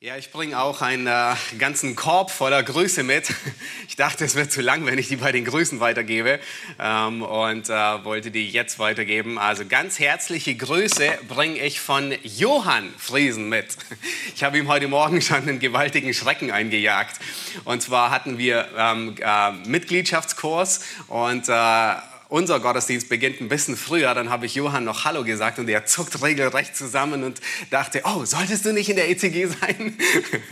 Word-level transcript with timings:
Ja, 0.00 0.16
ich 0.16 0.30
bringe 0.30 0.60
auch 0.60 0.80
einen 0.80 1.08
äh, 1.08 1.34
ganzen 1.58 1.96
Korb 1.96 2.30
voller 2.30 2.62
Grüße 2.62 3.02
mit. 3.02 3.34
Ich 3.88 3.96
dachte, 3.96 4.24
es 4.24 4.36
wird 4.36 4.52
zu 4.52 4.60
lang, 4.60 4.86
wenn 4.86 4.96
ich 4.96 5.08
die 5.08 5.16
bei 5.16 5.32
den 5.32 5.44
Grüßen 5.44 5.80
weitergebe 5.80 6.38
ähm, 6.78 7.22
und 7.22 7.68
äh, 7.68 8.04
wollte 8.04 8.30
die 8.30 8.48
jetzt 8.48 8.78
weitergeben. 8.78 9.38
Also 9.38 9.64
ganz 9.66 9.98
herzliche 9.98 10.54
Grüße 10.54 11.18
bringe 11.26 11.58
ich 11.58 11.80
von 11.80 12.14
Johann 12.22 12.94
Friesen 12.96 13.48
mit. 13.48 13.76
Ich 14.36 14.44
habe 14.44 14.56
ihm 14.58 14.68
heute 14.68 14.86
Morgen 14.86 15.20
schon 15.22 15.38
einen 15.38 15.58
gewaltigen 15.58 16.14
Schrecken 16.14 16.52
eingejagt. 16.52 17.18
Und 17.64 17.82
zwar 17.82 18.12
hatten 18.12 18.38
wir 18.38 18.68
ähm, 18.76 19.16
äh, 19.20 19.50
Mitgliedschaftskurs 19.66 20.84
und 21.08 21.48
äh, 21.48 21.94
unser 22.28 22.60
Gottesdienst 22.60 23.08
beginnt 23.08 23.40
ein 23.40 23.48
bisschen 23.48 23.76
früher, 23.76 24.14
dann 24.14 24.28
habe 24.28 24.46
ich 24.46 24.54
Johann 24.54 24.84
noch 24.84 25.04
Hallo 25.04 25.24
gesagt 25.24 25.58
und 25.58 25.68
er 25.68 25.86
zuckt 25.86 26.22
regelrecht 26.22 26.76
zusammen 26.76 27.24
und 27.24 27.40
dachte, 27.70 28.02
oh, 28.04 28.24
solltest 28.24 28.66
du 28.66 28.72
nicht 28.72 28.90
in 28.90 28.96
der 28.96 29.08
ECG 29.08 29.46
sein? 29.46 29.96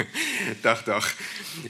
doch, 0.62 0.82
doch. 0.82 1.06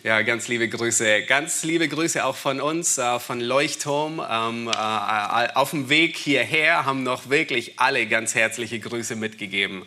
Ja, 0.05 0.23
ganz 0.23 0.47
liebe 0.47 0.69
Grüße. 0.69 1.23
Ganz 1.23 1.65
liebe 1.65 1.89
Grüße 1.89 2.25
auch 2.25 2.37
von 2.37 2.61
uns, 2.61 2.99
äh, 2.99 3.19
von 3.19 3.41
Leuchtturm. 3.41 4.23
Ähm, 4.29 4.69
äh, 4.69 5.49
auf 5.55 5.71
dem 5.71 5.89
Weg 5.89 6.17
hierher 6.17 6.87
haben 6.87 7.03
noch 7.03 7.29
wirklich 7.29 7.81
alle 7.81 8.07
ganz 8.07 8.35
herzliche 8.35 8.79
Grüße 8.79 9.17
mitgegeben. 9.17 9.85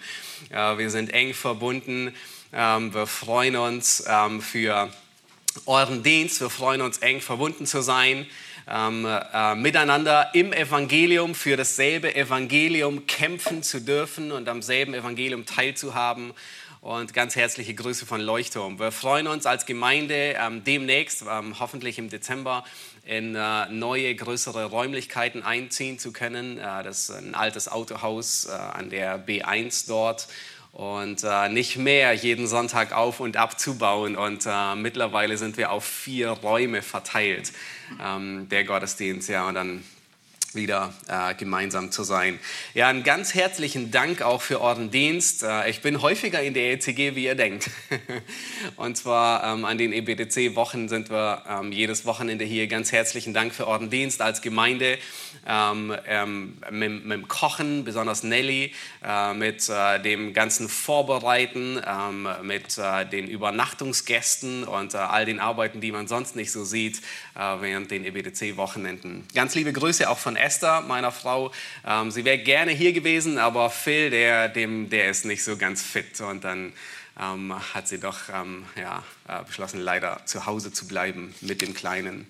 wir 0.50 0.90
sind 0.90 1.14
eng 1.14 1.34
verbunden. 1.34 2.14
Ähm, 2.52 2.94
wir 2.94 3.08
freuen 3.08 3.56
uns 3.56 4.04
ähm, 4.08 4.42
für 4.42 4.90
euren 5.66 6.04
Dienst. 6.04 6.42
Wir 6.42 6.50
freuen 6.50 6.82
uns, 6.82 6.98
eng 6.98 7.22
verbunden 7.22 7.66
zu 7.66 7.82
sein 7.82 8.26
ähm, 8.70 9.06
äh, 9.06 9.56
miteinander 9.56 10.30
im 10.34 10.54
Evangelium 10.54 11.34
für 11.34 11.58
dasselbe 11.58 12.16
Evangelium 12.16 13.08
kämpfen 13.08 13.64
zu 13.64 13.82
dürfen 13.82 14.32
und 14.32 14.48
am 14.48 14.62
selben 14.62 14.94
Evangelium 14.94 15.46
teilzuhaben. 15.46 16.34
Und 16.82 17.14
ganz 17.14 17.36
herzliche 17.36 17.74
Grüße 17.74 18.06
von 18.06 18.22
Leuchtturm. 18.22 18.80
Wir 18.80 18.94
freuen 18.94 19.28
uns 19.28 19.46
als 19.46 19.66
Gemeinde 19.66 20.38
ähm, 20.40 20.64
demnächst, 20.64 21.26
ähm, 21.30 21.60
hoffentlich 21.60 22.00
im 22.00 22.10
Dezember, 22.10 22.64
in 23.04 23.36
äh, 23.36 23.68
neue, 23.70 24.16
größere 24.16 24.64
Räumlichkeiten 24.66 25.44
einziehen 25.44 26.00
zu 26.00 26.14
können. 26.14 26.58
Äh, 26.58 26.84
das 26.84 27.10
ist 27.10 27.12
ein 27.12 27.36
altes 27.36 27.68
Autohaus 27.68 28.46
äh, 28.46 28.52
an 28.52 28.90
der 28.90 29.20
B1 29.28 29.90
dort 29.90 30.30
und 30.80 31.26
äh, 31.26 31.50
nicht 31.50 31.76
mehr 31.76 32.14
jeden 32.14 32.48
Sonntag 32.48 32.94
auf 32.94 33.20
und 33.20 33.36
ab 33.36 33.60
zu 33.60 33.78
bauen. 33.78 34.16
Und 34.16 34.46
äh, 34.46 34.76
mittlerweile 34.76 35.38
sind 35.38 35.58
wir 35.58 35.74
auf 35.74 35.84
vier 35.84 36.30
Räume 36.30 36.82
verteilt, 36.82 37.52
ähm, 38.02 38.48
der 38.48 38.64
Gottesdienst. 38.64 39.28
Ja, 39.28 39.46
und 39.50 39.56
dann 39.56 39.84
wieder 40.54 40.94
äh, 41.08 41.36
gemeinsam 41.36 41.92
zu 41.92 42.04
sein. 42.04 42.40
Ja, 42.74 42.88
einen 42.88 43.04
ganz 43.04 43.34
herzlichen 43.34 43.92
Dank 43.92 44.22
auch 44.22 44.42
für 44.42 44.62
euren 44.62 44.90
Dienst. 44.90 45.44
Äh, 45.44 45.70
ich 45.70 45.82
bin 45.82 46.02
häufiger 46.02 46.42
in 46.42 46.54
der 46.54 46.74
ECG, 46.74 47.16
wie 47.16 47.26
ihr 47.26 47.36
denkt. 47.36 47.70
Und 48.76 48.98
zwar 48.98 49.44
ähm, 49.44 49.66
an 49.66 49.78
den 49.78 49.94
EBDC-Wochen 49.94 50.90
sind 50.90 51.10
wir 51.10 51.44
ähm, 51.48 51.72
jedes 51.72 52.06
Wochenende 52.06 52.46
hier. 52.46 52.68
Ganz 52.68 52.92
herzlichen 52.92 53.34
Dank 53.34 53.54
für 53.54 53.68
euren 53.68 53.90
Dienst 53.90 54.22
als 54.22 54.42
Gemeinde 54.42 54.98
ähm, 55.48 55.96
ähm 56.08 56.58
mit, 56.72 57.06
mit, 57.06 57.12
dem 57.12 57.28
Kochen, 57.28 57.84
besonders 57.84 58.24
Nelly, 58.24 58.74
äh, 59.04 59.34
mit 59.34 59.70
äh, 59.70 60.00
dem 60.00 60.34
ganzen 60.34 60.70
Vorbereiten, 60.70 61.80
ähm, 61.86 62.28
mit 62.44 62.78
äh, 62.78 63.06
den 63.06 63.28
Übernachtungsgästen 63.28 64.64
und 64.64 64.94
äh, 64.94 64.98
all 64.98 65.26
den 65.26 65.40
Arbeiten, 65.40 65.82
die 65.82 65.92
man 65.92 66.08
sonst 66.08 66.36
nicht 66.36 66.52
so 66.52 66.64
sieht 66.64 67.02
während 67.36 67.90
den 67.92 68.04
EBDC-Wochenenden. 68.04 69.26
Ganz 69.34 69.56
liebe 69.56 69.72
Grüße 69.72 70.10
auch 70.10 70.18
von 70.18 70.36
Esther, 70.40 70.82
meiner 70.82 71.12
Frau. 71.12 71.52
Ähm, 71.86 72.12
sie 72.12 72.26
wäre 72.26 72.40
gerne 72.40 72.72
hier 72.72 72.94
gewesen, 72.94 73.38
aber 73.38 73.70
Phil, 73.70 74.10
der, 74.10 74.50
dem, 74.50 74.90
der 74.90 75.10
ist 75.10 75.26
nicht 75.26 75.44
so 75.44 75.58
ganz 75.58 75.82
fit. 75.82 76.20
Und 76.22 76.44
dann 76.44 76.74
ähm, 77.20 77.54
hat 77.74 77.88
sie 77.88 78.00
doch 78.00 78.18
ähm, 78.34 78.66
ja, 78.76 79.04
äh, 79.28 79.44
beschlossen, 79.44 79.80
leider 79.80 80.22
zu 80.26 80.46
Hause 80.46 80.72
zu 80.72 80.88
bleiben 80.88 81.34
mit 81.42 81.62
dem 81.62 81.74
Kleinen. 81.74 82.28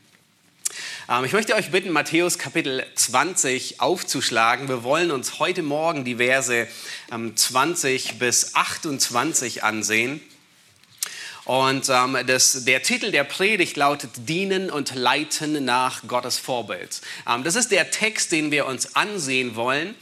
Ähm, 1.09 1.25
ich 1.25 1.33
möchte 1.33 1.55
euch 1.55 1.71
bitten, 1.71 1.91
Matthäus 1.91 2.37
Kapitel 2.37 2.85
20 2.95 3.81
aufzuschlagen. 3.81 4.67
Wir 4.67 4.83
wollen 4.83 5.11
uns 5.11 5.39
heute 5.39 5.63
Morgen 5.63 6.05
die 6.05 6.15
Verse 6.15 6.67
20 7.09 8.11
ähm, 8.11 8.19
bis 8.19 8.55
28 8.55 9.63
ansehen. 9.63 10.21
Und 11.49 11.89
ähm, 11.89 12.15
das, 12.27 12.63
der 12.65 12.83
Titel 12.83 13.09
der 13.09 13.23
Predigt 13.23 13.75
lautet 13.75 14.11
Dienen 14.29 14.69
und 14.69 14.93
Leiten 14.93 15.65
nach 15.65 16.07
Gottes 16.07 16.37
Vorbild. 16.37 17.01
Ähm, 17.27 17.43
das 17.43 17.55
ist 17.55 17.71
der 17.71 17.89
Text, 17.89 18.31
den 18.31 18.51
wir 18.51 18.67
uns 18.67 18.95
ansehen 18.95 19.55
wollen. 19.55 19.95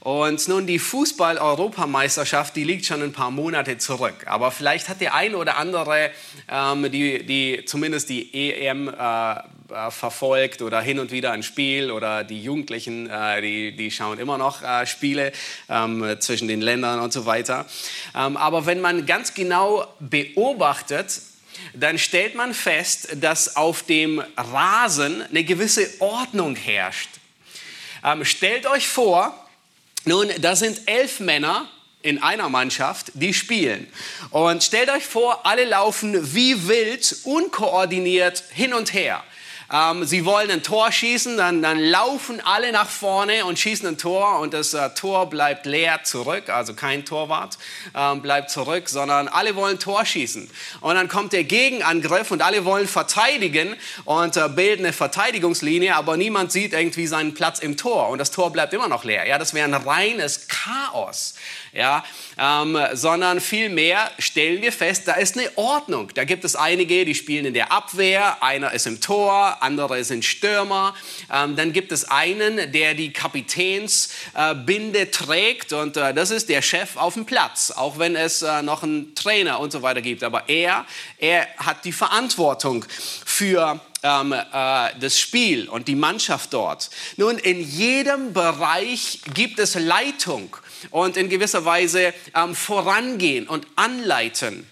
Und 0.00 0.46
nun 0.48 0.66
die 0.66 0.78
Fußball-Europameisterschaft, 0.78 2.54
die 2.56 2.64
liegt 2.64 2.84
schon 2.84 3.00
ein 3.00 3.14
paar 3.14 3.30
Monate 3.30 3.78
zurück. 3.78 4.26
Aber 4.26 4.50
vielleicht 4.50 4.90
hat 4.90 5.00
der 5.00 5.14
eine 5.14 5.38
oder 5.38 5.56
andere 5.56 6.10
ähm, 6.50 6.92
die, 6.92 7.24
die, 7.24 7.64
zumindest 7.64 8.10
die 8.10 8.52
EM 8.52 8.88
äh, 8.88 9.34
äh, 9.72 9.90
verfolgt 9.90 10.62
oder 10.62 10.80
hin 10.80 10.98
und 10.98 11.10
wieder 11.10 11.32
ein 11.32 11.42
Spiel 11.42 11.90
oder 11.90 12.24
die 12.24 12.42
Jugendlichen, 12.42 13.08
äh, 13.08 13.40
die, 13.40 13.72
die 13.76 13.90
schauen 13.90 14.18
immer 14.18 14.38
noch 14.38 14.62
äh, 14.62 14.86
Spiele 14.86 15.32
ähm, 15.68 16.16
zwischen 16.20 16.48
den 16.48 16.60
Ländern 16.60 17.00
und 17.00 17.12
so 17.12 17.26
weiter. 17.26 17.66
Ähm, 18.14 18.36
aber 18.36 18.66
wenn 18.66 18.80
man 18.80 19.06
ganz 19.06 19.34
genau 19.34 19.86
beobachtet, 19.98 21.22
dann 21.74 21.98
stellt 21.98 22.34
man 22.34 22.54
fest, 22.54 23.16
dass 23.16 23.56
auf 23.56 23.82
dem 23.82 24.22
Rasen 24.36 25.22
eine 25.22 25.44
gewisse 25.44 25.88
Ordnung 26.00 26.56
herrscht. 26.56 27.08
Ähm, 28.04 28.24
stellt 28.24 28.66
euch 28.66 28.86
vor, 28.88 29.34
nun, 30.04 30.28
da 30.40 30.56
sind 30.56 30.82
elf 30.86 31.20
Männer 31.20 31.68
in 32.02 32.22
einer 32.22 32.48
Mannschaft, 32.48 33.12
die 33.14 33.32
spielen. 33.32 33.86
Und 34.30 34.64
stellt 34.64 34.90
euch 34.90 35.04
vor, 35.04 35.46
alle 35.46 35.64
laufen 35.64 36.34
wie 36.34 36.66
wild, 36.66 37.16
unkoordiniert 37.24 38.42
hin 38.50 38.74
und 38.74 38.92
her 38.92 39.22
ähm, 39.72 40.04
sie 40.04 40.24
wollen 40.24 40.50
ein 40.50 40.62
Tor 40.62 40.92
schießen, 40.92 41.36
dann, 41.36 41.62
dann 41.62 41.78
laufen 41.78 42.40
alle 42.44 42.72
nach 42.72 42.88
vorne 42.88 43.44
und 43.44 43.58
schießen 43.58 43.88
ein 43.88 43.98
Tor 43.98 44.40
und 44.40 44.52
das 44.52 44.74
äh, 44.74 44.90
Tor 44.90 45.30
bleibt 45.30 45.66
leer 45.66 46.04
zurück, 46.04 46.48
also 46.50 46.74
kein 46.74 47.04
Torwart 47.04 47.56
ähm, 47.94 48.20
bleibt 48.20 48.50
zurück, 48.50 48.88
sondern 48.88 49.28
alle 49.28 49.56
wollen 49.56 49.78
Tor 49.78 50.04
schießen. 50.04 50.50
Und 50.80 50.94
dann 50.94 51.08
kommt 51.08 51.32
der 51.32 51.44
Gegenangriff 51.44 52.30
und 52.30 52.42
alle 52.42 52.64
wollen 52.64 52.86
verteidigen 52.86 53.74
und 54.04 54.36
äh, 54.36 54.48
bilden 54.48 54.84
eine 54.84 54.92
Verteidigungslinie, 54.92 55.96
aber 55.96 56.16
niemand 56.16 56.52
sieht 56.52 56.72
irgendwie 56.74 57.06
seinen 57.06 57.34
Platz 57.34 57.58
im 57.58 57.76
Tor 57.76 58.08
und 58.10 58.18
das 58.18 58.30
Tor 58.30 58.52
bleibt 58.52 58.74
immer 58.74 58.88
noch 58.88 59.04
leer. 59.04 59.26
Ja, 59.26 59.38
das 59.38 59.54
wäre 59.54 59.66
ein 59.66 59.74
reines 59.74 60.48
Chaos 60.48 61.34
ja, 61.72 62.04
ähm, 62.38 62.78
sondern 62.92 63.40
vielmehr 63.40 64.10
stellen 64.18 64.60
wir 64.60 64.72
fest, 64.72 65.08
da 65.08 65.14
ist 65.14 65.38
eine 65.38 65.48
Ordnung. 65.56 66.10
Da 66.14 66.24
gibt 66.24 66.44
es 66.44 66.54
einige, 66.54 67.04
die 67.06 67.14
spielen 67.14 67.46
in 67.46 67.54
der 67.54 67.72
Abwehr, 67.72 68.42
einer 68.42 68.72
ist 68.72 68.86
im 68.86 69.00
Tor, 69.00 69.61
andere 69.62 70.04
sind 70.04 70.24
Stürmer. 70.24 70.94
Ähm, 71.32 71.56
dann 71.56 71.72
gibt 71.72 71.92
es 71.92 72.04
einen, 72.04 72.72
der 72.72 72.94
die 72.94 73.12
Kapitänsbinde 73.12 74.98
äh, 75.00 75.06
trägt 75.06 75.72
und 75.72 75.96
äh, 75.96 76.12
das 76.12 76.30
ist 76.30 76.48
der 76.48 76.62
Chef 76.62 76.96
auf 76.96 77.14
dem 77.14 77.24
Platz, 77.24 77.70
auch 77.70 77.98
wenn 77.98 78.16
es 78.16 78.42
äh, 78.42 78.62
noch 78.62 78.82
einen 78.82 79.14
Trainer 79.14 79.60
und 79.60 79.72
so 79.72 79.82
weiter 79.82 80.02
gibt. 80.02 80.24
Aber 80.24 80.48
er, 80.48 80.84
er 81.18 81.46
hat 81.56 81.84
die 81.84 81.92
Verantwortung 81.92 82.84
für 83.24 83.80
ähm, 84.02 84.32
äh, 84.32 84.90
das 85.00 85.18
Spiel 85.18 85.68
und 85.68 85.88
die 85.88 85.94
Mannschaft 85.94 86.52
dort. 86.52 86.90
Nun, 87.16 87.38
in 87.38 87.60
jedem 87.60 88.32
Bereich 88.32 89.20
gibt 89.34 89.58
es 89.58 89.74
Leitung 89.74 90.56
und 90.90 91.16
in 91.16 91.28
gewisser 91.28 91.64
Weise 91.64 92.12
ähm, 92.34 92.54
vorangehen 92.54 93.46
und 93.46 93.66
anleiten. 93.76 94.66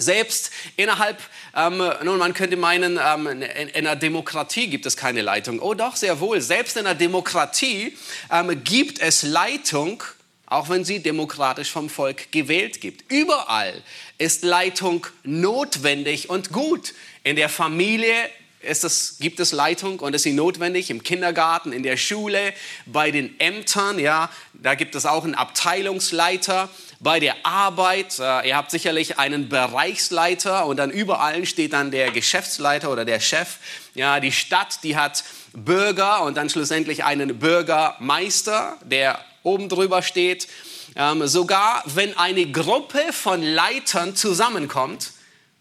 Selbst 0.00 0.50
innerhalb, 0.76 1.20
ähm, 1.54 1.82
nun 2.02 2.18
man 2.18 2.32
könnte 2.32 2.56
meinen, 2.56 2.98
ähm, 2.98 3.26
in, 3.26 3.42
in, 3.42 3.86
einer 3.86 3.96
Demokratie 3.96 4.68
gibt 4.68 4.86
es 4.86 4.96
keine 4.96 5.20
Leitung. 5.20 5.60
Oh 5.60 5.74
doch, 5.74 5.94
sehr 5.96 6.20
wohl. 6.20 6.40
Selbst 6.40 6.76
in 6.76 6.86
einer 6.86 6.94
Demokratie 6.94 7.96
ähm, 8.32 8.64
gibt 8.64 8.98
es 8.98 9.22
Leitung, 9.22 10.02
auch 10.46 10.68
wenn 10.70 10.84
sie 10.84 11.00
demokratisch 11.00 11.70
vom 11.70 11.90
Volk 11.90 12.32
gewählt 12.32 12.80
gibt. 12.80 13.12
Überall 13.12 13.82
ist 14.18 14.42
Leitung 14.42 15.06
notwendig 15.22 16.30
und 16.30 16.50
gut. 16.50 16.94
In 17.22 17.36
der 17.36 17.50
Familie 17.50 18.14
es, 18.62 19.16
gibt 19.20 19.40
es 19.40 19.52
Leitung 19.52 20.00
und 20.00 20.14
ist 20.14 20.22
sie 20.22 20.32
notwendig 20.32 20.90
im 20.90 21.02
Kindergarten, 21.02 21.72
in 21.72 21.82
der 21.82 21.96
Schule, 21.96 22.52
bei 22.86 23.10
den 23.10 23.38
Ämtern, 23.40 23.98
ja, 23.98 24.30
da 24.52 24.74
gibt 24.74 24.94
es 24.94 25.06
auch 25.06 25.24
einen 25.24 25.34
Abteilungsleiter, 25.34 26.68
bei 27.00 27.18
der 27.18 27.34
Arbeit, 27.44 28.18
äh, 28.18 28.48
ihr 28.48 28.56
habt 28.56 28.70
sicherlich 28.70 29.18
einen 29.18 29.48
Bereichsleiter 29.48 30.66
und 30.66 30.76
dann 30.76 30.90
überall 30.90 31.46
steht 31.46 31.72
dann 31.72 31.90
der 31.90 32.10
Geschäftsleiter 32.10 32.90
oder 32.90 33.06
der 33.06 33.20
Chef. 33.20 33.56
Ja, 33.94 34.20
die 34.20 34.32
Stadt, 34.32 34.84
die 34.84 34.96
hat 34.96 35.24
Bürger 35.54 36.22
und 36.22 36.36
dann 36.36 36.50
schlussendlich 36.50 37.02
einen 37.02 37.38
Bürgermeister, 37.38 38.76
der 38.84 39.24
oben 39.42 39.70
drüber 39.70 40.02
steht. 40.02 40.46
Ähm, 40.94 41.26
sogar 41.26 41.82
wenn 41.86 42.16
eine 42.18 42.50
Gruppe 42.50 43.12
von 43.12 43.42
Leitern 43.42 44.14
zusammenkommt, 44.14 45.12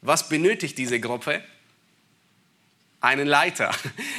was 0.01 0.27
benötigt 0.27 0.77
diese 0.77 1.00
Gruppe? 1.00 1.41
Einen 3.01 3.28
Leiter. 3.28 3.72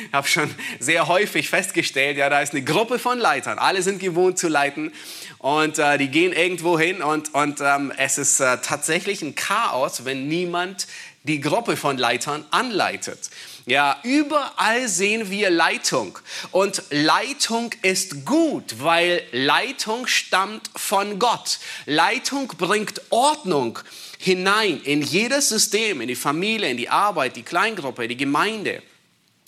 Ich 0.06 0.12
habe 0.14 0.26
schon 0.26 0.52
sehr 0.78 1.06
häufig 1.08 1.50
festgestellt, 1.50 2.16
ja, 2.16 2.28
da 2.30 2.40
ist 2.40 2.52
eine 2.52 2.62
Gruppe 2.62 2.98
von 2.98 3.18
Leitern. 3.18 3.58
Alle 3.58 3.82
sind 3.82 4.00
gewohnt 4.00 4.38
zu 4.38 4.48
leiten 4.48 4.92
und 5.38 5.78
äh, 5.78 5.98
die 5.98 6.08
gehen 6.08 6.32
irgendwo 6.32 6.78
hin 6.78 7.02
und, 7.02 7.34
und 7.34 7.60
ähm, 7.60 7.92
es 7.96 8.18
ist 8.18 8.40
äh, 8.40 8.58
tatsächlich 8.62 9.22
ein 9.22 9.34
Chaos, 9.34 10.04
wenn 10.04 10.26
niemand 10.28 10.86
die 11.24 11.40
Gruppe 11.40 11.76
von 11.76 11.98
Leitern 11.98 12.44
anleitet. 12.50 13.30
Ja, 13.66 14.00
überall 14.02 14.88
sehen 14.88 15.30
wir 15.30 15.50
Leitung. 15.50 16.18
Und 16.50 16.82
Leitung 16.90 17.72
ist 17.82 18.24
gut, 18.24 18.76
weil 18.78 19.22
Leitung 19.32 20.06
stammt 20.06 20.70
von 20.74 21.18
Gott. 21.18 21.58
Leitung 21.84 22.48
bringt 22.48 23.00
Ordnung 23.10 23.78
hinein 24.18 24.80
in 24.82 25.02
jedes 25.02 25.50
System, 25.50 26.00
in 26.00 26.08
die 26.08 26.14
Familie, 26.14 26.70
in 26.70 26.78
die 26.78 26.88
Arbeit, 26.88 27.36
die 27.36 27.42
Kleingruppe, 27.42 28.08
die 28.08 28.16
Gemeinde. 28.16 28.82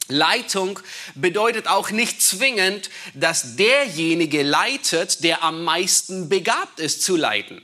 Leitung 0.08 0.78
bedeutet 1.14 1.68
auch 1.68 1.90
nicht 1.90 2.20
zwingend, 2.20 2.90
dass 3.14 3.56
derjenige 3.56 4.42
leitet, 4.42 5.24
der 5.24 5.42
am 5.42 5.64
meisten 5.64 6.28
begabt 6.28 6.80
ist 6.80 7.02
zu 7.02 7.16
leiten. 7.16 7.62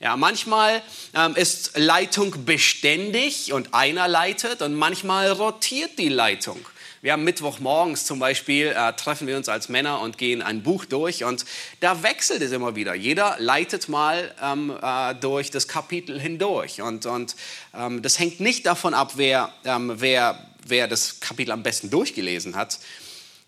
Ja, 0.00 0.16
manchmal 0.16 0.80
ähm, 1.12 1.34
ist 1.34 1.76
Leitung 1.76 2.44
beständig 2.44 3.52
und 3.52 3.74
einer 3.74 4.06
leitet 4.06 4.62
und 4.62 4.76
manchmal 4.76 5.32
rotiert 5.32 5.98
die 5.98 6.08
Leitung. 6.08 6.64
Wir 7.02 7.12
haben 7.12 7.24
Mittwochmorgens 7.24 8.04
zum 8.04 8.20
Beispiel, 8.20 8.68
äh, 8.68 8.92
treffen 8.92 9.26
wir 9.26 9.36
uns 9.36 9.48
als 9.48 9.68
Männer 9.68 10.00
und 10.00 10.16
gehen 10.16 10.40
ein 10.40 10.62
Buch 10.62 10.84
durch 10.84 11.24
und 11.24 11.44
da 11.80 12.04
wechselt 12.04 12.42
es 12.42 12.52
immer 12.52 12.76
wieder. 12.76 12.94
Jeder 12.94 13.36
leitet 13.40 13.88
mal 13.88 14.32
ähm, 14.40 14.72
äh, 14.80 15.16
durch 15.16 15.50
das 15.50 15.66
Kapitel 15.66 16.20
hindurch 16.20 16.80
und, 16.80 17.04
und 17.06 17.34
ähm, 17.74 18.00
das 18.00 18.20
hängt 18.20 18.38
nicht 18.38 18.66
davon 18.66 18.94
ab, 18.94 19.14
wer, 19.16 19.52
ähm, 19.64 19.94
wer, 19.96 20.46
wer 20.64 20.86
das 20.86 21.18
Kapitel 21.18 21.50
am 21.50 21.64
besten 21.64 21.90
durchgelesen 21.90 22.54
hat. 22.54 22.78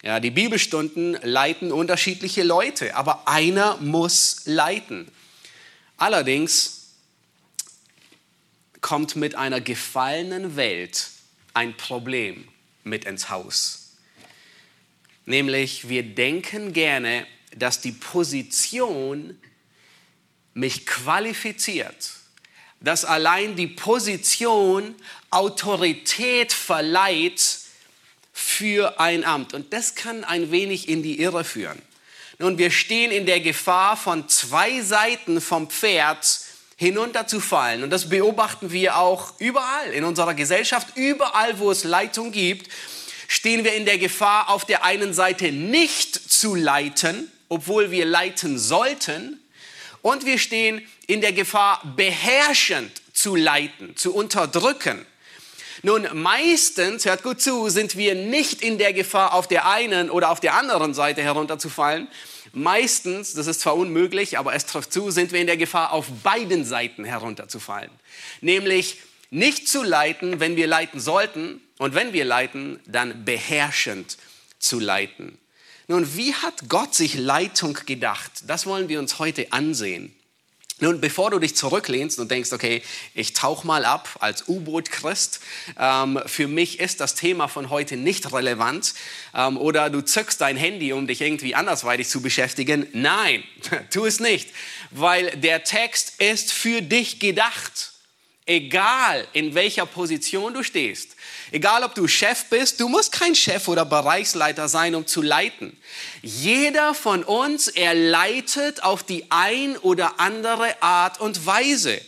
Ja, 0.03 0.19
die 0.19 0.31
Bibelstunden 0.33 1.17
leiten 1.23 1.71
unterschiedliche 1.71 2.43
Leute, 2.43 2.97
aber 2.97 3.29
einer 3.29 3.77
muss 3.77 4.43
leiten. 4.47 5.07
Allerdings 6.01 6.95
kommt 8.81 9.17
mit 9.17 9.35
einer 9.35 9.61
gefallenen 9.61 10.57
Welt 10.57 11.11
ein 11.53 11.77
Problem 11.77 12.49
mit 12.85 13.05
ins 13.05 13.29
Haus. 13.29 13.97
Nämlich 15.27 15.91
wir 15.91 16.03
denken 16.03 16.73
gerne, 16.73 17.27
dass 17.55 17.83
die 17.83 17.93
Position 17.93 19.39
mich 20.55 20.87
qualifiziert, 20.87 22.13
dass 22.81 23.05
allein 23.05 23.55
die 23.55 23.67
Position 23.67 24.95
Autorität 25.29 26.55
verleiht 26.55 27.59
für 28.33 28.99
ein 28.99 29.23
Amt. 29.25 29.53
Und 29.53 29.75
das 29.75 29.97
kann 29.97 30.25
ein 30.25 30.51
wenig 30.51 30.89
in 30.89 31.03
die 31.03 31.21
Irre 31.21 31.45
führen. 31.45 31.83
Nun, 32.41 32.57
wir 32.57 32.71
stehen 32.71 33.11
in 33.11 33.27
der 33.27 33.41
Gefahr, 33.41 33.99
von 33.99 34.27
zwei 34.31 34.81
Seiten 34.81 35.43
vom 35.43 35.69
Pferd 35.69 36.41
hinunterzufallen. 36.77 37.83
Und 37.83 37.91
das 37.91 38.09
beobachten 38.09 38.73
wir 38.73 38.97
auch 38.97 39.35
überall 39.39 39.93
in 39.93 40.05
unserer 40.05 40.33
Gesellschaft, 40.33 40.97
überall, 40.97 41.59
wo 41.59 41.71
es 41.71 41.85
Leitung 41.85 42.33
gibt, 42.33 42.73
stehen 43.29 43.63
wir 43.63 43.75
in 43.75 43.85
der 43.85 43.99
Gefahr, 43.99 44.49
auf 44.49 44.65
der 44.65 44.85
einen 44.85 45.13
Seite 45.13 45.53
nicht 45.53 46.15
zu 46.15 46.55
leiten, 46.55 47.31
obwohl 47.51 47.91
wir 47.91 48.07
leiten 48.07 48.59
sollten, 48.59 49.39
und 50.01 50.25
wir 50.25 50.39
stehen 50.39 50.81
in 51.07 51.21
der 51.21 51.33
Gefahr, 51.33 51.83
beherrschend 51.95 52.91
zu 53.13 53.37
leiten, 53.37 53.99
zu 53.99 54.15
unterdrücken. 54.15 55.05
Nun, 55.83 56.07
meistens, 56.13 57.07
hört 57.07 57.23
gut 57.23 57.41
zu, 57.41 57.69
sind 57.71 57.97
wir 57.97 58.15
nicht 58.15 58.63
in 58.63 58.77
der 58.77 58.93
Gefahr, 58.93 59.33
auf 59.33 59.49
der 59.49 59.67
einen 59.67 60.11
oder 60.11 60.31
auf 60.31 60.41
der 60.41 60.55
anderen 60.55 60.93
Seite 60.93 61.23
herunterzufallen. 61.23 62.09
Meistens, 62.53 63.35
das 63.35 63.47
ist 63.47 63.61
zwar 63.61 63.77
unmöglich, 63.77 64.39
aber 64.39 64.55
es 64.55 64.67
trifft 64.67 64.93
zu, 64.93 65.11
sind 65.11 65.33
wir 65.33 65.41
in 65.41 65.47
der 65.47 65.57
Gefahr, 65.57 65.93
auf 65.93 66.07
beiden 66.23 66.65
Seiten 66.65 67.05
herunterzufallen. 67.05 67.91
Nämlich 68.41 68.99
nicht 69.31 69.69
zu 69.69 69.83
leiten, 69.83 70.41
wenn 70.41 70.57
wir 70.57 70.67
leiten 70.67 71.01
sollten, 71.01 71.63
und 71.81 71.95
wenn 71.95 72.13
wir 72.13 72.27
leiten, 72.27 72.79
dann 72.85 73.25
beherrschend 73.25 74.19
zu 74.59 74.79
leiten. 74.79 75.39
Nun, 75.89 76.15
wie 76.15 76.35
hat 76.35 76.69
Gott 76.69 76.95
sich 76.95 77.15
Leitung 77.15 77.79
gedacht? 77.87 78.31
Das 78.47 78.67
wollen 78.67 78.91
wir 78.91 78.99
uns 78.99 79.19
heute 79.19 79.51
ansehen. 79.51 80.15
Nun, 80.81 81.01
bevor 81.01 81.31
du 81.31 81.39
dich 81.39 81.55
zurücklehnst 81.55 82.19
und 82.19 82.31
denkst, 82.31 82.53
okay, 82.53 82.83
ich 83.15 83.35
tauche 83.35 83.67
mal 83.67 83.85
ab 83.85 84.09
als 84.21 84.49
U-Boot-Christ, 84.49 85.41
ähm, 85.79 86.21
für 86.25 86.49
mich 86.49 86.81
ist 86.81 87.01
das 87.01 87.15
Thema 87.15 87.49
von 87.49 87.69
heute 87.69 87.99
nicht 87.99 88.33
relevant, 88.33 88.95
ähm, 89.35 89.59
oder 89.59 89.91
du 89.91 90.01
zückst 90.01 90.41
dein 90.41 90.57
Handy, 90.57 90.95
um 90.95 91.07
dich 91.07 91.21
irgendwie 91.21 91.55
andersweitig 91.55 92.09
zu 92.09 92.23
beschäftigen. 92.23 92.87
Nein, 92.93 93.45
tu 93.91 94.07
es 94.07 94.21
nicht, 94.21 94.49
weil 94.91 95.31
der 95.37 95.65
Text 95.65 96.21
ist 96.21 96.51
für 96.51 96.81
dich 96.81 97.21
gedacht, 97.21 97.93
egal 98.47 99.27
in 99.33 99.55
welcher 99.55 99.87
Position 99.87 100.55
du 100.55 100.63
stehst. 100.63 101.15
Egal, 101.53 101.83
ob 101.83 101.95
du 101.95 102.07
Chef 102.07 102.45
bist, 102.45 102.79
du 102.81 102.89
musst 102.89 103.11
kein 103.11 103.35
Chef 103.35 103.67
oder 103.67 103.85
Bereichsleiter 103.85 104.69
sein, 104.69 104.95
um 104.95 105.07
zu 105.07 105.21
leiten. 105.21 105.77
Jeder 106.23 106.95
von 106.95 107.25
uns, 107.25 107.67
er 107.67 107.95
leitet 107.95 108.85
auf 108.85 109.03
die 109.03 109.31
ein 109.31 109.77
oder 109.79 110.21
andere 110.21 110.81
Art 110.81 111.21
und 111.21 111.47
Weise. 111.47 112.01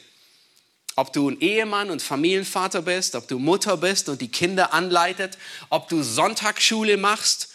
Ob 0.94 1.12
du 1.12 1.30
ein 1.30 1.40
Ehemann 1.40 1.90
und 1.90 2.02
Familienvater 2.02 2.82
bist, 2.82 3.16
ob 3.16 3.26
du 3.26 3.38
Mutter 3.38 3.76
bist 3.78 4.08
und 4.08 4.20
die 4.20 4.30
Kinder 4.30 4.72
anleitet, 4.72 5.38
ob 5.70 5.88
du 5.88 6.02
Sonntagsschule 6.02 6.96
machst, 6.96 7.48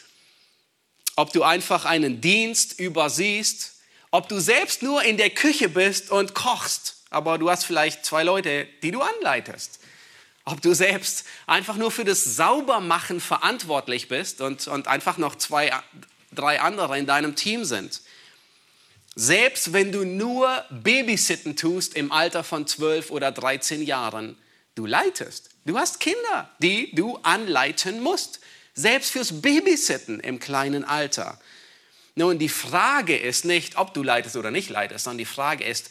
ob 1.15 1.31
du 1.31 1.43
einfach 1.43 1.85
einen 1.85 2.19
Dienst 2.19 2.79
übersiehst, 2.79 3.75
ob 4.11 4.27
du 4.27 4.39
selbst 4.39 4.81
nur 4.81 5.03
in 5.03 5.17
der 5.17 5.29
Küche 5.29 5.69
bist 5.69 6.11
und 6.11 6.33
kochst, 6.33 6.95
aber 7.11 7.37
du 7.37 7.49
hast 7.49 7.65
vielleicht 7.65 8.05
zwei 8.05 8.23
Leute, 8.23 8.67
die 8.81 8.91
du 8.91 9.01
anleitest 9.01 9.76
ob 10.47 10.61
du 10.61 10.73
selbst 10.73 11.25
einfach 11.45 11.75
nur 11.75 11.91
für 11.91 12.05
das 12.05 12.23
Saubermachen 12.23 13.19
verantwortlich 13.19 14.07
bist 14.07 14.39
und, 14.39 14.65
und 14.67 14.87
einfach 14.87 15.17
noch 15.17 15.35
zwei, 15.35 15.73
drei 16.31 16.61
andere 16.61 16.97
in 16.97 17.05
deinem 17.05 17.35
Team 17.35 17.65
sind. 17.65 18.01
Selbst 19.13 19.73
wenn 19.73 19.91
du 19.91 20.05
nur 20.05 20.63
Babysitten 20.69 21.57
tust 21.57 21.95
im 21.95 22.13
Alter 22.13 22.45
von 22.45 22.65
12 22.65 23.11
oder 23.11 23.33
13 23.33 23.83
Jahren, 23.83 24.37
du 24.75 24.85
leitest. 24.85 25.49
Du 25.65 25.77
hast 25.77 25.99
Kinder, 25.99 26.49
die 26.59 26.95
du 26.95 27.17
anleiten 27.23 27.99
musst. 27.99 28.39
Selbst 28.73 29.11
fürs 29.11 29.41
Babysitten 29.41 30.21
im 30.21 30.39
kleinen 30.39 30.85
Alter. 30.85 31.41
Nun, 32.15 32.39
die 32.39 32.47
Frage 32.47 33.17
ist 33.17 33.43
nicht, 33.43 33.77
ob 33.77 33.93
du 33.93 34.01
leitest 34.01 34.37
oder 34.37 34.51
nicht 34.51 34.69
leitest, 34.69 35.03
sondern 35.03 35.17
die 35.17 35.25
Frage 35.25 35.65
ist, 35.65 35.89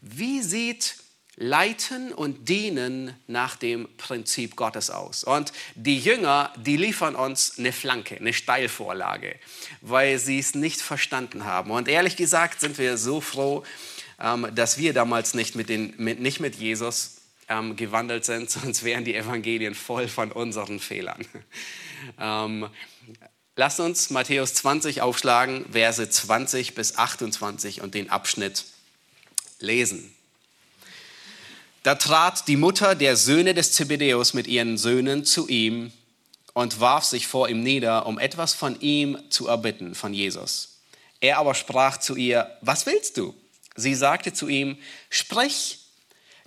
wie 0.00 0.40
sieht 0.40 0.94
leiten 1.40 2.12
und 2.12 2.50
dienen 2.50 3.14
nach 3.26 3.56
dem 3.56 3.88
Prinzip 3.96 4.56
Gottes 4.56 4.90
aus. 4.90 5.24
Und 5.24 5.54
die 5.74 5.98
Jünger, 5.98 6.52
die 6.58 6.76
liefern 6.76 7.16
uns 7.16 7.58
eine 7.58 7.72
Flanke, 7.72 8.16
eine 8.16 8.34
Steilvorlage, 8.34 9.36
weil 9.80 10.18
sie 10.18 10.38
es 10.38 10.54
nicht 10.54 10.82
verstanden 10.82 11.46
haben. 11.46 11.70
Und 11.70 11.88
ehrlich 11.88 12.16
gesagt 12.16 12.60
sind 12.60 12.76
wir 12.76 12.98
so 12.98 13.22
froh, 13.22 13.64
ähm, 14.20 14.48
dass 14.54 14.76
wir 14.76 14.92
damals 14.92 15.32
nicht 15.32 15.56
mit, 15.56 15.70
den, 15.70 15.94
mit, 15.96 16.20
nicht 16.20 16.40
mit 16.40 16.56
Jesus 16.56 17.22
ähm, 17.48 17.74
gewandelt 17.74 18.26
sind, 18.26 18.50
sonst 18.50 18.84
wären 18.84 19.06
die 19.06 19.14
Evangelien 19.14 19.74
voll 19.74 20.08
von 20.08 20.30
unseren 20.30 20.78
Fehlern. 20.78 21.26
Ähm, 22.18 22.66
lasst 23.56 23.78
uns 23.78 24.08
Matthäus 24.08 24.54
20 24.54 25.02
aufschlagen, 25.02 25.66
Verse 25.70 26.08
20 26.08 26.74
bis 26.74 26.96
28 26.96 27.82
und 27.82 27.92
den 27.92 28.08
Abschnitt 28.08 28.64
lesen. 29.58 30.10
Da 31.82 31.94
trat 31.94 32.46
die 32.46 32.56
Mutter 32.56 32.94
der 32.94 33.16
Söhne 33.16 33.54
des 33.54 33.72
Zebedäus 33.72 34.34
mit 34.34 34.46
ihren 34.46 34.76
Söhnen 34.76 35.24
zu 35.24 35.48
ihm 35.48 35.92
und 36.52 36.80
warf 36.80 37.04
sich 37.04 37.26
vor 37.26 37.48
ihm 37.48 37.62
nieder, 37.62 38.06
um 38.06 38.18
etwas 38.18 38.54
von 38.54 38.78
ihm 38.80 39.18
zu 39.30 39.46
erbitten, 39.46 39.94
von 39.94 40.12
Jesus. 40.12 40.80
Er 41.20 41.38
aber 41.38 41.54
sprach 41.54 41.98
zu 41.98 42.16
ihr, 42.16 42.50
was 42.60 42.86
willst 42.86 43.16
du? 43.16 43.34
Sie 43.76 43.94
sagte 43.94 44.32
zu 44.32 44.48
ihm, 44.48 44.76
sprich, 45.08 45.78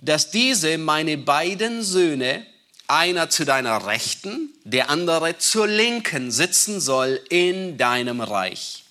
dass 0.00 0.30
diese 0.30 0.78
meine 0.78 1.18
beiden 1.18 1.82
Söhne, 1.82 2.46
einer 2.86 3.30
zu 3.30 3.44
deiner 3.46 3.86
Rechten, 3.86 4.52
der 4.64 4.90
andere 4.90 5.38
zur 5.38 5.66
Linken 5.66 6.30
sitzen 6.30 6.80
soll 6.80 7.18
in 7.30 7.78
deinem 7.78 8.20
Reich. 8.20 8.84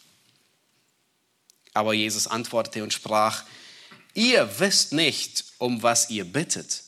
Aber 1.76 1.94
Jesus 1.94 2.28
antwortete 2.28 2.82
und 2.84 2.92
sprach, 2.92 3.44
ihr 4.13 4.60
wisst 4.60 4.93
nicht, 4.93 5.46
um 5.58 5.84
was 5.84 6.10
ihr 6.10 6.25
bittet. 6.25 6.84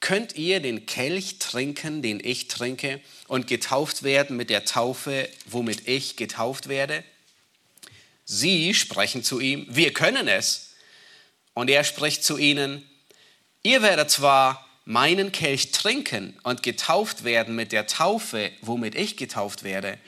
Könnt 0.00 0.36
ihr 0.36 0.60
den 0.60 0.86
Kelch 0.86 1.38
trinken, 1.38 2.02
den 2.02 2.20
ich 2.22 2.48
trinke, 2.48 3.00
und 3.28 3.46
getauft 3.46 4.02
werden 4.02 4.36
mit 4.36 4.50
der 4.50 4.64
Taufe, 4.64 5.28
womit 5.46 5.88
ich 5.88 6.16
getauft 6.16 6.68
werde? 6.68 7.02
Sie 8.24 8.74
sprechen 8.74 9.22
zu 9.22 9.40
ihm, 9.40 9.66
wir 9.68 9.92
können 9.92 10.28
es. 10.28 10.74
Und 11.54 11.70
er 11.70 11.84
spricht 11.84 12.24
zu 12.24 12.36
ihnen, 12.36 12.88
ihr 13.62 13.82
werdet 13.82 14.10
zwar 14.10 14.66
meinen 14.84 15.32
Kelch 15.32 15.72
trinken 15.72 16.38
und 16.42 16.62
getauft 16.62 17.24
werden 17.24 17.56
mit 17.56 17.72
der 17.72 17.86
Taufe, 17.86 18.52
womit 18.60 18.94
ich 18.94 19.16
getauft 19.16 19.64
werde, 19.64 19.98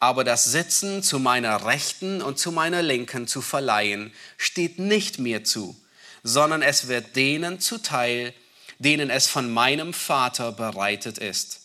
aber 0.00 0.24
das 0.24 0.44
Sitzen 0.44 1.02
zu 1.02 1.18
meiner 1.18 1.64
Rechten 1.66 2.20
und 2.20 2.38
zu 2.38 2.52
meiner 2.52 2.82
Linken 2.82 3.26
zu 3.26 3.40
verleihen, 3.42 4.12
steht 4.36 4.78
nicht 4.78 5.18
mir 5.18 5.44
zu, 5.44 5.76
sondern 6.24 6.62
es 6.62 6.88
wird 6.88 7.14
denen 7.14 7.60
zuteil, 7.60 8.34
denen 8.78 9.10
es 9.10 9.28
von 9.28 9.52
meinem 9.52 9.92
Vater 9.92 10.50
bereitet 10.50 11.18
ist. 11.18 11.60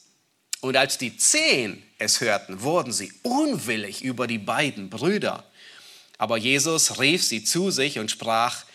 Und 0.62 0.78
als 0.78 0.98
die 0.98 1.18
zehn 1.18 1.82
es 1.98 2.22
hörten, 2.22 2.62
wurden 2.62 2.92
sie 2.92 3.12
unwillig 3.24 4.04
über 4.04 4.28
die 4.28 4.38
beiden 4.38 4.90
Brüder. 4.90 5.46
Aber 6.18 6.38
Jesus 6.38 7.00
rief 7.00 7.24
sie 7.24 7.44
zu 7.44 7.72
sich 7.72 7.98
und 7.98 8.12
sprach, 8.12 8.66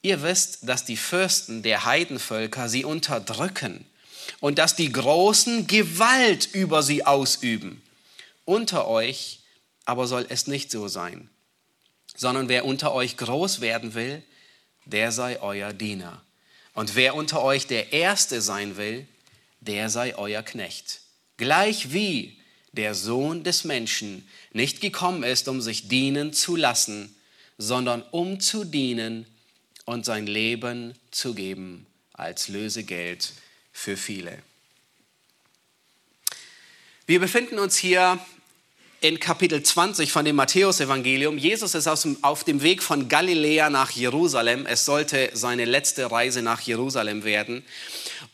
Ihr 0.00 0.22
wisst, 0.22 0.60
dass 0.62 0.84
die 0.84 0.96
Fürsten 0.96 1.64
der 1.64 1.84
Heidenvölker 1.84 2.68
sie 2.68 2.84
unterdrücken 2.84 3.84
und 4.38 4.58
dass 4.58 4.76
die 4.76 4.92
Großen 4.92 5.66
Gewalt 5.66 6.48
über 6.52 6.84
sie 6.84 7.04
ausüben. 7.04 7.82
Unter 8.44 8.86
euch 8.86 9.40
aber 9.84 10.06
soll 10.06 10.24
es 10.28 10.46
nicht 10.46 10.70
so 10.70 10.86
sein, 10.86 11.28
sondern 12.14 12.48
wer 12.48 12.64
unter 12.64 12.92
euch 12.92 13.16
groß 13.16 13.60
werden 13.60 13.94
will, 13.94 14.22
der 14.88 15.12
sei 15.12 15.40
euer 15.40 15.72
Diener. 15.72 16.22
Und 16.74 16.96
wer 16.96 17.14
unter 17.14 17.42
euch 17.42 17.66
der 17.66 17.92
Erste 17.92 18.40
sein 18.40 18.76
will, 18.76 19.06
der 19.60 19.90
sei 19.90 20.16
euer 20.16 20.42
Knecht. 20.42 21.00
Gleich 21.36 21.92
wie 21.92 22.40
der 22.72 22.94
Sohn 22.94 23.44
des 23.44 23.64
Menschen 23.64 24.28
nicht 24.52 24.80
gekommen 24.80 25.22
ist, 25.22 25.48
um 25.48 25.60
sich 25.60 25.88
dienen 25.88 26.32
zu 26.32 26.56
lassen, 26.56 27.14
sondern 27.58 28.02
um 28.10 28.40
zu 28.40 28.64
dienen 28.64 29.26
und 29.84 30.04
sein 30.04 30.26
Leben 30.26 30.94
zu 31.10 31.34
geben 31.34 31.86
als 32.12 32.48
Lösegeld 32.48 33.32
für 33.72 33.96
viele. 33.96 34.38
Wir 37.06 37.20
befinden 37.20 37.58
uns 37.58 37.76
hier 37.76 38.18
in 39.00 39.20
Kapitel 39.20 39.62
20 39.62 40.10
von 40.10 40.24
dem 40.24 40.36
Matthäusevangelium. 40.36 41.38
Jesus 41.38 41.74
ist 41.74 41.86
auf 41.86 42.44
dem 42.44 42.62
Weg 42.62 42.82
von 42.82 43.08
Galiläa 43.08 43.70
nach 43.70 43.92
Jerusalem. 43.92 44.66
Es 44.66 44.84
sollte 44.84 45.30
seine 45.34 45.64
letzte 45.64 46.10
Reise 46.10 46.42
nach 46.42 46.60
Jerusalem 46.60 47.22
werden. 47.22 47.64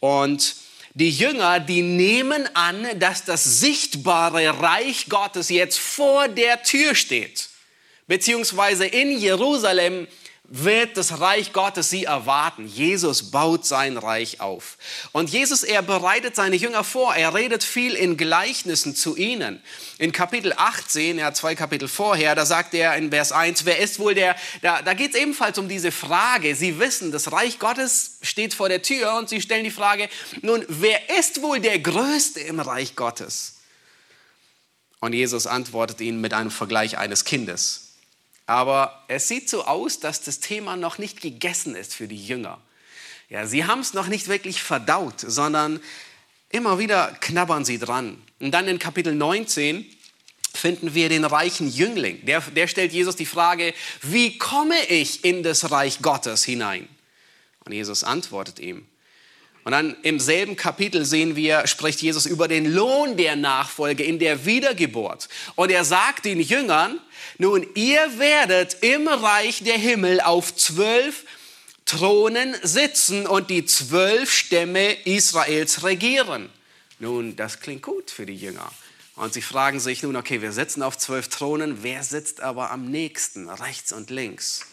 Und 0.00 0.56
die 0.94 1.10
Jünger, 1.10 1.60
die 1.60 1.82
nehmen 1.82 2.48
an, 2.54 2.86
dass 2.98 3.24
das 3.24 3.60
sichtbare 3.60 4.60
Reich 4.60 5.06
Gottes 5.08 5.50
jetzt 5.50 5.78
vor 5.78 6.28
der 6.28 6.62
Tür 6.62 6.94
steht, 6.94 7.48
beziehungsweise 8.06 8.86
in 8.86 9.18
Jerusalem 9.18 10.06
wird 10.46 10.98
das 10.98 11.20
Reich 11.20 11.54
Gottes 11.54 11.88
sie 11.88 12.04
erwarten. 12.04 12.66
Jesus 12.66 13.30
baut 13.30 13.64
sein 13.64 13.96
Reich 13.96 14.40
auf. 14.40 14.76
Und 15.12 15.30
Jesus, 15.30 15.62
er 15.62 15.80
bereitet 15.80 16.36
seine 16.36 16.56
Jünger 16.56 16.84
vor. 16.84 17.14
Er 17.14 17.32
redet 17.32 17.64
viel 17.64 17.94
in 17.94 18.18
Gleichnissen 18.18 18.94
zu 18.94 19.16
ihnen. 19.16 19.62
In 19.96 20.12
Kapitel 20.12 20.52
18, 20.54 21.18
ja, 21.18 21.32
zwei 21.32 21.54
Kapitel 21.54 21.88
vorher, 21.88 22.34
da 22.34 22.44
sagt 22.44 22.74
er 22.74 22.94
in 22.96 23.10
Vers 23.10 23.32
1, 23.32 23.64
wer 23.64 23.78
ist 23.78 23.98
wohl 23.98 24.14
der, 24.14 24.36
da, 24.60 24.82
da 24.82 24.92
geht 24.92 25.14
es 25.14 25.20
ebenfalls 25.20 25.58
um 25.58 25.66
diese 25.66 25.90
Frage. 25.90 26.54
Sie 26.54 26.78
wissen, 26.78 27.10
das 27.10 27.32
Reich 27.32 27.58
Gottes 27.58 28.18
steht 28.20 28.52
vor 28.52 28.68
der 28.68 28.82
Tür 28.82 29.16
und 29.16 29.30
sie 29.30 29.40
stellen 29.40 29.64
die 29.64 29.70
Frage, 29.70 30.10
nun, 30.42 30.62
wer 30.68 31.18
ist 31.18 31.40
wohl 31.40 31.58
der 31.58 31.78
Größte 31.78 32.40
im 32.40 32.60
Reich 32.60 32.96
Gottes? 32.96 33.60
Und 35.00 35.14
Jesus 35.14 35.46
antwortet 35.46 36.02
ihnen 36.02 36.20
mit 36.20 36.34
einem 36.34 36.50
Vergleich 36.50 36.98
eines 36.98 37.24
Kindes. 37.24 37.83
Aber 38.46 39.04
es 39.08 39.28
sieht 39.28 39.48
so 39.48 39.64
aus, 39.64 40.00
dass 40.00 40.22
das 40.22 40.40
Thema 40.40 40.76
noch 40.76 40.98
nicht 40.98 41.20
gegessen 41.20 41.74
ist 41.74 41.94
für 41.94 42.08
die 42.08 42.22
Jünger. 42.22 42.60
Ja, 43.30 43.46
sie 43.46 43.64
haben 43.64 43.80
es 43.80 43.94
noch 43.94 44.06
nicht 44.06 44.28
wirklich 44.28 44.62
verdaut, 44.62 45.20
sondern 45.20 45.80
immer 46.50 46.78
wieder 46.78 47.16
knabbern 47.20 47.64
sie 47.64 47.78
dran. 47.78 48.22
Und 48.40 48.52
dann 48.52 48.68
in 48.68 48.78
Kapitel 48.78 49.14
19 49.14 49.86
finden 50.54 50.94
wir 50.94 51.08
den 51.08 51.24
reichen 51.24 51.68
Jüngling. 51.68 52.24
Der, 52.26 52.40
der 52.40 52.68
stellt 52.68 52.92
Jesus 52.92 53.16
die 53.16 53.26
Frage, 53.26 53.74
wie 54.02 54.38
komme 54.38 54.76
ich 54.88 55.24
in 55.24 55.42
das 55.42 55.70
Reich 55.70 56.00
Gottes 56.00 56.44
hinein? 56.44 56.88
Und 57.64 57.72
Jesus 57.72 58.04
antwortet 58.04 58.60
ihm. 58.60 58.86
Und 59.64 59.72
dann 59.72 59.96
im 60.02 60.20
selben 60.20 60.56
Kapitel 60.56 61.06
sehen 61.06 61.36
wir, 61.36 61.66
spricht 61.66 62.02
Jesus 62.02 62.26
über 62.26 62.48
den 62.48 62.70
Lohn 62.70 63.16
der 63.16 63.34
Nachfolge 63.34 64.04
in 64.04 64.18
der 64.18 64.44
Wiedergeburt. 64.44 65.28
Und 65.54 65.70
er 65.70 65.84
sagt 65.84 66.26
den 66.26 66.40
Jüngern, 66.40 67.00
nun, 67.38 67.66
ihr 67.74 68.18
werdet 68.18 68.76
im 68.82 69.08
Reich 69.08 69.64
der 69.64 69.78
Himmel 69.78 70.20
auf 70.20 70.54
zwölf 70.54 71.24
Thronen 71.86 72.54
sitzen 72.62 73.26
und 73.26 73.48
die 73.48 73.64
zwölf 73.64 74.30
Stämme 74.30 74.92
Israels 75.06 75.82
regieren. 75.82 76.50
Nun, 76.98 77.34
das 77.34 77.60
klingt 77.60 77.82
gut 77.82 78.10
für 78.10 78.26
die 78.26 78.36
Jünger. 78.36 78.70
Und 79.16 79.32
sie 79.32 79.42
fragen 79.42 79.80
sich 79.80 80.02
nun, 80.02 80.16
okay, 80.16 80.42
wir 80.42 80.52
sitzen 80.52 80.82
auf 80.82 80.98
zwölf 80.98 81.28
Thronen, 81.28 81.82
wer 81.82 82.02
sitzt 82.02 82.40
aber 82.40 82.70
am 82.70 82.90
nächsten, 82.90 83.48
rechts 83.48 83.92
und 83.92 84.10
links? 84.10 84.66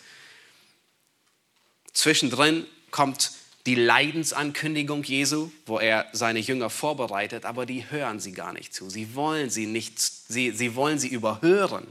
Zwischendrin 1.94 2.66
kommt 2.90 3.32
die 3.66 3.76
Leidensankündigung 3.76 5.04
Jesu, 5.04 5.52
wo 5.66 5.80
er 5.80 6.08
seine 6.14 6.40
Jünger 6.40 6.70
vorbereitet, 6.70 7.46
aber 7.46 7.66
die 7.66 7.90
hören 7.90 8.20
sie 8.20 8.32
gar 8.32 8.54
nicht 8.54 8.74
zu. 8.74 8.90
Sie 8.90 9.14
wollen 9.16 9.50
sie 9.50 9.68
nicht, 9.68 10.00
sie, 10.00 10.52
sie 10.52 10.76
wollen 10.76 10.98
sie 10.98 11.10
überhören. 11.10 11.88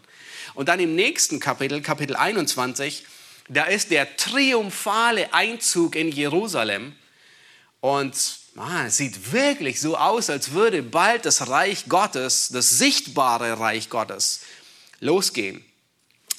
Und 0.55 0.69
dann 0.69 0.81
im 0.81 0.95
nächsten 0.97 1.39
Kapitel, 1.39 1.81
Kapitel 1.81 2.17
21, 2.17 3.05
da 3.49 3.65
ist 3.65 3.91
der 3.91 4.17
triumphale 4.17 5.33
Einzug 5.33 5.95
in 5.95 6.11
Jerusalem 6.11 6.95
und 7.81 8.15
ah, 8.57 8.87
es 8.87 8.97
sieht 8.97 9.33
wirklich 9.33 9.81
so 9.81 9.97
aus, 9.97 10.31
als 10.31 10.53
würde 10.53 10.83
bald 10.83 11.25
das 11.25 11.49
Reich 11.49 11.87
Gottes, 11.89 12.51
das 12.53 12.79
sichtbare 12.79 13.59
Reich 13.59 13.89
Gottes, 13.89 14.43
losgehen. 15.01 15.65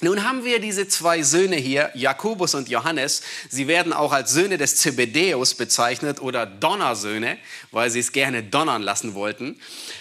Nun 0.04 0.24
haben 0.24 0.42
wir 0.42 0.58
diese 0.58 0.88
zwei 0.88 1.22
Söhne 1.22 1.54
hier, 1.54 1.92
Jakobus 1.94 2.56
und 2.56 2.68
Johannes. 2.68 3.22
Sie 3.48 3.68
werden 3.68 3.92
auch 3.92 4.10
als 4.10 4.32
Söhne 4.32 4.58
des 4.58 4.74
Zebedeus 4.74 5.54
bezeichnet 5.54 6.20
oder 6.20 6.44
Donnersöhne, 6.44 7.38
weil 7.70 7.88
sie 7.88 8.00
es 8.00 8.10
gerne 8.10 8.42
donnern 8.42 8.82
lassen 8.82 9.14
wollten. 9.14 9.60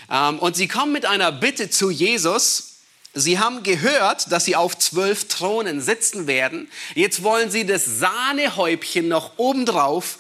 Ähm, 0.10 0.40
und 0.40 0.56
sie 0.56 0.68
kommen 0.68 0.92
mit 0.92 1.06
einer 1.06 1.32
Bitte 1.32 1.70
zu 1.70 1.92
Jesus. 1.92 2.80
Sie 3.14 3.38
haben 3.38 3.62
gehört, 3.62 4.32
dass 4.32 4.46
sie 4.46 4.56
auf 4.56 4.76
zwölf 4.76 5.28
Thronen 5.28 5.82
sitzen 5.82 6.26
werden. 6.26 6.68
Jetzt 6.96 7.22
wollen 7.22 7.52
sie 7.52 7.68
das 7.68 7.86
Sahnehäubchen 7.86 9.08
noch 9.08 9.38
obendrauf 9.38 10.18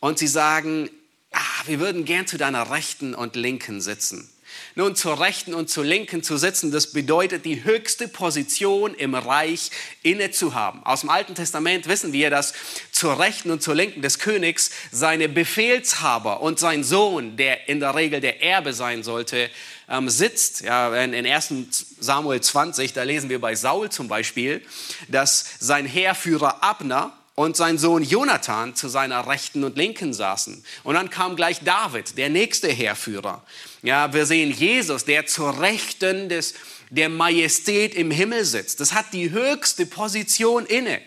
und 0.00 0.18
sie 0.18 0.26
sagen, 0.26 0.88
ah, 1.32 1.66
wir 1.66 1.80
würden 1.80 2.06
gern 2.06 2.26
zu 2.26 2.38
deiner 2.38 2.70
Rechten 2.70 3.14
und 3.14 3.36
Linken 3.36 3.82
sitzen. 3.82 4.30
Nun, 4.78 4.94
zur 4.94 5.18
Rechten 5.18 5.54
und 5.54 5.68
zur 5.68 5.84
Linken 5.84 6.22
zu 6.22 6.36
sitzen, 6.36 6.70
das 6.70 6.92
bedeutet, 6.92 7.44
die 7.44 7.64
höchste 7.64 8.06
Position 8.06 8.94
im 8.94 9.16
Reich 9.16 9.72
inne 10.04 10.30
zu 10.30 10.54
haben. 10.54 10.84
Aus 10.84 11.00
dem 11.00 11.10
Alten 11.10 11.34
Testament 11.34 11.88
wissen 11.88 12.12
wir, 12.12 12.30
dass 12.30 12.54
zur 12.92 13.18
Rechten 13.18 13.50
und 13.50 13.60
zur 13.60 13.74
Linken 13.74 14.02
des 14.02 14.20
Königs 14.20 14.70
seine 14.92 15.28
Befehlshaber 15.28 16.42
und 16.42 16.60
sein 16.60 16.84
Sohn, 16.84 17.36
der 17.36 17.68
in 17.68 17.80
der 17.80 17.96
Regel 17.96 18.20
der 18.20 18.40
Erbe 18.40 18.72
sein 18.72 19.02
sollte, 19.02 19.50
ähm, 19.88 20.08
sitzt. 20.08 20.60
Ja, 20.60 20.94
in, 20.94 21.12
in 21.12 21.26
1 21.26 21.96
Samuel 21.98 22.40
20, 22.40 22.92
da 22.92 23.02
lesen 23.02 23.30
wir 23.30 23.40
bei 23.40 23.56
Saul 23.56 23.90
zum 23.90 24.06
Beispiel, 24.06 24.62
dass 25.08 25.56
sein 25.58 25.86
Heerführer 25.86 26.62
Abner 26.62 27.17
und 27.38 27.56
sein 27.56 27.78
Sohn 27.78 28.02
Jonathan 28.02 28.74
zu 28.74 28.88
seiner 28.88 29.28
Rechten 29.28 29.62
und 29.62 29.76
Linken 29.76 30.12
saßen. 30.12 30.64
Und 30.82 30.94
dann 30.96 31.08
kam 31.08 31.36
gleich 31.36 31.60
David, 31.60 32.18
der 32.18 32.30
nächste 32.30 32.66
Heerführer. 32.66 33.44
Ja, 33.82 34.12
wir 34.12 34.26
sehen 34.26 34.50
Jesus, 34.50 35.04
der 35.04 35.24
zur 35.26 35.60
Rechten 35.60 36.28
des, 36.28 36.54
der 36.90 37.08
Majestät 37.08 37.94
im 37.94 38.10
Himmel 38.10 38.44
sitzt. 38.44 38.80
Das 38.80 38.92
hat 38.92 39.12
die 39.12 39.30
höchste 39.30 39.86
Position 39.86 40.66
inne. 40.66 41.00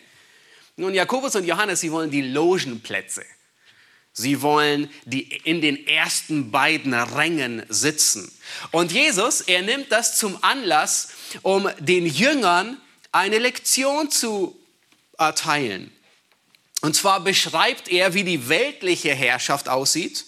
Nun, 0.78 0.94
Jakobus 0.94 1.36
und 1.36 1.44
Johannes, 1.44 1.82
sie 1.82 1.92
wollen 1.92 2.12
die 2.12 2.22
Logenplätze. 2.22 3.26
Sie 4.14 4.42
wollen 4.42 4.90
die 5.04 5.24
in 5.44 5.60
den 5.60 5.86
ersten 5.86 6.50
beiden 6.50 6.94
Rängen 6.94 7.66
sitzen. 7.68 8.32
Und 8.72 8.94
Jesus, 8.94 9.42
er 9.42 9.64
nimmt 9.64 9.92
das 9.92 10.18
zum 10.18 10.42
Anlass, 10.42 11.10
um 11.42 11.70
den 11.80 12.06
Jüngern 12.06 12.78
eine 13.12 13.38
Lektion 13.38 14.10
zu 14.10 14.58
erteilen. 15.18 15.92
Und 16.82 16.96
zwar 16.96 17.20
beschreibt 17.24 17.90
er, 17.90 18.14
wie 18.14 18.24
die 18.24 18.50
weltliche 18.50 19.14
Herrschaft 19.14 19.70
aussieht. 19.70 20.26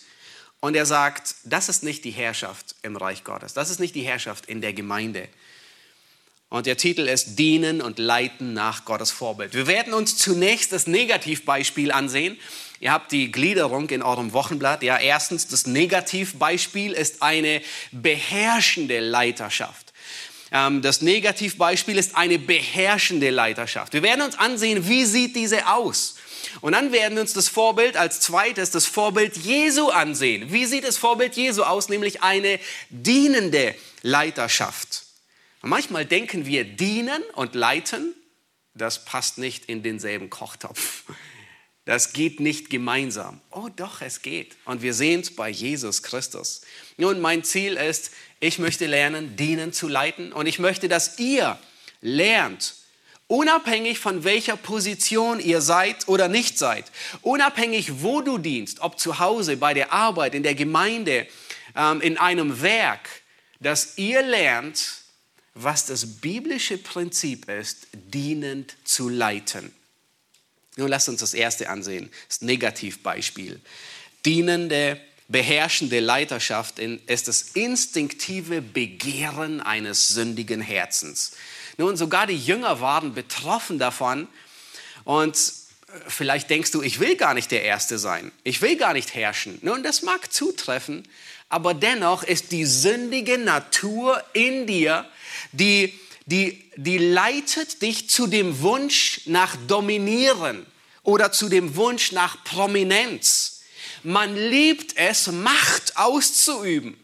Und 0.59 0.75
er 0.75 0.85
sagt, 0.85 1.35
das 1.43 1.67
ist 1.67 1.83
nicht 1.83 2.05
die 2.05 2.11
Herrschaft 2.11 2.75
im 2.83 2.95
Reich 2.95 3.23
Gottes. 3.23 3.53
Das 3.53 3.69
ist 3.69 3.79
nicht 3.79 3.95
die 3.95 4.03
Herrschaft 4.03 4.45
in 4.45 4.61
der 4.61 4.71
Gemeinde. 4.71 5.27
Und 6.53 6.67
der 6.67 6.77
Titel 6.77 7.07
ist 7.07 7.39
Dienen 7.39 7.81
und 7.81 7.97
Leiten 7.97 8.53
nach 8.53 8.85
Gottes 8.85 9.09
Vorbild. 9.09 9.55
Wir 9.55 9.65
werden 9.65 9.91
uns 9.93 10.17
zunächst 10.17 10.71
das 10.71 10.85
Negativbeispiel 10.85 11.91
ansehen. 11.91 12.37
Ihr 12.79 12.91
habt 12.91 13.11
die 13.11 13.31
Gliederung 13.31 13.89
in 13.89 14.03
eurem 14.03 14.33
Wochenblatt. 14.33 14.83
Ja, 14.83 14.99
erstens, 14.99 15.47
das 15.47 15.65
Negativbeispiel 15.65 16.93
ist 16.93 17.23
eine 17.23 17.63
beherrschende 17.91 18.99
Leiterschaft. 18.99 19.93
Ähm, 20.51 20.83
das 20.83 21.01
Negativbeispiel 21.01 21.97
ist 21.97 22.15
eine 22.15 22.37
beherrschende 22.37 23.31
Leiterschaft. 23.31 23.93
Wir 23.93 24.03
werden 24.03 24.21
uns 24.21 24.37
ansehen, 24.37 24.87
wie 24.87 25.05
sieht 25.05 25.35
diese 25.35 25.67
aus? 25.67 26.15
Und 26.61 26.73
dann 26.73 26.91
werden 26.91 27.15
wir 27.15 27.21
uns 27.21 27.33
das 27.33 27.49
Vorbild 27.49 27.97
als 27.97 28.19
zweites, 28.19 28.71
das 28.71 28.85
Vorbild 28.85 29.37
Jesu 29.37 29.89
ansehen. 29.89 30.51
Wie 30.51 30.65
sieht 30.65 30.83
das 30.83 30.97
Vorbild 30.97 31.35
Jesu 31.35 31.63
aus? 31.63 31.89
Nämlich 31.89 32.21
eine 32.23 32.59
dienende 32.89 33.75
Leiterschaft. 34.01 35.03
Und 35.61 35.69
manchmal 35.69 36.05
denken 36.05 36.45
wir, 36.45 36.65
dienen 36.65 37.23
und 37.35 37.55
leiten, 37.55 38.13
das 38.73 39.05
passt 39.05 39.37
nicht 39.37 39.65
in 39.65 39.83
denselben 39.83 40.29
Kochtopf. 40.29 41.03
Das 41.85 42.13
geht 42.13 42.39
nicht 42.39 42.69
gemeinsam. 42.69 43.41
Oh 43.51 43.69
doch, 43.75 44.01
es 44.01 44.21
geht. 44.21 44.55
Und 44.65 44.81
wir 44.81 44.93
sehen 44.93 45.21
es 45.21 45.35
bei 45.35 45.49
Jesus 45.49 46.01
Christus. 46.01 46.61
Nun, 46.97 47.19
mein 47.19 47.43
Ziel 47.43 47.73
ist, 47.73 48.11
ich 48.39 48.57
möchte 48.57 48.85
lernen, 48.85 49.35
dienen 49.35 49.73
zu 49.73 49.87
leiten. 49.87 50.31
Und 50.31 50.47
ich 50.47 50.59
möchte, 50.59 50.87
dass 50.87 51.19
ihr 51.19 51.59
lernt, 52.01 52.75
unabhängig 53.33 53.97
von 53.97 54.23
welcher 54.23 54.55
Position 54.55 55.39
ihr 55.39 55.61
seid 55.61 56.07
oder 56.07 56.27
nicht 56.27 56.59
seid, 56.59 56.85
unabhängig 57.23 58.03
wo 58.03 58.21
du 58.21 58.37
dienst, 58.37 58.81
ob 58.81 58.99
zu 58.99 59.17
Hause, 59.17 59.57
bei 59.57 59.73
der 59.73 59.91
Arbeit, 59.91 60.35
in 60.35 60.43
der 60.43 60.53
Gemeinde, 60.53 61.25
ähm, 61.75 61.99
in 62.01 62.19
einem 62.19 62.61
Werk, 62.61 63.09
dass 63.59 63.97
ihr 63.97 64.21
lernt, 64.21 65.01
was 65.55 65.87
das 65.87 66.21
biblische 66.21 66.77
Prinzip 66.77 67.49
ist, 67.49 67.87
dienend 67.93 68.75
zu 68.83 69.09
leiten. 69.09 69.73
Nun 70.75 70.87
lasst 70.87 71.09
uns 71.09 71.21
das 71.21 71.33
erste 71.33 71.69
ansehen, 71.69 72.11
das 72.27 72.41
Negativbeispiel. 72.41 73.59
Dienende, 74.25 75.01
beherrschende 75.27 76.01
Leiterschaft 76.01 76.77
ist 76.77 77.27
das 77.27 77.41
instinktive 77.53 78.61
Begehren 78.61 79.59
eines 79.59 80.09
sündigen 80.09 80.61
Herzens. 80.61 81.31
Nun, 81.77 81.97
sogar 81.97 82.27
die 82.27 82.37
Jünger 82.37 82.79
waren 82.81 83.13
betroffen 83.13 83.79
davon 83.79 84.27
und 85.03 85.37
vielleicht 86.07 86.49
denkst 86.49 86.71
du, 86.71 86.81
ich 86.81 86.99
will 86.99 87.15
gar 87.15 87.33
nicht 87.33 87.51
der 87.51 87.63
Erste 87.63 87.97
sein, 87.99 88.31
ich 88.43 88.61
will 88.61 88.77
gar 88.77 88.93
nicht 88.93 89.13
herrschen. 89.15 89.59
Nun, 89.61 89.83
das 89.83 90.01
mag 90.01 90.31
zutreffen, 90.31 91.07
aber 91.49 91.73
dennoch 91.73 92.23
ist 92.23 92.51
die 92.51 92.65
sündige 92.65 93.37
Natur 93.37 94.23
in 94.33 94.67
dir, 94.67 95.05
die 95.51 95.99
die, 96.25 96.63
die 96.77 96.97
leitet 96.97 97.81
dich 97.81 98.09
zu 98.09 98.27
dem 98.27 98.61
Wunsch 98.61 99.21
nach 99.25 99.55
Dominieren 99.67 100.65
oder 101.03 101.31
zu 101.31 101.49
dem 101.49 101.75
Wunsch 101.75 102.11
nach 102.11 102.43
Prominenz. 102.45 103.61
Man 104.03 104.35
liebt 104.35 104.97
es, 104.97 105.27
Macht 105.27 105.97
auszuüben. 105.97 106.97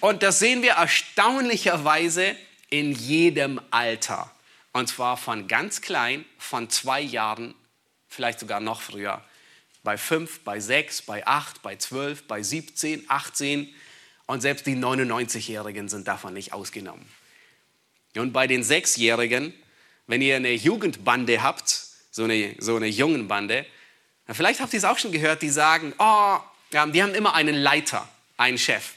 Und 0.00 0.22
das 0.22 0.38
sehen 0.38 0.62
wir 0.62 0.72
erstaunlicherweise 0.72 2.36
in 2.72 2.92
jedem 2.92 3.60
Alter. 3.70 4.30
Und 4.72 4.88
zwar 4.88 5.18
von 5.18 5.46
ganz 5.46 5.82
klein, 5.82 6.24
von 6.38 6.70
zwei 6.70 7.02
Jahren, 7.02 7.54
vielleicht 8.08 8.40
sogar 8.40 8.60
noch 8.60 8.80
früher. 8.80 9.22
Bei 9.84 9.98
fünf, 9.98 10.40
bei 10.40 10.58
sechs, 10.58 11.02
bei 11.02 11.26
acht, 11.26 11.60
bei 11.60 11.76
zwölf, 11.76 12.26
bei 12.26 12.42
17, 12.42 13.04
18. 13.08 13.72
Und 14.26 14.40
selbst 14.40 14.66
die 14.66 14.74
99-Jährigen 14.74 15.88
sind 15.88 16.08
davon 16.08 16.32
nicht 16.32 16.54
ausgenommen. 16.54 17.04
Und 18.16 18.32
bei 18.32 18.46
den 18.46 18.64
Sechsjährigen, 18.64 19.52
wenn 20.06 20.22
ihr 20.22 20.36
eine 20.36 20.52
Jugendbande 20.52 21.42
habt, 21.42 21.86
so 22.10 22.24
eine, 22.24 22.54
so 22.58 22.76
eine 22.76 22.86
Jungenbande, 22.86 23.66
vielleicht 24.30 24.60
habt 24.60 24.72
ihr 24.72 24.78
es 24.78 24.84
auch 24.84 24.98
schon 24.98 25.12
gehört, 25.12 25.42
die 25.42 25.50
sagen, 25.50 25.92
oh, 25.98 26.38
die 26.72 27.02
haben 27.02 27.14
immer 27.14 27.34
einen 27.34 27.56
Leiter, 27.56 28.08
einen 28.38 28.56
Chef. 28.56 28.94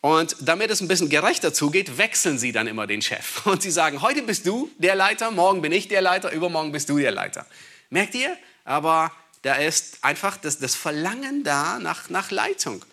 Und 0.00 0.36
damit 0.40 0.70
es 0.70 0.80
ein 0.80 0.88
bisschen 0.88 1.10
gerechter 1.10 1.52
zugeht, 1.52 1.98
wechseln 1.98 2.38
sie 2.38 2.52
dann 2.52 2.66
immer 2.66 2.86
den 2.86 3.02
Chef. 3.02 3.44
Und 3.46 3.62
sie 3.62 3.70
sagen, 3.70 4.00
heute 4.00 4.22
bist 4.22 4.46
du 4.46 4.70
der 4.78 4.94
Leiter, 4.94 5.30
morgen 5.30 5.60
bin 5.60 5.72
ich 5.72 5.88
der 5.88 6.00
Leiter, 6.00 6.32
übermorgen 6.32 6.72
bist 6.72 6.88
du 6.88 6.98
der 6.98 7.12
Leiter. 7.12 7.46
Merkt 7.90 8.14
ihr? 8.14 8.36
Aber 8.64 9.12
da 9.42 9.54
ist 9.54 9.98
einfach 10.02 10.36
das, 10.36 10.58
das 10.58 10.74
Verlangen 10.74 11.44
da 11.44 11.78
nach, 11.78 12.08
nach 12.08 12.30
Leitung. 12.30 12.84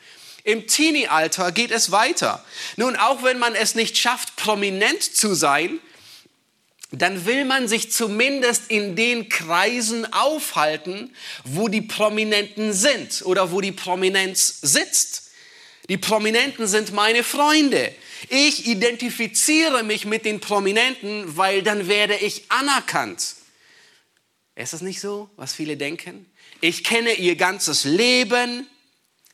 Im 0.43 0.65
Teenie-Alter 0.65 1.51
geht 1.51 1.71
es 1.71 1.91
weiter. 1.91 2.43
Nun, 2.77 2.95
auch 2.95 3.23
wenn 3.23 3.37
man 3.37 3.53
es 3.53 3.75
nicht 3.75 3.97
schafft, 3.97 4.35
prominent 4.37 5.03
zu 5.03 5.33
sein, 5.33 5.79
dann 6.91 7.25
will 7.25 7.43
man 7.43 7.67
sich 7.67 7.91
zumindest 7.91 8.69
in 8.69 8.95
den 8.95 9.27
Kreisen 9.27 10.11
aufhalten, 10.13 11.13
wo 11.43 11.67
die 11.67 11.81
Prominenten 11.81 12.71
sind 12.71 13.23
oder 13.25 13.51
wo 13.51 13.59
die 13.59 13.73
Prominenz 13.73 14.59
sitzt. 14.61 15.26
Die 15.89 15.97
Prominenten 15.97 16.67
sind 16.67 16.91
meine 16.91 17.23
Freunde. 17.23 17.93
Ich 18.29 18.67
identifiziere 18.67 19.83
mich 19.83 20.05
mit 20.05 20.25
den 20.25 20.39
Prominenten, 20.39 21.37
weil 21.37 21.63
dann 21.63 21.87
werde 21.87 22.15
ich 22.15 22.51
anerkannt. 22.51 23.35
Ist 24.55 24.73
das 24.73 24.81
nicht 24.81 24.99
so, 24.99 25.29
was 25.37 25.53
viele 25.53 25.77
denken? 25.77 26.25
Ich 26.59 26.83
kenne 26.83 27.13
ihr 27.13 27.35
ganzes 27.35 27.83
Leben 27.83 28.67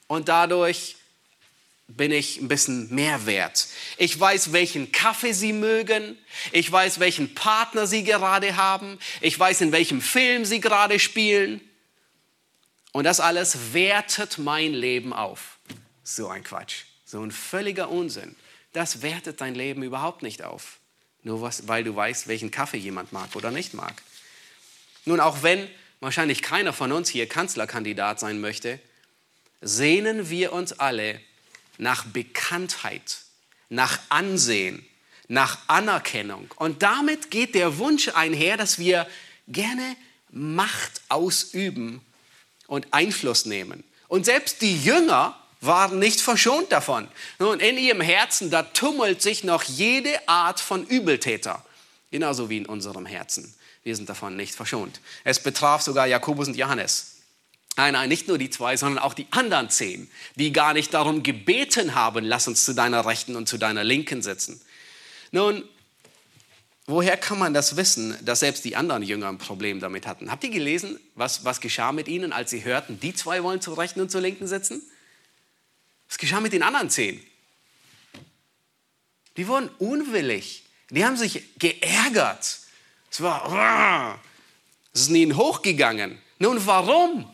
und 0.08 0.28
dadurch 0.28 0.98
bin 1.88 2.12
ich 2.12 2.40
ein 2.40 2.48
bisschen 2.48 2.94
mehr 2.94 3.26
wert. 3.26 3.68
Ich 3.98 4.20
weiß, 4.20 4.52
welchen 4.52 4.92
Kaffee 4.92 5.34
Sie 5.34 5.54
mögen. 5.54 6.18
Ich 6.52 6.72
weiß, 6.72 7.00
welchen 7.00 7.34
Partner 7.36 7.88
Sie 7.88 8.04
gerade 8.04 8.56
haben. 8.56 9.00
Ich 9.22 9.40
weiß, 9.40 9.62
in 9.62 9.72
welchem 9.72 10.02
Film 10.02 10.46
Sie 10.46 10.60
gerade 10.60 11.00
spielen. 11.00 11.62
Und 12.92 13.06
das 13.06 13.20
alles 13.20 13.74
wertet 13.74 14.38
mein 14.38 14.74
Leben 14.74 15.14
auf. 15.14 15.53
So 16.04 16.28
ein 16.28 16.44
Quatsch. 16.44 16.84
So 17.06 17.22
ein 17.22 17.32
völliger 17.32 17.90
Unsinn. 17.90 18.36
Das 18.74 19.02
wertet 19.02 19.42
dein 19.42 19.56
Leben 19.56 19.84
überhaupt 19.84 20.24
nicht 20.24 20.44
auf. 20.44 20.80
Nur 21.22 21.42
was, 21.42 21.68
weil 21.68 21.84
du 21.84 21.96
weißt, 21.96 22.28
welchen 22.28 22.52
Kaffee 22.52 22.78
jemand 22.78 23.14
mag 23.14 23.36
oder 23.36 23.52
nicht 23.52 23.74
mag. 23.74 24.02
Nun, 25.06 25.20
auch 25.20 25.44
wenn 25.44 25.70
wahrscheinlich 26.00 26.42
keiner 26.42 26.74
von 26.74 26.92
uns 26.92 27.10
hier 27.10 27.28
Kanzlerkandidat 27.28 28.20
sein 28.20 28.42
möchte, 28.42 28.80
sehnen 29.62 30.30
wir 30.30 30.52
uns 30.54 30.74
alle 30.74 31.22
nach 31.78 32.06
Bekanntheit, 32.06 33.20
nach 33.70 34.00
Ansehen, 34.10 34.86
nach 35.28 35.60
Anerkennung. 35.68 36.52
Und 36.58 36.84
damit 36.84 37.32
geht 37.32 37.56
der 37.56 37.78
Wunsch 37.78 38.10
einher, 38.10 38.58
dass 38.58 38.80
wir 38.80 39.08
gerne 39.48 39.96
Macht 40.30 41.02
ausüben 41.10 42.02
und 42.68 42.94
Einfluss 42.94 43.46
nehmen. 43.46 43.84
Und 44.08 44.26
selbst 44.26 44.62
die 44.62 44.78
Jünger 44.78 45.40
waren 45.66 46.00
nicht 46.00 46.22
verschont 46.22 46.72
davon. 46.72 47.08
Und 47.40 47.62
in 47.62 47.78
ihrem 47.78 48.02
Herzen, 48.02 48.50
da 48.50 48.64
tummelt 48.64 49.22
sich 49.22 49.44
noch 49.44 49.64
jede 49.64 50.28
Art 50.28 50.60
von 50.60 50.86
Übeltäter. 50.86 51.64
Genauso 52.12 52.50
wie 52.50 52.58
in 52.58 52.66
unserem 52.66 53.06
Herzen. 53.06 53.54
Wir 53.84 53.96
sind 53.96 54.10
davon 54.10 54.36
nicht 54.36 54.56
verschont. 54.56 55.02
Es 55.24 55.42
betraf 55.42 55.82
sogar 55.82 56.08
Jakobus 56.08 56.48
und 56.48 56.56
Johannes. 56.56 57.14
Nein, 57.76 57.94
nein, 57.94 58.08
nicht 58.08 58.28
nur 58.28 58.38
die 58.38 58.50
zwei, 58.50 58.78
sondern 58.78 59.04
auch 59.04 59.16
die 59.16 59.26
anderen 59.32 59.70
zehn, 59.70 60.10
die 60.36 60.54
gar 60.54 60.74
nicht 60.74 60.94
darum 60.94 61.24
gebeten 61.24 61.96
haben, 61.96 62.24
lass 62.24 62.48
uns 62.48 62.66
zu 62.66 62.74
deiner 62.74 63.06
Rechten 63.06 63.36
und 63.36 63.50
zu 63.50 63.58
deiner 63.58 63.84
Linken 63.84 64.22
sitzen. 64.22 64.62
Nun, 65.32 65.64
woher 66.86 67.18
kann 67.18 67.40
man 67.40 67.56
das 67.56 67.76
wissen, 67.76 68.16
dass 68.24 68.42
selbst 68.42 68.64
die 68.64 68.76
anderen 68.76 69.02
Jünger 69.02 69.28
ein 69.28 69.40
Problem 69.40 69.80
damit 69.80 70.06
hatten? 70.06 70.32
Habt 70.32 70.44
ihr 70.44 70.52
gelesen, 70.52 71.00
was, 71.16 71.46
was 71.46 71.62
geschah 71.62 71.92
mit 71.92 72.08
ihnen, 72.08 72.32
als 72.32 72.52
sie 72.52 72.64
hörten, 72.64 73.00
die 73.00 73.16
zwei 73.16 73.42
wollen 73.42 73.60
zur 73.60 73.78
Rechten 73.78 74.02
und 74.02 74.12
zur 74.12 74.22
Linken 74.22 74.46
sitzen? 74.46 74.84
Was 76.14 76.20
geschah 76.20 76.42
mit 76.42 76.54
den 76.54 76.62
anderen 76.62 76.92
zehn? 76.92 77.20
Die 79.36 79.48
wurden 79.48 79.70
unwillig. 79.80 80.64
Die 80.92 81.04
haben 81.04 81.18
sich 81.18 81.42
geärgert. 81.58 82.60
Es 83.10 83.22
war, 83.22 84.22
es 84.94 85.02
ist 85.02 85.10
ihnen 85.10 85.36
hochgegangen. 85.36 86.22
Nun, 86.38 86.64
warum? 86.68 87.28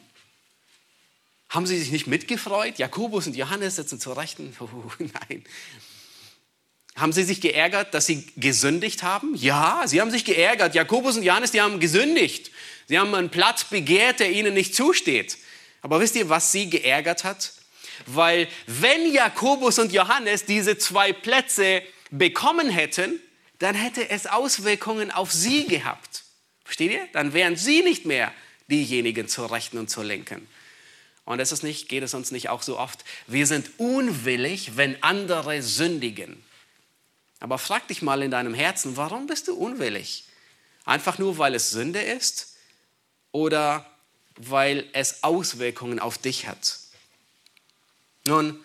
Haben 1.49 1.67
sie 1.67 1.77
sich 1.77 1.91
nicht 1.91 2.07
mitgefreut? 2.07 2.79
Jakobus 2.79 3.27
und 3.27 3.35
Johannes 3.35 3.75
sitzen 3.75 3.99
zur 3.99 4.15
Rechten? 4.15 4.55
Oh, 4.61 4.89
nein. 4.97 5.43
Haben 6.95 7.11
sie 7.11 7.23
sich 7.23 7.41
geärgert, 7.41 7.93
dass 7.93 8.05
sie 8.05 8.27
gesündigt 8.37 9.03
haben? 9.03 9.35
Ja, 9.35 9.83
sie 9.87 9.99
haben 9.99 10.09
sich 10.09 10.23
geärgert. 10.23 10.73
Jakobus 10.73 11.17
und 11.17 11.23
Johannes, 11.23 11.51
die 11.51 11.59
haben 11.59 11.81
gesündigt. 11.81 12.49
Sie 12.87 12.97
haben 12.97 13.13
einen 13.13 13.29
Platz 13.29 13.65
begehrt, 13.65 14.21
der 14.21 14.31
ihnen 14.31 14.53
nicht 14.53 14.73
zusteht. 14.73 15.37
Aber 15.81 15.99
wisst 15.99 16.15
ihr, 16.15 16.29
was 16.29 16.53
sie 16.53 16.69
geärgert 16.69 17.25
hat? 17.25 17.58
Weil 18.05 18.47
wenn 18.67 19.11
Jakobus 19.11 19.79
und 19.79 19.91
Johannes 19.91 20.45
diese 20.45 20.77
zwei 20.77 21.13
Plätze 21.13 21.81
bekommen 22.11 22.69
hätten, 22.69 23.19
dann 23.59 23.75
hätte 23.75 24.09
es 24.09 24.25
Auswirkungen 24.25 25.11
auf 25.11 25.31
sie 25.31 25.65
gehabt. 25.65 26.23
Versteht 26.63 26.91
ihr? 26.91 27.07
Dann 27.13 27.33
wären 27.33 27.55
sie 27.55 27.81
nicht 27.81 28.05
mehr 28.05 28.31
diejenigen 28.69 29.27
zur 29.27 29.51
Rechten 29.51 29.77
und 29.77 29.89
zur 29.89 30.03
Linken. 30.03 30.47
Und 31.25 31.39
ist 31.39 31.63
nicht, 31.63 31.89
geht 31.89 32.03
es 32.03 32.13
uns 32.13 32.31
nicht 32.31 32.49
auch 32.49 32.63
so 32.63 32.79
oft? 32.79 33.05
Wir 33.27 33.45
sind 33.45 33.69
unwillig, 33.77 34.77
wenn 34.77 35.01
andere 35.03 35.61
sündigen. 35.61 36.43
Aber 37.39 37.57
frag 37.57 37.87
dich 37.87 38.01
mal 38.01 38.23
in 38.23 38.31
deinem 38.31 38.53
Herzen, 38.53 38.97
warum 38.97 39.27
bist 39.27 39.47
du 39.47 39.55
unwillig? 39.55 40.25
Einfach 40.85 41.19
nur, 41.19 41.37
weil 41.37 41.53
es 41.53 41.69
Sünde 41.69 42.01
ist 42.01 42.55
oder 43.31 43.85
weil 44.37 44.87
es 44.93 45.23
Auswirkungen 45.23 45.99
auf 45.99 46.17
dich 46.17 46.47
hat? 46.47 46.79
Nun, 48.29 48.63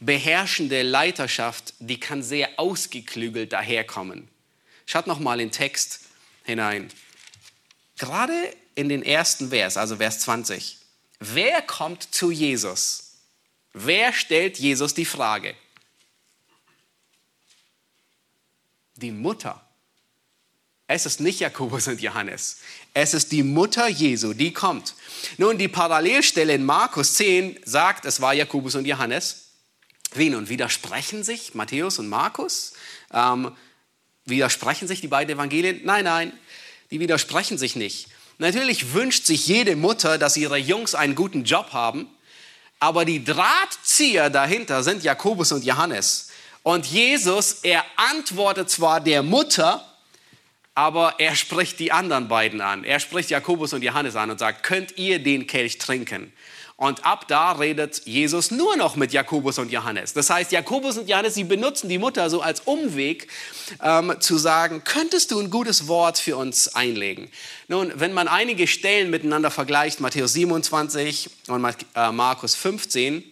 beherrschende 0.00 0.82
Leiterschaft, 0.82 1.72
die 1.78 1.98
kann 1.98 2.22
sehr 2.22 2.58
ausgeklügelt 2.58 3.54
daherkommen. 3.54 4.28
Schaut 4.84 5.06
noch 5.06 5.18
mal 5.18 5.40
in 5.40 5.48
den 5.48 5.52
Text 5.52 6.00
hinein. 6.44 6.90
Gerade 7.96 8.54
in 8.74 8.90
den 8.90 9.02
ersten 9.02 9.48
Vers, 9.48 9.78
also 9.78 9.96
Vers 9.96 10.20
20. 10.20 10.76
Wer 11.20 11.62
kommt 11.62 12.14
zu 12.14 12.30
Jesus? 12.30 13.14
Wer 13.72 14.12
stellt 14.12 14.58
Jesus 14.58 14.92
die 14.92 15.06
Frage? 15.06 15.54
Die 18.96 19.10
Mutter. 19.10 19.66
Es 20.90 21.04
ist 21.04 21.20
nicht 21.20 21.40
Jakobus 21.40 21.86
und 21.86 22.00
Johannes. 22.00 22.60
Es 22.94 23.12
ist 23.12 23.30
die 23.30 23.42
Mutter 23.42 23.88
Jesu, 23.88 24.32
die 24.32 24.54
kommt. 24.54 24.94
Nun, 25.36 25.58
die 25.58 25.68
Parallelstelle 25.68 26.54
in 26.54 26.64
Markus 26.64 27.14
10 27.14 27.60
sagt, 27.66 28.06
es 28.06 28.22
war 28.22 28.32
Jakobus 28.32 28.74
und 28.74 28.86
Johannes. 28.86 29.50
Wie 30.14 30.30
nun, 30.30 30.48
widersprechen 30.48 31.22
sich 31.22 31.54
Matthäus 31.54 31.98
und 31.98 32.08
Markus? 32.08 32.72
Ähm, 33.12 33.52
widersprechen 34.24 34.88
sich 34.88 35.02
die 35.02 35.08
beiden 35.08 35.34
Evangelien? 35.34 35.82
Nein, 35.84 36.04
nein, 36.04 36.32
die 36.90 37.00
widersprechen 37.00 37.58
sich 37.58 37.76
nicht. 37.76 38.08
Natürlich 38.38 38.94
wünscht 38.94 39.26
sich 39.26 39.46
jede 39.46 39.76
Mutter, 39.76 40.16
dass 40.16 40.38
ihre 40.38 40.56
Jungs 40.56 40.94
einen 40.94 41.14
guten 41.14 41.44
Job 41.44 41.74
haben, 41.74 42.08
aber 42.80 43.04
die 43.04 43.22
Drahtzieher 43.22 44.30
dahinter 44.30 44.82
sind 44.82 45.02
Jakobus 45.02 45.52
und 45.52 45.66
Johannes. 45.66 46.30
Und 46.62 46.86
Jesus, 46.86 47.58
er 47.62 47.84
antwortet 47.96 48.70
zwar 48.70 49.02
der 49.02 49.22
Mutter, 49.22 49.87
aber 50.78 51.14
er 51.18 51.34
spricht 51.34 51.80
die 51.80 51.90
anderen 51.90 52.28
beiden 52.28 52.60
an. 52.60 52.84
Er 52.84 53.00
spricht 53.00 53.30
Jakobus 53.30 53.72
und 53.72 53.82
Johannes 53.82 54.14
an 54.14 54.30
und 54.30 54.38
sagt, 54.38 54.62
könnt 54.62 54.96
ihr 54.96 55.18
den 55.18 55.48
Kelch 55.48 55.78
trinken? 55.78 56.32
Und 56.76 57.04
ab 57.04 57.26
da 57.26 57.50
redet 57.50 58.02
Jesus 58.04 58.52
nur 58.52 58.76
noch 58.76 58.94
mit 58.94 59.12
Jakobus 59.12 59.58
und 59.58 59.72
Johannes. 59.72 60.12
Das 60.12 60.30
heißt, 60.30 60.52
Jakobus 60.52 60.96
und 60.96 61.08
Johannes, 61.08 61.34
sie 61.34 61.42
benutzen 61.42 61.88
die 61.88 61.98
Mutter 61.98 62.30
so 62.30 62.42
als 62.42 62.60
Umweg, 62.60 63.26
ähm, 63.82 64.14
zu 64.20 64.38
sagen, 64.38 64.84
könntest 64.84 65.32
du 65.32 65.40
ein 65.40 65.50
gutes 65.50 65.88
Wort 65.88 66.16
für 66.16 66.36
uns 66.36 66.68
einlegen? 66.76 67.28
Nun, 67.66 67.92
wenn 67.96 68.12
man 68.12 68.28
einige 68.28 68.68
Stellen 68.68 69.10
miteinander 69.10 69.50
vergleicht, 69.50 69.98
Matthäus 69.98 70.32
27 70.34 71.28
und 71.48 71.74
äh, 71.96 72.12
Markus 72.12 72.54
15, 72.54 73.24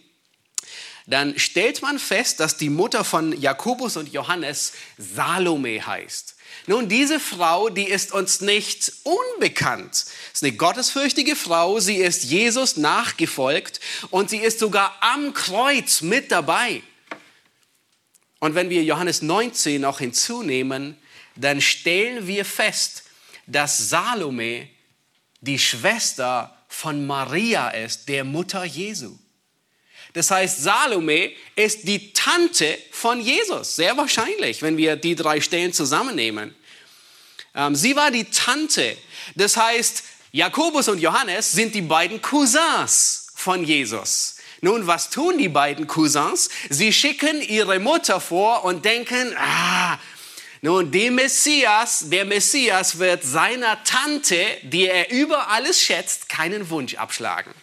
dann 1.05 1.39
stellt 1.39 1.81
man 1.81 1.97
fest, 1.97 2.41
dass 2.41 2.57
die 2.57 2.69
Mutter 2.69 3.05
von 3.05 3.31
Jakobus 3.39 3.95
und 3.95 4.11
Johannes 4.11 4.73
Salome 4.97 5.87
heißt. 5.87 6.36
Nun, 6.65 6.89
diese 6.89 7.19
Frau, 7.19 7.69
die 7.69 7.87
ist 7.87 8.11
uns 8.11 8.41
nicht 8.41 8.91
unbekannt. 9.03 9.95
Sie 9.95 10.11
ist 10.33 10.43
eine 10.43 10.53
gottesfürchtige 10.53 11.35
Frau, 11.35 11.79
sie 11.79 11.97
ist 11.97 12.23
Jesus 12.23 12.77
nachgefolgt 12.77 13.79
und 14.09 14.29
sie 14.29 14.39
ist 14.39 14.59
sogar 14.59 14.95
am 15.01 15.33
Kreuz 15.33 16.01
mit 16.01 16.31
dabei. 16.31 16.81
Und 18.39 18.55
wenn 18.55 18.69
wir 18.69 18.83
Johannes 18.83 19.21
19 19.21 19.81
noch 19.81 19.99
hinzunehmen, 19.99 20.97
dann 21.35 21.61
stellen 21.61 22.27
wir 22.27 22.45
fest, 22.45 23.03
dass 23.45 23.89
Salome 23.89 24.67
die 25.41 25.59
Schwester 25.59 26.57
von 26.67 27.07
Maria 27.07 27.69
ist, 27.69 28.09
der 28.09 28.23
Mutter 28.23 28.63
Jesu. 28.65 29.17
Das 30.13 30.31
heißt, 30.31 30.63
Salome 30.63 31.31
ist 31.55 31.87
die 31.87 32.13
Tante 32.13 32.77
von 32.91 33.19
Jesus, 33.19 33.75
sehr 33.75 33.95
wahrscheinlich, 33.97 34.61
wenn 34.61 34.77
wir 34.77 34.95
die 34.95 35.15
drei 35.15 35.41
Stellen 35.41 35.73
zusammennehmen. 35.73 36.55
Ähm, 37.53 37.75
sie 37.75 37.95
war 37.95 38.11
die 38.11 38.25
Tante. 38.25 38.97
Das 39.35 39.57
heißt, 39.57 40.03
Jakobus 40.31 40.87
und 40.87 40.99
Johannes 40.99 41.51
sind 41.51 41.75
die 41.75 41.81
beiden 41.81 42.21
Cousins 42.21 43.27
von 43.35 43.63
Jesus. 43.63 44.35
Nun, 44.61 44.87
was 44.87 45.09
tun 45.09 45.37
die 45.37 45.49
beiden 45.49 45.87
Cousins? 45.87 46.49
Sie 46.69 46.91
schicken 46.91 47.41
ihre 47.41 47.79
Mutter 47.79 48.19
vor 48.19 48.63
und 48.63 48.85
denken, 48.85 49.35
ah, 49.37 49.99
nun, 50.61 50.91
der 50.91 51.11
Messias, 51.11 52.09
der 52.09 52.25
Messias 52.25 52.97
wird 52.97 53.23
seiner 53.23 53.83
Tante, 53.83 54.43
die 54.63 54.87
er 54.87 55.11
über 55.11 55.49
alles 55.49 55.79
schätzt, 55.81 56.29
keinen 56.29 56.69
Wunsch 56.71 56.95
abschlagen. 56.95 57.53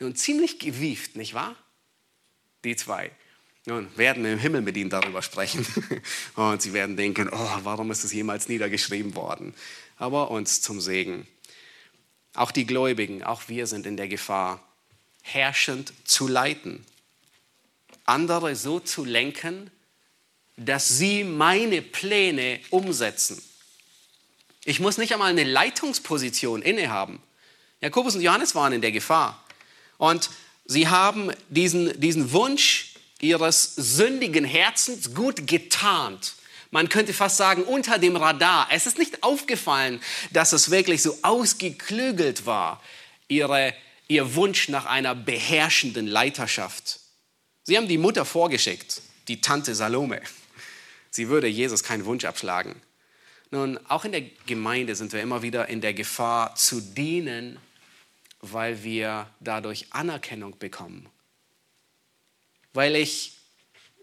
Nun, 0.00 0.16
ziemlich 0.16 0.58
gewieft, 0.58 1.16
nicht 1.16 1.34
wahr? 1.34 1.54
Die 2.64 2.76
zwei. 2.76 3.10
Nun, 3.64 3.96
werden 3.96 4.24
im 4.24 4.38
Himmel 4.38 4.60
mit 4.60 4.76
ihnen 4.76 4.90
darüber 4.90 5.22
sprechen. 5.22 5.64
Und 6.34 6.60
sie 6.62 6.72
werden 6.72 6.96
denken, 6.96 7.28
oh, 7.32 7.58
warum 7.62 7.90
ist 7.92 8.02
es 8.02 8.12
jemals 8.12 8.48
niedergeschrieben 8.48 9.14
worden? 9.14 9.54
Aber 9.98 10.30
uns 10.30 10.62
zum 10.62 10.80
Segen. 10.80 11.28
Auch 12.34 12.50
die 12.50 12.66
Gläubigen, 12.66 13.22
auch 13.22 13.42
wir 13.48 13.66
sind 13.66 13.86
in 13.86 13.96
der 13.96 14.08
Gefahr, 14.08 14.60
herrschend 15.22 15.92
zu 16.04 16.26
leiten. 16.26 16.84
Andere 18.04 18.56
so 18.56 18.80
zu 18.80 19.04
lenken, 19.04 19.70
dass 20.56 20.88
sie 20.88 21.22
meine 21.22 21.82
Pläne 21.82 22.58
umsetzen. 22.70 23.40
Ich 24.64 24.80
muss 24.80 24.98
nicht 24.98 25.12
einmal 25.12 25.30
eine 25.30 25.44
Leitungsposition 25.44 26.62
innehaben. 26.62 27.22
Jakobus 27.80 28.14
und 28.14 28.22
Johannes 28.22 28.54
waren 28.54 28.72
in 28.72 28.80
der 28.80 28.92
Gefahr. 28.92 29.44
Und 29.98 30.30
Sie 30.72 30.88
haben 30.88 31.30
diesen, 31.50 32.00
diesen 32.00 32.32
Wunsch 32.32 32.94
ihres 33.20 33.74
sündigen 33.76 34.46
Herzens 34.46 35.14
gut 35.14 35.46
getarnt. 35.46 36.34
Man 36.70 36.88
könnte 36.88 37.12
fast 37.12 37.36
sagen, 37.36 37.64
unter 37.64 37.98
dem 37.98 38.16
Radar. 38.16 38.68
Es 38.70 38.86
ist 38.86 38.98
nicht 38.98 39.22
aufgefallen, 39.22 40.00
dass 40.30 40.54
es 40.54 40.70
wirklich 40.70 41.02
so 41.02 41.18
ausgeklügelt 41.20 42.46
war, 42.46 42.82
ihre, 43.28 43.74
ihr 44.08 44.34
Wunsch 44.34 44.70
nach 44.70 44.86
einer 44.86 45.14
beherrschenden 45.14 46.06
Leiterschaft. 46.06 47.00
Sie 47.64 47.76
haben 47.76 47.86
die 47.86 47.98
Mutter 47.98 48.24
vorgeschickt, 48.24 49.02
die 49.28 49.42
Tante 49.42 49.74
Salome. 49.74 50.22
Sie 51.10 51.28
würde 51.28 51.48
Jesus 51.48 51.82
keinen 51.82 52.06
Wunsch 52.06 52.24
abschlagen. 52.24 52.80
Nun, 53.50 53.78
auch 53.88 54.06
in 54.06 54.12
der 54.12 54.22
Gemeinde 54.46 54.94
sind 54.94 55.12
wir 55.12 55.20
immer 55.20 55.42
wieder 55.42 55.68
in 55.68 55.82
der 55.82 55.92
Gefahr 55.92 56.54
zu 56.54 56.80
dienen, 56.80 57.58
weil 58.42 58.82
wir 58.82 59.28
dadurch 59.40 59.86
Anerkennung 59.90 60.58
bekommen. 60.58 61.08
Weil 62.74 62.96
ich, 62.96 63.38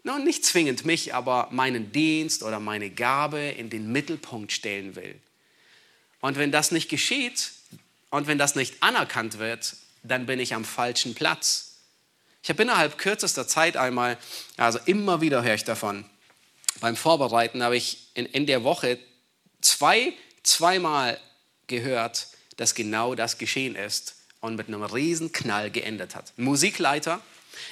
nun 0.02 0.24
nicht 0.24 0.44
zwingend 0.44 0.86
mich, 0.86 1.14
aber 1.14 1.48
meinen 1.50 1.92
Dienst 1.92 2.42
oder 2.42 2.58
meine 2.58 2.90
Gabe 2.90 3.38
in 3.38 3.68
den 3.68 3.92
Mittelpunkt 3.92 4.50
stellen 4.50 4.96
will. 4.96 5.20
Und 6.20 6.38
wenn 6.38 6.50
das 6.50 6.70
nicht 6.70 6.88
geschieht 6.88 7.52
und 8.08 8.26
wenn 8.26 8.38
das 8.38 8.54
nicht 8.54 8.82
anerkannt 8.82 9.38
wird, 9.38 9.76
dann 10.02 10.24
bin 10.24 10.40
ich 10.40 10.54
am 10.54 10.64
falschen 10.64 11.14
Platz. 11.14 11.76
Ich 12.42 12.48
habe 12.48 12.62
innerhalb 12.62 12.96
kürzester 12.96 13.46
Zeit 13.46 13.76
einmal, 13.76 14.16
also 14.56 14.78
immer 14.86 15.20
wieder 15.20 15.42
höre 15.42 15.54
ich 15.54 15.64
davon, 15.64 16.06
beim 16.80 16.96
Vorbereiten 16.96 17.62
habe 17.62 17.76
ich 17.76 18.08
in, 18.14 18.24
in 18.24 18.46
der 18.46 18.64
Woche 18.64 18.98
zwei, 19.60 20.14
zweimal 20.42 21.20
gehört, 21.66 22.28
dass 22.56 22.74
genau 22.74 23.14
das 23.14 23.36
geschehen 23.36 23.76
ist 23.76 24.19
und 24.40 24.56
mit 24.56 24.68
einem 24.68 24.82
riesen 24.82 25.32
Knall 25.32 25.70
geendet 25.70 26.14
hat. 26.14 26.32
Musikleiter, 26.36 27.20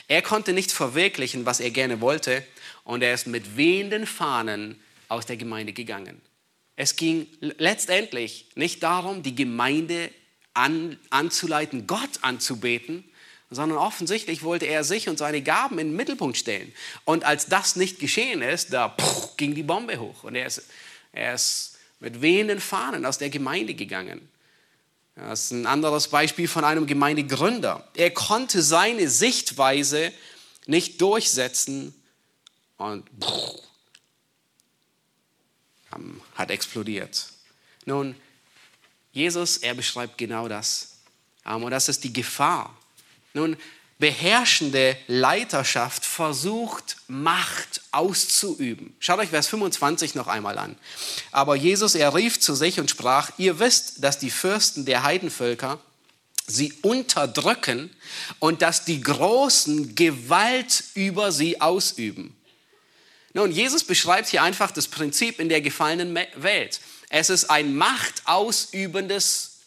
er 0.07 0.23
konnte 0.23 0.53
nicht 0.53 0.73
verwirklichen, 0.73 1.47
was 1.47 1.61
er 1.61 1.71
gerne 1.71 2.01
wollte 2.01 2.45
und 2.85 3.03
er 3.03 3.15
ist 3.15 3.27
mit 3.27 3.57
wehenden 3.57 4.07
Fahnen 4.07 4.81
aus 5.09 5.27
der 5.27 5.37
Gemeinde 5.37 5.73
gegangen. 5.73 6.21
Es 6.77 6.97
ging 6.97 7.27
letztendlich 7.41 8.47
nicht 8.55 8.83
darum, 8.83 9.23
die 9.23 9.35
Gemeinde 9.35 10.11
an, 10.55 10.99
anzuleiten, 11.11 11.87
Gott 11.87 12.21
anzubeten, 12.23 13.05
sondern 13.51 13.79
offensichtlich 13.79 14.43
wollte 14.43 14.67
er 14.67 14.85
sich 14.85 15.09
und 15.09 15.19
seine 15.19 15.43
Gaben 15.43 15.79
in 15.79 15.89
den 15.89 15.97
Mittelpunkt 15.97 16.37
stellen. 16.37 16.73
Und 17.05 17.25
als 17.25 17.47
das 17.47 17.77
nicht 17.77 17.99
geschehen 17.99 18.43
ist, 18.43 18.73
da 18.73 18.89
puh, 18.89 19.29
ging 19.37 19.55
die 19.55 19.63
Bombe 19.63 19.99
hoch 19.99 20.25
und 20.25 20.35
er 20.35 20.47
ist, 20.47 20.65
er 21.13 21.35
ist 21.35 21.79
mit 22.01 22.21
wehenden 22.21 22.61
Fahnen 22.61 23.07
aus 23.07 23.19
der 23.19 23.31
Gemeinde 23.31 23.75
gegangen. 23.75 24.29
Das 25.19 25.45
ist 25.45 25.51
ein 25.51 25.67
anderes 25.67 26.09
Beispiel 26.09 26.47
von 26.47 26.65
einem 26.65 26.87
Gemeindegründer. 26.87 27.87
Er 27.97 28.13
konnte 28.13 28.63
seine 28.63 29.11
Sichtweise 29.11 30.13
nicht 30.67 31.01
durchsetzen 31.01 31.93
und 32.77 33.05
hat 36.37 36.51
explodiert. 36.53 37.27
Nun, 37.85 38.15
Jesus, 39.13 39.57
er 39.57 39.75
beschreibt 39.75 40.19
genau 40.19 40.47
das. 40.47 40.99
Und 41.45 41.71
das 41.71 41.89
ist 41.89 42.05
die 42.05 42.13
Gefahr. 42.13 42.77
Nun, 43.35 43.57
beherrschende 43.99 44.97
Leiterschaft 45.07 46.05
versucht, 46.05 46.97
Macht 47.09 47.81
auszuüben. 47.91 48.95
Schaut 49.01 49.19
euch 49.19 49.31
Vers 49.31 49.49
25 49.49 50.15
noch 50.15 50.29
einmal 50.29 50.59
an. 50.59 50.77
Aber 51.33 51.57
Jesus, 51.57 51.95
er 51.95 52.15
rief 52.15 52.39
zu 52.39 52.55
sich 52.55 52.79
und 52.79 52.91
sprach, 52.91 53.31
ihr 53.39 53.59
wisst, 53.59 54.05
dass 54.05 54.19
die 54.19 54.31
Fürsten 54.31 54.85
der 54.85 55.03
Heidenvölker 55.03 55.81
sie 56.47 56.73
unterdrücken 56.83 57.91
und 58.39 58.63
dass 58.63 58.85
die 58.85 59.01
Großen 59.01 59.95
Gewalt 59.95 60.85
über 60.95 61.33
sie 61.33 61.61
ausüben. 61.61 62.37
Nun, 63.35 63.53
Jesus 63.53 63.85
beschreibt 63.85 64.29
hier 64.29 64.43
einfach 64.43 64.71
das 64.71 64.89
Prinzip 64.89 65.39
in 65.39 65.49
der 65.49 65.61
gefallenen 65.61 66.19
Welt. 66.37 66.81
Es 67.11 67.31
ist 67.31 67.51
ein 67.51 67.77
machtausübendes 67.77 69.59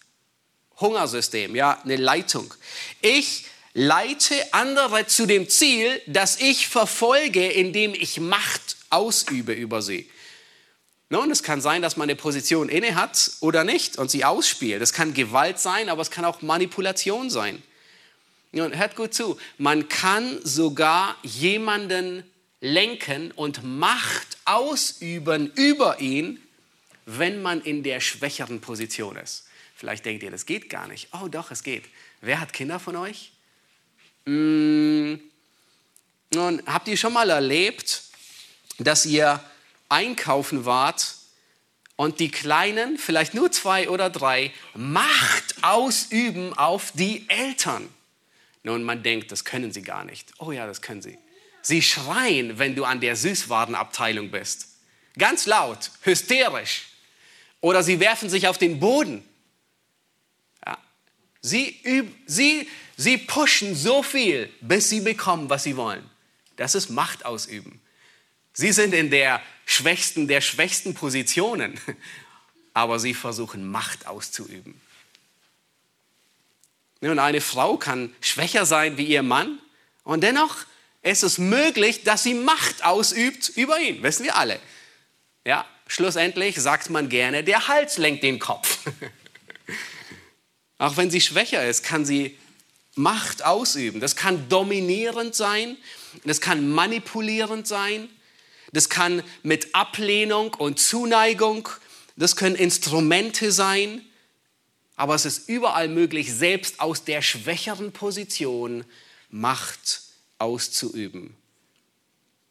Hungersystem, 0.80 1.56
ja, 1.56 1.80
eine 1.84 1.96
Leitung. 1.96 2.54
Ich 3.02 3.46
leite 3.74 4.54
andere 4.54 5.08
zu 5.08 5.26
dem 5.26 5.50
Ziel, 5.50 6.02
das 6.08 6.40
ich 6.40 6.68
verfolge, 6.68 7.48
indem 7.50 7.94
ich 7.94 8.20
Macht 8.20 8.78
ausübe 8.90 9.54
über 9.54 9.82
sie. 9.82 10.10
Nun, 11.10 11.30
es 11.30 11.44
kann 11.44 11.60
sein, 11.60 11.82
dass 11.82 11.98
man 11.98 12.06
eine 12.06 12.16
Position 12.16 12.70
inne 12.70 12.96
hat 12.96 13.32
oder 13.42 13.64
nicht 13.64 13.98
und 13.98 14.10
sie 14.10 14.24
ausspielt. 14.24 14.82
Es 14.82 14.94
kann 14.94 15.14
Gewalt 15.14 15.60
sein, 15.60 15.90
aber 15.90 16.02
es 16.02 16.10
kann 16.10 16.24
auch 16.24 16.42
Manipulation 16.42 17.30
sein. 17.30 17.62
Nun, 18.54 18.78
hört 18.78 18.96
gut 18.96 19.14
zu. 19.14 19.38
Man 19.58 19.90
kann 19.90 20.40
sogar 20.44 21.18
jemanden 21.24 22.24
lenken 22.62 23.32
und 23.32 23.64
Macht 23.64 24.38
ausüben 24.46 25.52
über 25.56 26.00
ihn, 26.00 26.42
wenn 27.06 27.42
man 27.42 27.62
in 27.62 27.84
der 27.84 28.00
schwächeren 28.00 28.62
Position 28.62 29.18
ist. 29.18 29.46
Vielleicht 29.76 30.06
denkt 30.06 30.24
ihr, 30.24 30.32
das 30.32 30.46
geht 30.46 30.70
gar 30.70 30.88
nicht. 30.88 31.10
Oh 31.12 31.28
doch, 31.28 31.52
es 31.52 31.64
geht. 31.64 31.84
Wer 32.22 32.40
hat 32.40 32.54
Kinder 32.54 32.80
von 32.80 32.96
euch? 32.96 33.32
Mmh. 34.26 35.20
Nun, 36.34 36.64
habt 36.66 36.88
ihr 36.88 36.98
schon 36.98 37.14
mal 37.14 37.30
erlebt, 37.30 38.04
dass 38.80 39.06
ihr 39.06 39.44
einkaufen 39.90 40.66
wart 40.66 41.16
und 41.96 42.20
die 42.20 42.32
Kleinen, 42.32 42.98
vielleicht 42.98 43.34
nur 43.34 43.52
zwei 43.52 43.90
oder 43.90 44.10
drei, 44.10 44.52
Macht 44.74 45.56
ausüben 45.62 46.54
auf 46.58 46.92
die 46.94 47.26
Eltern. 47.30 47.90
Nun, 48.64 48.84
man 48.84 49.04
denkt, 49.04 49.32
das 49.32 49.44
können 49.44 49.72
sie 49.72 49.82
gar 49.82 50.04
nicht. 50.04 50.32
Oh 50.40 50.52
ja, 50.52 50.66
das 50.66 50.82
können 50.82 51.02
sie. 51.02 51.18
Sie 51.62 51.82
schreien, 51.82 52.58
wenn 52.58 52.76
du 52.76 52.86
an 52.86 53.02
der 53.02 53.16
Süßwarenabteilung 53.16 54.32
bist. 54.32 54.68
Ganz 55.18 55.46
laut, 55.46 55.92
hysterisch. 56.02 56.88
Oder 57.60 57.84
sie 57.84 58.00
werfen 58.00 58.30
sich 58.30 58.48
auf 58.48 58.58
den 58.58 58.80
Boden. 58.80 59.24
Ja. 60.66 60.78
Sie, 61.42 62.10
sie, 62.26 62.68
sie 63.02 63.18
pushen 63.18 63.76
so 63.76 64.04
viel, 64.04 64.50
bis 64.62 64.90
sie 64.90 65.02
bekommen, 65.02 65.50
was 65.50 65.64
sie 65.64 65.76
wollen. 65.76 66.08
Das 66.56 66.76
ist 66.76 66.90
Macht 66.90 67.26
ausüben. 67.26 67.82
Sie 68.54 68.72
sind 68.72 68.94
in 68.94 69.10
der 69.10 69.42
schwächsten 69.66 70.28
der 70.28 70.42
schwächsten 70.42 70.94
Positionen, 70.94 71.80
aber 72.74 73.00
sie 73.00 73.14
versuchen 73.14 73.70
Macht 73.70 74.06
auszuüben. 74.06 74.80
Nun, 77.02 77.18
eine 77.18 77.42
Frau 77.42 77.78
kann 77.78 78.14
schwächer 78.22 78.66
sein 78.66 78.98
wie 78.98 79.06
ihr 79.06 79.24
Mann 79.24 79.58
und 80.04 80.22
dennoch 80.22 80.58
ist 81.02 81.24
es 81.24 81.40
möglich, 81.40 82.04
dass 82.04 82.22
sie 82.22 82.36
Macht 82.36 82.86
ausübt 82.86 83.50
über 83.50 83.80
ihn. 83.80 84.04
Wissen 84.04 84.24
wir 84.24 84.36
alle. 84.36 84.60
Ja, 85.44 85.66
schlussendlich 85.88 86.58
sagt 86.58 86.92
man 86.92 87.10
gerne, 87.10 87.44
der 87.44 87.68
Hals 87.68 87.98
lenkt 87.98 88.22
den 88.22 88.38
Kopf. 88.38 88.78
Auch 90.78 90.98
wenn 90.98 91.10
sie 91.10 91.22
schwächer 91.22 91.68
ist, 91.68 91.84
kann 91.84 92.06
sie 92.06 92.38
Macht 92.96 93.46
ausüben. 93.46 94.00
Das 94.00 94.16
kann 94.16 94.50
dominierend 94.50 95.36
sein, 95.36 95.78
das 96.26 96.42
kann 96.42 96.70
manipulierend 96.70 97.68
sein, 97.68 98.10
das 98.74 98.90
kann 98.90 99.24
mit 99.44 99.74
Ablehnung 99.74 100.54
und 100.56 100.80
Zuneigung, 100.80 101.70
das 102.16 102.36
können 102.36 102.56
Instrumente 102.56 103.52
sein, 103.52 104.02
aber 104.96 105.16
es 105.16 105.26
ist 105.26 105.50
überall 105.50 105.88
möglich, 105.88 106.32
selbst 106.32 106.80
aus 106.80 107.04
der 107.04 107.22
schwächeren 107.22 107.92
Position 107.92 108.86
Macht 109.30 110.02
auszuüben. 110.38 111.36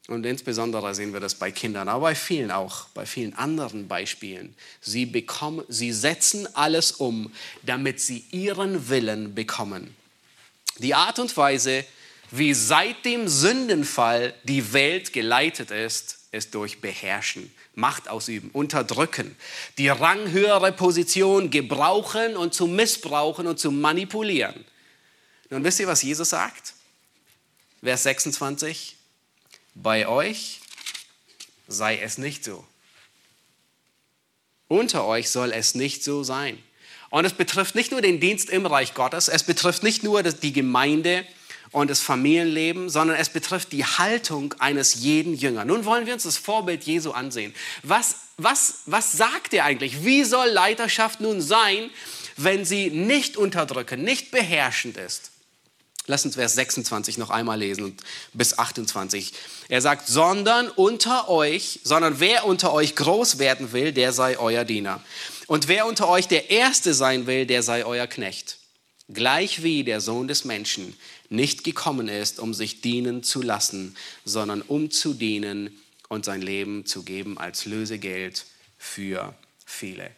Und 0.08 0.26
insbesondere 0.26 0.92
sehen 0.94 1.12
wir 1.12 1.20
das 1.20 1.36
bei 1.36 1.52
Kindern, 1.52 1.88
aber 1.88 2.00
bei 2.00 2.14
vielen 2.16 2.50
auch, 2.50 2.88
bei 2.88 3.06
vielen 3.06 3.34
anderen 3.34 3.86
Beispielen. 3.86 4.56
Sie, 4.80 5.06
bekommen, 5.06 5.64
sie 5.68 5.92
setzen 5.92 6.48
alles 6.56 6.90
um, 6.90 7.32
damit 7.62 8.00
sie 8.00 8.24
ihren 8.32 8.88
Willen 8.88 9.36
bekommen. 9.36 9.94
Die 10.78 10.94
Art 10.94 11.18
und 11.18 11.36
Weise, 11.36 11.84
wie 12.30 12.54
seit 12.54 13.04
dem 13.04 13.28
Sündenfall 13.28 14.34
die 14.44 14.72
Welt 14.72 15.12
geleitet 15.12 15.70
ist, 15.70 16.18
ist 16.32 16.54
durch 16.54 16.80
Beherrschen, 16.80 17.52
Macht 17.74 18.08
ausüben, 18.08 18.50
unterdrücken, 18.52 19.36
die 19.78 19.88
ranghöhere 19.88 20.72
Position 20.72 21.50
gebrauchen 21.50 22.36
und 22.36 22.54
zu 22.54 22.66
missbrauchen 22.66 23.46
und 23.46 23.58
zu 23.58 23.70
manipulieren. 23.70 24.64
Nun 25.50 25.64
wisst 25.64 25.80
ihr, 25.80 25.86
was 25.86 26.02
Jesus 26.02 26.30
sagt? 26.30 26.74
Vers 27.82 28.04
26. 28.04 28.96
Bei 29.74 30.06
euch 30.06 30.60
sei 31.66 31.98
es 31.98 32.18
nicht 32.18 32.44
so. 32.44 32.64
Unter 34.68 35.06
euch 35.06 35.30
soll 35.30 35.52
es 35.52 35.74
nicht 35.74 36.04
so 36.04 36.22
sein. 36.22 36.62
Und 37.10 37.24
es 37.24 37.32
betrifft 37.32 37.74
nicht 37.74 37.90
nur 37.90 38.00
den 38.00 38.20
Dienst 38.20 38.50
im 38.50 38.66
Reich 38.66 38.94
Gottes, 38.94 39.28
es 39.28 39.42
betrifft 39.42 39.82
nicht 39.82 40.02
nur 40.02 40.22
die 40.22 40.52
Gemeinde, 40.52 41.24
und 41.72 41.88
das 41.88 42.00
Familienleben, 42.00 42.90
sondern 42.90 43.16
es 43.16 43.28
betrifft 43.28 43.72
die 43.72 43.84
Haltung 43.84 44.54
eines 44.58 44.94
jeden 44.94 45.34
Jünger. 45.34 45.64
Nun 45.64 45.84
wollen 45.84 46.06
wir 46.06 46.14
uns 46.14 46.24
das 46.24 46.36
Vorbild 46.36 46.84
Jesu 46.84 47.12
ansehen. 47.12 47.54
Was, 47.82 48.16
was, 48.36 48.80
was 48.86 49.12
sagt 49.12 49.54
er 49.54 49.64
eigentlich? 49.64 50.04
Wie 50.04 50.24
soll 50.24 50.48
Leiterschaft 50.48 51.20
nun 51.20 51.40
sein, 51.40 51.90
wenn 52.36 52.64
sie 52.64 52.90
nicht 52.90 53.36
unterdrückend, 53.36 54.02
nicht 54.02 54.30
beherrschend 54.30 54.96
ist? 54.96 55.30
Lass 56.06 56.24
uns 56.24 56.34
Vers 56.34 56.54
26 56.54 57.18
noch 57.18 57.30
einmal 57.30 57.60
lesen 57.60 57.96
bis 58.32 58.58
28. 58.58 59.32
Er 59.68 59.80
sagt, 59.80 60.08
sondern 60.08 60.68
unter 60.68 61.28
euch, 61.28 61.80
sondern 61.84 62.18
wer 62.18 62.46
unter 62.46 62.72
euch 62.72 62.96
groß 62.96 63.38
werden 63.38 63.70
will, 63.70 63.92
der 63.92 64.12
sei 64.12 64.36
euer 64.36 64.64
Diener. 64.64 65.00
Und 65.50 65.66
wer 65.66 65.86
unter 65.86 66.08
euch 66.08 66.28
der 66.28 66.50
Erste 66.50 66.94
sein 66.94 67.26
will, 67.26 67.44
der 67.44 67.64
sei 67.64 67.84
euer 67.84 68.06
Knecht. 68.06 68.58
Gleich 69.08 69.64
wie 69.64 69.82
der 69.82 70.00
Sohn 70.00 70.28
des 70.28 70.44
Menschen 70.44 70.96
nicht 71.28 71.64
gekommen 71.64 72.06
ist, 72.06 72.38
um 72.38 72.54
sich 72.54 72.82
dienen 72.82 73.24
zu 73.24 73.42
lassen, 73.42 73.96
sondern 74.24 74.62
um 74.62 74.92
zu 74.92 75.12
dienen 75.12 75.76
und 76.08 76.24
sein 76.24 76.40
Leben 76.40 76.86
zu 76.86 77.02
geben 77.02 77.36
als 77.36 77.64
Lösegeld 77.64 78.46
für 78.78 79.34
viele. 79.66 80.12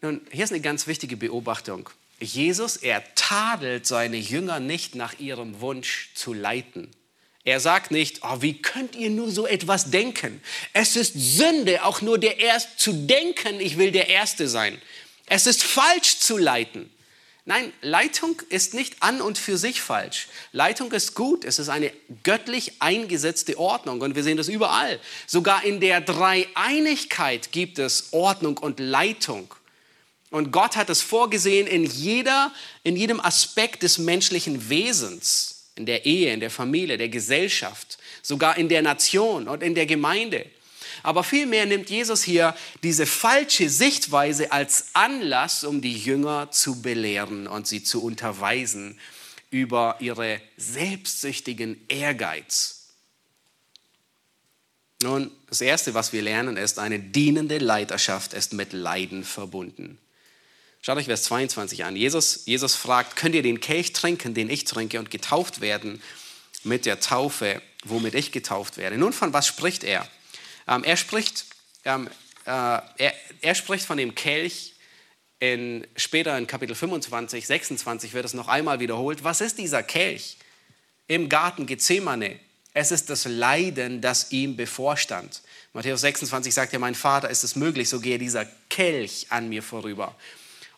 Nun, 0.00 0.20
hier 0.30 0.44
ist 0.44 0.52
eine 0.52 0.62
ganz 0.62 0.86
wichtige 0.86 1.16
Beobachtung. 1.16 1.90
Jesus, 2.20 2.76
er 2.76 3.02
tadelt 3.16 3.84
seine 3.84 4.16
Jünger 4.16 4.60
nicht 4.60 4.94
nach 4.94 5.18
ihrem 5.18 5.60
Wunsch 5.60 6.10
zu 6.14 6.32
leiten. 6.32 6.88
Er 7.44 7.58
sagt 7.58 7.90
nicht, 7.90 8.20
oh, 8.22 8.36
wie 8.40 8.62
könnt 8.62 8.94
ihr 8.94 9.10
nur 9.10 9.30
so 9.30 9.46
etwas 9.46 9.90
denken? 9.90 10.40
Es 10.72 10.94
ist 10.94 11.14
Sünde, 11.14 11.84
auch 11.84 12.00
nur 12.00 12.18
der 12.18 12.38
Erste 12.38 12.76
zu 12.76 12.92
denken, 12.92 13.60
ich 13.60 13.78
will 13.78 13.90
der 13.90 14.08
Erste 14.08 14.48
sein. 14.48 14.80
Es 15.26 15.46
ist 15.46 15.62
falsch 15.62 16.18
zu 16.18 16.36
leiten. 16.36 16.90
Nein, 17.44 17.72
Leitung 17.80 18.40
ist 18.50 18.72
nicht 18.72 19.02
an 19.02 19.20
und 19.20 19.36
für 19.36 19.58
sich 19.58 19.82
falsch. 19.82 20.28
Leitung 20.52 20.92
ist 20.92 21.16
gut, 21.16 21.44
es 21.44 21.58
ist 21.58 21.68
eine 21.68 21.92
göttlich 22.22 22.74
eingesetzte 22.80 23.58
Ordnung 23.58 24.00
und 24.00 24.14
wir 24.14 24.22
sehen 24.22 24.36
das 24.36 24.46
überall. 24.46 25.00
Sogar 25.26 25.64
in 25.64 25.80
der 25.80 26.00
Dreieinigkeit 26.00 27.50
gibt 27.50 27.80
es 27.80 28.12
Ordnung 28.12 28.58
und 28.58 28.78
Leitung. 28.78 29.52
Und 30.30 30.52
Gott 30.52 30.76
hat 30.76 30.88
es 30.88 31.02
vorgesehen 31.02 31.66
in, 31.66 31.84
jeder, 31.84 32.52
in 32.84 32.94
jedem 32.94 33.18
Aspekt 33.18 33.82
des 33.82 33.98
menschlichen 33.98 34.68
Wesens, 34.68 35.61
in 35.76 35.86
der 35.86 36.04
Ehe, 36.04 36.32
in 36.32 36.40
der 36.40 36.50
Familie, 36.50 36.98
der 36.98 37.08
Gesellschaft, 37.08 37.98
sogar 38.22 38.58
in 38.58 38.68
der 38.68 38.82
Nation 38.82 39.48
und 39.48 39.62
in 39.62 39.74
der 39.74 39.86
Gemeinde. 39.86 40.46
Aber 41.02 41.24
vielmehr 41.24 41.66
nimmt 41.66 41.90
Jesus 41.90 42.22
hier 42.22 42.54
diese 42.82 43.06
falsche 43.06 43.68
Sichtweise 43.68 44.52
als 44.52 44.86
Anlass, 44.92 45.64
um 45.64 45.80
die 45.80 45.96
Jünger 45.96 46.50
zu 46.50 46.82
belehren 46.82 47.46
und 47.46 47.66
sie 47.66 47.82
zu 47.82 48.02
unterweisen 48.02 48.98
über 49.50 49.96
ihre 50.00 50.40
selbstsüchtigen 50.56 51.84
Ehrgeiz. 51.88 52.88
Nun, 55.02 55.30
das 55.48 55.60
Erste, 55.60 55.94
was 55.94 56.12
wir 56.12 56.22
lernen, 56.22 56.56
ist, 56.56 56.78
eine 56.78 57.00
dienende 57.00 57.58
Leiterschaft 57.58 58.34
ist 58.34 58.52
mit 58.52 58.72
Leiden 58.72 59.24
verbunden. 59.24 59.98
Schaut 60.84 60.98
euch 60.98 61.06
Vers 61.06 61.22
22 61.22 61.84
an. 61.84 61.94
Jesus, 61.94 62.44
Jesus 62.44 62.74
fragt, 62.74 63.14
könnt 63.14 63.36
ihr 63.36 63.42
den 63.42 63.60
Kelch 63.60 63.92
trinken, 63.92 64.34
den 64.34 64.50
ich 64.50 64.64
trinke, 64.64 64.98
und 64.98 65.12
getauft 65.12 65.60
werden 65.60 66.02
mit 66.64 66.86
der 66.86 66.98
Taufe, 66.98 67.62
womit 67.84 68.16
ich 68.16 68.32
getauft 68.32 68.78
werde? 68.78 68.98
Nun, 68.98 69.12
von 69.12 69.32
was 69.32 69.46
spricht 69.46 69.84
er? 69.84 70.08
Ähm, 70.66 70.82
er, 70.82 70.96
spricht, 70.96 71.46
ähm, 71.84 72.08
äh, 72.46 72.50
er, 72.50 73.14
er, 73.42 73.54
spricht 73.54 73.86
von 73.86 73.96
dem 73.96 74.16
Kelch, 74.16 74.74
in, 75.38 75.86
später 75.94 76.36
in 76.36 76.48
Kapitel 76.48 76.74
25, 76.74 77.46
26 77.46 78.12
wird 78.12 78.24
es 78.24 78.34
noch 78.34 78.48
einmal 78.48 78.80
wiederholt. 78.80 79.22
Was 79.22 79.40
ist 79.40 79.58
dieser 79.58 79.84
Kelch 79.84 80.36
im 81.06 81.28
Garten 81.28 81.66
Gethsemane? 81.66 82.40
Es 82.74 82.90
ist 82.90 83.08
das 83.08 83.24
Leiden, 83.26 84.00
das 84.00 84.32
ihm 84.32 84.56
bevorstand. 84.56 85.42
Matthäus 85.74 86.00
26 86.00 86.52
sagt 86.52 86.72
ja, 86.72 86.80
mein 86.80 86.96
Vater, 86.96 87.30
ist 87.30 87.44
es 87.44 87.54
möglich, 87.54 87.88
so 87.88 88.00
gehe 88.00 88.18
dieser 88.18 88.46
Kelch 88.68 89.26
an 89.30 89.48
mir 89.48 89.62
vorüber. 89.62 90.16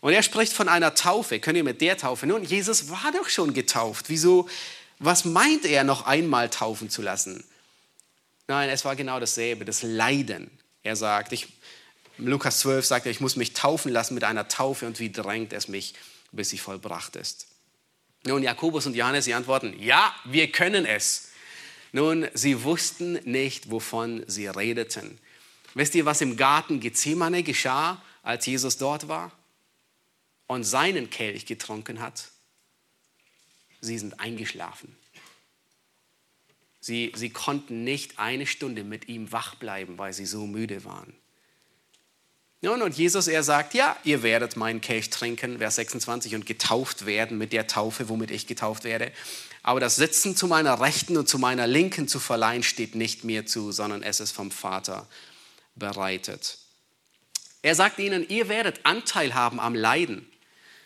Und 0.04 0.12
er 0.12 0.22
spricht 0.22 0.52
von 0.52 0.68
einer 0.68 0.94
Taufe. 0.94 1.40
Könnt 1.40 1.56
ihr 1.56 1.64
mit 1.64 1.80
der 1.80 1.96
Taufe? 1.96 2.26
Nun, 2.26 2.44
Jesus 2.44 2.90
war 2.90 3.10
doch 3.16 3.30
schon 3.30 3.54
getauft. 3.54 4.10
Wieso, 4.10 4.46
was 4.98 5.24
meint 5.24 5.64
er 5.64 5.82
noch 5.82 6.04
einmal 6.04 6.50
taufen 6.50 6.90
zu 6.90 7.00
lassen? 7.00 7.42
Nein, 8.46 8.68
es 8.68 8.84
war 8.84 8.96
genau 8.96 9.18
dasselbe, 9.18 9.64
das 9.64 9.82
Leiden. 9.82 10.50
Er 10.82 10.94
sagt, 10.94 11.32
ich, 11.32 11.48
Lukas 12.18 12.58
12 12.58 12.84
sagt 12.84 13.06
er, 13.06 13.12
ich 13.12 13.20
muss 13.20 13.36
mich 13.36 13.54
taufen 13.54 13.90
lassen 13.90 14.12
mit 14.12 14.24
einer 14.24 14.46
Taufe 14.46 14.86
und 14.86 15.00
wie 15.00 15.10
drängt 15.10 15.54
es 15.54 15.68
mich, 15.68 15.94
bis 16.32 16.50
sie 16.50 16.58
vollbracht 16.58 17.16
ist. 17.16 17.46
Nun, 18.24 18.42
Jakobus 18.42 18.84
und 18.84 18.94
Johannes, 18.96 19.24
sie 19.24 19.32
antworten, 19.32 19.74
ja, 19.80 20.14
wir 20.26 20.52
können 20.52 20.84
es. 20.84 21.30
Nun, 21.92 22.28
sie 22.34 22.62
wussten 22.62 23.14
nicht, 23.24 23.70
wovon 23.70 24.22
sie 24.26 24.48
redeten. 24.48 25.16
Wisst 25.72 25.94
ihr, 25.94 26.04
was 26.04 26.20
im 26.20 26.36
Garten 26.36 26.80
Gethsemane 26.80 27.42
geschah, 27.42 28.02
als 28.22 28.44
Jesus 28.44 28.76
dort 28.76 29.08
war 29.08 29.32
und 30.46 30.64
seinen 30.64 31.10
Kelch 31.10 31.46
getrunken 31.46 32.00
hat? 32.00 32.30
Sie 33.80 33.98
sind 33.98 34.20
eingeschlafen. 34.20 34.96
Sie, 36.80 37.12
sie 37.16 37.30
konnten 37.30 37.84
nicht 37.84 38.18
eine 38.18 38.46
Stunde 38.46 38.84
mit 38.84 39.08
ihm 39.08 39.32
wach 39.32 39.54
bleiben, 39.54 39.96
weil 39.96 40.12
sie 40.12 40.26
so 40.26 40.46
müde 40.46 40.84
waren. 40.84 41.14
Nun, 42.64 42.80
und 42.80 42.96
Jesus, 42.96 43.26
er 43.26 43.42
sagt, 43.42 43.74
ja, 43.74 43.94
ihr 44.04 44.22
werdet 44.22 44.56
meinen 44.56 44.80
Kelch 44.80 45.10
trinken, 45.10 45.58
Vers 45.58 45.76
26, 45.76 46.34
und 46.34 46.46
getauft 46.46 47.04
werden 47.04 47.36
mit 47.36 47.52
der 47.52 47.66
Taufe, 47.66 48.08
womit 48.08 48.30
ich 48.30 48.46
getauft 48.46 48.84
werde. 48.84 49.12
Aber 49.62 49.80
das 49.80 49.96
Sitzen 49.96 50.34
zu 50.34 50.46
meiner 50.46 50.80
Rechten 50.80 51.18
und 51.18 51.28
zu 51.28 51.38
meiner 51.38 51.66
Linken 51.66 52.08
zu 52.08 52.18
verleihen, 52.18 52.62
steht 52.62 52.94
nicht 52.94 53.22
mir 53.22 53.44
zu, 53.44 53.70
sondern 53.70 54.02
es 54.02 54.20
ist 54.20 54.32
vom 54.32 54.50
Vater 54.50 55.06
bereitet. 55.74 56.58
Er 57.60 57.74
sagt 57.74 57.98
ihnen, 57.98 58.26
ihr 58.28 58.48
werdet 58.48 58.80
Anteil 58.84 59.34
haben 59.34 59.60
am 59.60 59.74
Leiden. 59.74 60.26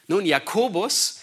Nun, 0.09 0.25
Jakobus, 0.25 1.21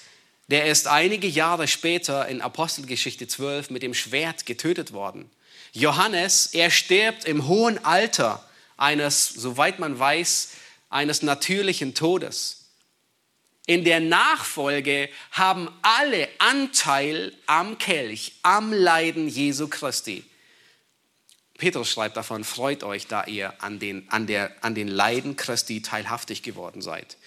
der 0.48 0.68
ist 0.68 0.88
einige 0.88 1.28
Jahre 1.28 1.68
später 1.68 2.28
in 2.28 2.40
Apostelgeschichte 2.42 3.28
12 3.28 3.72
mit 3.72 3.82
dem 3.82 3.96
Schwert 3.96 4.46
getötet 4.46 4.94
worden. 4.94 5.30
Johannes, 5.74 6.48
er 6.54 6.70
stirbt 6.70 7.26
im 7.26 7.48
hohen 7.48 7.84
Alter 7.84 8.48
eines, 8.78 9.28
soweit 9.28 9.80
man 9.80 9.98
weiß, 9.98 10.52
eines 10.90 11.24
natürlichen 11.24 11.96
Todes. 11.96 12.66
In 13.66 13.84
der 13.84 14.00
Nachfolge 14.00 15.10
haben 15.32 15.68
alle 15.82 16.30
Anteil 16.38 17.34
am 17.48 17.80
Kelch, 17.80 18.34
am 18.44 18.72
Leiden 18.72 19.28
Jesu 19.28 19.68
Christi. 19.68 20.24
Petrus 21.58 21.90
schreibt 21.90 22.18
davon, 22.18 22.44
freut 22.44 22.84
euch, 22.84 23.08
da 23.08 23.24
ihr 23.24 23.64
an 23.64 23.80
den, 23.80 24.08
an, 24.12 24.28
der, 24.28 24.52
an 24.62 24.76
den 24.76 24.88
Leiden 24.88 25.36
Christi 25.36 25.82
teilhaftig 25.82 26.44
geworden 26.44 26.84
seid. 26.84 27.18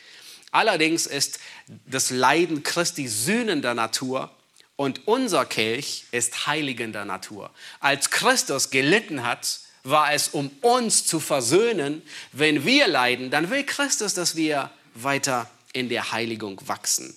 Allerdings 0.51 1.07
ist 1.07 1.39
das 1.87 2.11
Leiden 2.11 2.63
Christi 2.63 3.09
sühnender 3.09 3.75
Natur 3.75 4.31
und 4.77 5.07
unser 5.07 5.45
Kelch 5.45 6.05
ist 6.13 6.47
heiligender 6.47 7.05
Natur. 7.05 7.51
Als 7.81 8.11
Christus 8.11 8.71
gelitten 8.71 9.25
hat, 9.25 9.61
war 9.85 10.13
es, 10.13 10.29
um 10.29 10.51
uns 10.61 11.07
zu 11.07 11.21
versöhnen. 11.21 12.03
Wenn 12.33 12.65
wir 12.65 12.89
leiden, 12.89 13.31
dann 13.31 13.51
will 13.51 13.65
Christus, 13.65 14.15
dass 14.15 14.37
wir 14.37 14.71
weiter 14.95 15.51
in 15.73 15.89
der 15.89 16.13
Heiligung 16.13 16.61
wachsen. 16.67 17.17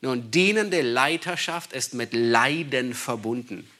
Nun, 0.00 0.30
dienende 0.30 0.82
Leiterschaft 0.82 1.72
ist 1.72 1.94
mit 1.94 2.12
Leiden 2.12 2.94
verbunden. 2.94 3.70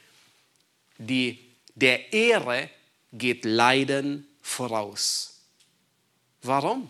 Die, 0.97 1.39
der 1.75 2.13
Ehre 2.13 2.69
geht 3.11 3.43
Leiden 3.43 4.27
voraus. 4.41 5.41
Warum? 6.41 6.89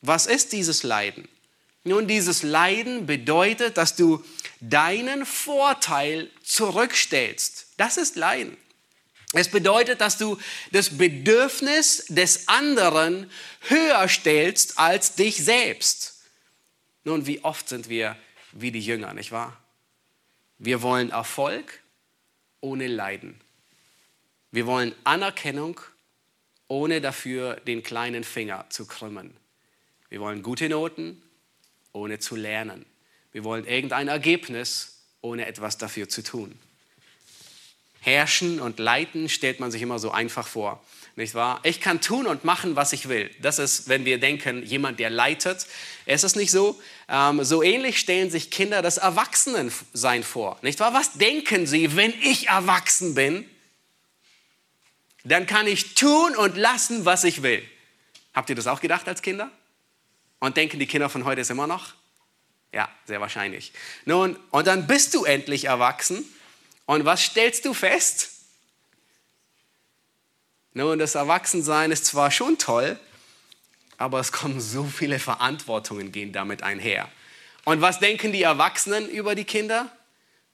Was 0.00 0.26
ist 0.26 0.52
dieses 0.52 0.82
Leiden? 0.82 1.28
Nun, 1.84 2.08
dieses 2.08 2.42
Leiden 2.42 3.06
bedeutet, 3.06 3.76
dass 3.76 3.94
du 3.94 4.24
deinen 4.60 5.24
Vorteil 5.24 6.30
zurückstellst. 6.42 7.68
Das 7.76 7.96
ist 7.96 8.16
Leiden. 8.16 8.56
Es 9.32 9.50
bedeutet, 9.50 10.00
dass 10.00 10.18
du 10.18 10.38
das 10.72 10.98
Bedürfnis 10.98 12.06
des 12.08 12.48
anderen 12.48 13.30
höher 13.60 14.08
stellst 14.08 14.78
als 14.78 15.14
dich 15.14 15.36
selbst. 15.36 16.22
Nun, 17.04 17.26
wie 17.26 17.44
oft 17.44 17.68
sind 17.68 17.88
wir 17.88 18.16
wie 18.52 18.72
die 18.72 18.80
Jünger, 18.80 19.14
nicht 19.14 19.30
wahr? 19.30 19.56
Wir 20.58 20.82
wollen 20.82 21.10
Erfolg 21.10 21.80
ohne 22.60 22.86
Leiden. 22.86 23.40
Wir 24.50 24.66
wollen 24.66 24.94
Anerkennung, 25.04 25.80
ohne 26.66 27.00
dafür 27.00 27.56
den 27.56 27.82
kleinen 27.82 28.24
Finger 28.24 28.66
zu 28.70 28.86
krümmen. 28.86 29.36
Wir 30.08 30.20
wollen 30.20 30.42
gute 30.42 30.68
Noten, 30.68 31.20
ohne 31.92 32.18
zu 32.18 32.36
lernen. 32.36 32.86
Wir 33.32 33.44
wollen 33.44 33.66
irgendein 33.66 34.08
Ergebnis, 34.08 35.02
ohne 35.20 35.46
etwas 35.46 35.78
dafür 35.78 36.08
zu 36.08 36.22
tun. 36.22 36.58
Herrschen 38.00 38.60
und 38.60 38.78
leiten 38.78 39.28
stellt 39.28 39.58
man 39.58 39.72
sich 39.72 39.82
immer 39.82 39.98
so 39.98 40.12
einfach 40.12 40.46
vor, 40.46 40.84
nicht 41.16 41.34
wahr? 41.34 41.60
Ich 41.64 41.80
kann 41.80 42.00
tun 42.00 42.26
und 42.26 42.44
machen, 42.44 42.76
was 42.76 42.92
ich 42.92 43.08
will. 43.08 43.30
Das 43.40 43.58
ist, 43.58 43.88
wenn 43.88 44.04
wir 44.04 44.20
denken, 44.20 44.62
jemand, 44.62 45.00
der 45.00 45.10
leitet. 45.10 45.66
Es 46.04 46.22
ist 46.22 46.36
nicht 46.36 46.50
so. 46.50 46.80
Ähm, 47.08 47.42
so 47.42 47.62
ähnlich 47.62 47.98
stellen 47.98 48.30
sich 48.30 48.50
Kinder 48.50 48.80
das 48.80 48.98
Erwachsenensein 48.98 50.22
vor, 50.22 50.58
nicht 50.62 50.78
wahr? 50.78 50.94
Was 50.94 51.14
denken 51.14 51.66
sie, 51.66 51.96
wenn 51.96 52.14
ich 52.22 52.48
erwachsen 52.48 53.14
bin? 53.14 53.48
Dann 55.24 55.46
kann 55.46 55.66
ich 55.66 55.94
tun 55.94 56.36
und 56.36 56.56
lassen, 56.56 57.04
was 57.04 57.24
ich 57.24 57.42
will. 57.42 57.62
Habt 58.32 58.48
ihr 58.50 58.54
das 58.54 58.68
auch 58.68 58.80
gedacht 58.80 59.08
als 59.08 59.22
Kinder? 59.22 59.50
Und 60.38 60.56
denken 60.56 60.78
die 60.78 60.86
Kinder 60.86 61.08
von 61.08 61.24
heute 61.24 61.40
es 61.40 61.50
immer 61.50 61.66
noch? 61.66 61.94
Ja, 62.72 62.88
sehr 63.06 63.20
wahrscheinlich. 63.20 63.72
Nun, 64.04 64.36
und 64.50 64.66
dann 64.66 64.86
bist 64.86 65.14
du 65.14 65.24
endlich 65.24 65.64
erwachsen. 65.64 66.24
Und 66.84 67.04
was 67.04 67.22
stellst 67.22 67.64
du 67.64 67.74
fest? 67.74 68.32
Nun, 70.74 70.98
das 70.98 71.14
Erwachsensein 71.14 71.90
ist 71.90 72.04
zwar 72.04 72.30
schon 72.30 72.58
toll, 72.58 72.98
aber 73.96 74.20
es 74.20 74.30
kommen 74.30 74.60
so 74.60 74.84
viele 74.84 75.18
Verantwortungen, 75.18 76.12
gehen 76.12 76.32
damit 76.32 76.62
einher. 76.62 77.08
Und 77.64 77.80
was 77.80 77.98
denken 77.98 78.30
die 78.32 78.42
Erwachsenen 78.42 79.08
über 79.08 79.34
die 79.34 79.44
Kinder? 79.44 79.90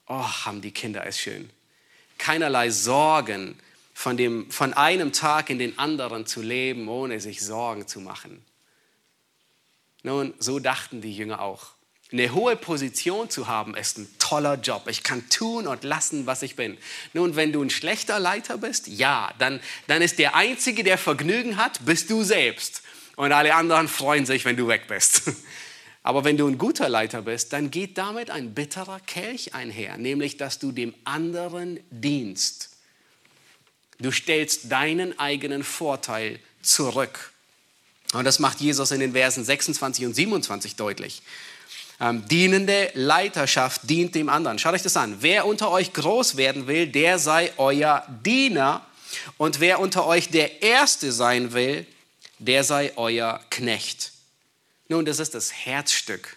Oh, 0.06 0.22
haben 0.44 0.60
die 0.62 0.70
Kinder 0.70 1.04
es 1.06 1.18
schön. 1.18 1.50
Keinerlei 2.18 2.70
Sorgen, 2.70 3.58
von, 3.94 4.16
dem, 4.16 4.50
von 4.50 4.72
einem 4.72 5.12
Tag 5.12 5.50
in 5.50 5.58
den 5.58 5.78
anderen 5.78 6.26
zu 6.26 6.42
leben, 6.42 6.88
ohne 6.88 7.20
sich 7.20 7.40
Sorgen 7.42 7.86
zu 7.86 8.00
machen. 8.00 8.44
Nun, 10.02 10.34
so 10.38 10.58
dachten 10.58 11.00
die 11.00 11.14
Jünger 11.14 11.40
auch. 11.40 11.68
Eine 12.12 12.34
hohe 12.34 12.56
Position 12.56 13.30
zu 13.30 13.46
haben, 13.46 13.74
ist 13.74 13.96
ein 13.96 14.08
toller 14.18 14.56
Job. 14.56 14.86
Ich 14.88 15.02
kann 15.02 15.28
tun 15.30 15.66
und 15.66 15.82
lassen, 15.82 16.26
was 16.26 16.42
ich 16.42 16.56
bin. 16.56 16.76
Nun, 17.14 17.36
wenn 17.36 17.52
du 17.52 17.62
ein 17.62 17.70
schlechter 17.70 18.20
Leiter 18.20 18.58
bist, 18.58 18.86
ja, 18.86 19.32
dann, 19.38 19.60
dann 19.86 20.02
ist 20.02 20.18
der 20.18 20.34
Einzige, 20.34 20.84
der 20.84 20.98
Vergnügen 20.98 21.56
hat, 21.56 21.84
bist 21.86 22.10
du 22.10 22.22
selbst. 22.22 22.82
Und 23.16 23.32
alle 23.32 23.54
anderen 23.54 23.88
freuen 23.88 24.26
sich, 24.26 24.44
wenn 24.44 24.56
du 24.56 24.68
weg 24.68 24.88
bist. 24.88 25.22
Aber 26.02 26.24
wenn 26.24 26.36
du 26.36 26.46
ein 26.48 26.58
guter 26.58 26.88
Leiter 26.88 27.22
bist, 27.22 27.52
dann 27.52 27.70
geht 27.70 27.96
damit 27.96 28.30
ein 28.30 28.54
bitterer 28.54 29.00
Kelch 29.00 29.54
einher, 29.54 29.96
nämlich 29.96 30.36
dass 30.36 30.58
du 30.58 30.72
dem 30.72 30.94
anderen 31.04 31.80
dienst. 31.90 32.76
Du 34.00 34.10
stellst 34.10 34.70
deinen 34.70 35.18
eigenen 35.18 35.62
Vorteil 35.62 36.40
zurück. 36.60 37.31
Und 38.12 38.24
das 38.24 38.38
macht 38.38 38.60
Jesus 38.60 38.90
in 38.90 39.00
den 39.00 39.12
Versen 39.12 39.44
26 39.44 40.06
und 40.06 40.14
27 40.14 40.76
deutlich. 40.76 41.22
Ähm, 42.00 42.26
dienende 42.28 42.90
Leiterschaft 42.94 43.88
dient 43.88 44.14
dem 44.14 44.28
anderen. 44.28 44.58
Schaut 44.58 44.74
euch 44.74 44.82
das 44.82 44.96
an. 44.96 45.18
Wer 45.20 45.46
unter 45.46 45.70
euch 45.70 45.92
groß 45.92 46.36
werden 46.36 46.66
will, 46.66 46.86
der 46.86 47.18
sei 47.18 47.52
euer 47.56 48.06
Diener. 48.24 48.84
Und 49.38 49.60
wer 49.60 49.80
unter 49.80 50.06
euch 50.06 50.28
der 50.28 50.62
Erste 50.62 51.12
sein 51.12 51.52
will, 51.52 51.86
der 52.38 52.64
sei 52.64 52.92
euer 52.96 53.40
Knecht. 53.50 54.12
Nun, 54.88 55.04
das 55.04 55.20
ist 55.20 55.34
das 55.34 55.52
Herzstück. 55.52 56.36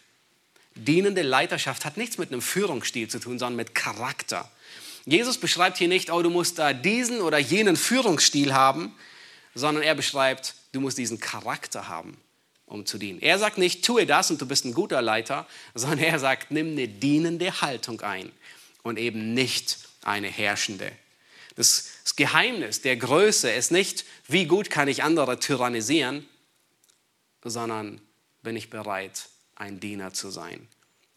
Dienende 0.75 1.21
Leiterschaft 1.21 1.83
hat 1.83 1.97
nichts 1.97 2.17
mit 2.17 2.31
einem 2.31 2.41
Führungsstil 2.41 3.07
zu 3.07 3.19
tun, 3.19 3.39
sondern 3.39 3.55
mit 3.55 3.73
Charakter. 3.73 4.49
Jesus 5.05 5.37
beschreibt 5.37 5.77
hier 5.77 5.87
nicht, 5.87 6.11
oh, 6.11 6.21
du 6.21 6.29
musst 6.29 6.59
da 6.59 6.73
diesen 6.73 7.21
oder 7.21 7.37
jenen 7.37 7.75
Führungsstil 7.75 8.53
haben, 8.53 8.93
sondern 9.55 9.83
er 9.83 9.95
beschreibt, 9.95 10.55
Du 10.75 10.81
musst 10.81 10.97
diesen 10.97 11.21
Charakter 11.21 11.87
haben, 11.87 12.17
um 12.65 12.85
zu 12.85 12.97
dienen. 12.97 13.21
Er 13.21 13.39
sagt 13.39 13.57
nicht, 13.57 13.85
tue 13.85 14.05
das 14.05 14.29
und 14.29 14.41
du 14.41 14.45
bist 14.45 14.65
ein 14.65 14.73
guter 14.73 15.01
Leiter, 15.01 15.47
sondern 15.73 15.99
er 15.99 16.19
sagt, 16.19 16.51
nimm 16.51 16.71
eine 16.71 16.89
dienende 16.89 17.61
Haltung 17.61 18.01
ein 18.01 18.29
und 18.83 18.99
eben 18.99 19.33
nicht 19.33 19.79
eine 20.03 20.27
herrschende. 20.27 20.91
Das, 21.55 21.91
Geheimnis 22.17 22.81
der 22.81 22.97
Größe 22.97 23.49
ist 23.51 23.71
nicht, 23.71 24.03
wie 24.27 24.47
gut 24.47 24.69
kann 24.69 24.89
ich 24.89 25.03
andere 25.03 25.39
tyrannisieren, 25.39 26.27
sondern 27.43 28.01
bin 28.41 28.57
ich 28.57 28.69
bereit, 28.69 29.29
ein 29.55 29.79
Diener 29.79 30.13
zu 30.13 30.29
sein. 30.29 30.67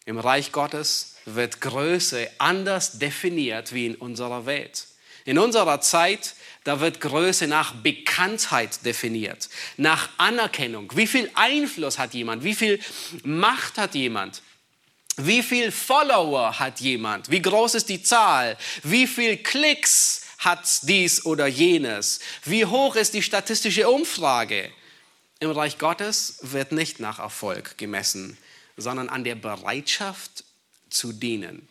Im 0.04 0.18
Reich 0.18 0.52
Gottes 0.52 1.16
wird 1.24 1.60
Größe 1.60 2.30
anders 2.38 3.00
definiert 3.00 3.72
wie 3.72 3.86
in 3.86 3.94
unserer 3.96 4.46
Welt. 4.46 4.86
In 5.24 5.38
unserer 5.38 5.80
Zeit 5.80 6.34
da 6.68 6.80
wird 6.80 7.00
Größe 7.00 7.46
nach 7.46 7.72
Bekanntheit 7.72 8.84
definiert, 8.84 9.48
nach 9.78 10.10
Anerkennung. 10.18 10.92
Wie 10.94 11.06
viel 11.06 11.30
Einfluss 11.32 11.98
hat 11.98 12.12
jemand? 12.12 12.44
Wie 12.44 12.54
viel 12.54 12.78
Macht 13.24 13.78
hat 13.78 13.94
jemand? 13.94 14.42
Wie 15.16 15.42
viel 15.42 15.72
Follower 15.72 16.58
hat 16.58 16.80
jemand? 16.80 17.30
Wie 17.30 17.40
groß 17.40 17.76
ist 17.76 17.88
die 17.88 18.02
Zahl? 18.02 18.58
Wie 18.82 19.06
viel 19.06 19.38
Klicks 19.38 20.26
hat 20.40 20.80
dies 20.82 21.24
oder 21.24 21.46
jenes? 21.46 22.20
Wie 22.44 22.66
hoch 22.66 22.96
ist 22.96 23.14
die 23.14 23.22
statistische 23.22 23.88
Umfrage? 23.88 24.70
Im 25.40 25.50
Reich 25.50 25.78
Gottes 25.78 26.36
wird 26.42 26.72
nicht 26.72 27.00
nach 27.00 27.18
Erfolg 27.18 27.78
gemessen, 27.78 28.36
sondern 28.76 29.08
an 29.08 29.24
der 29.24 29.36
Bereitschaft 29.36 30.44
zu 30.90 31.14
dienen. 31.14 31.66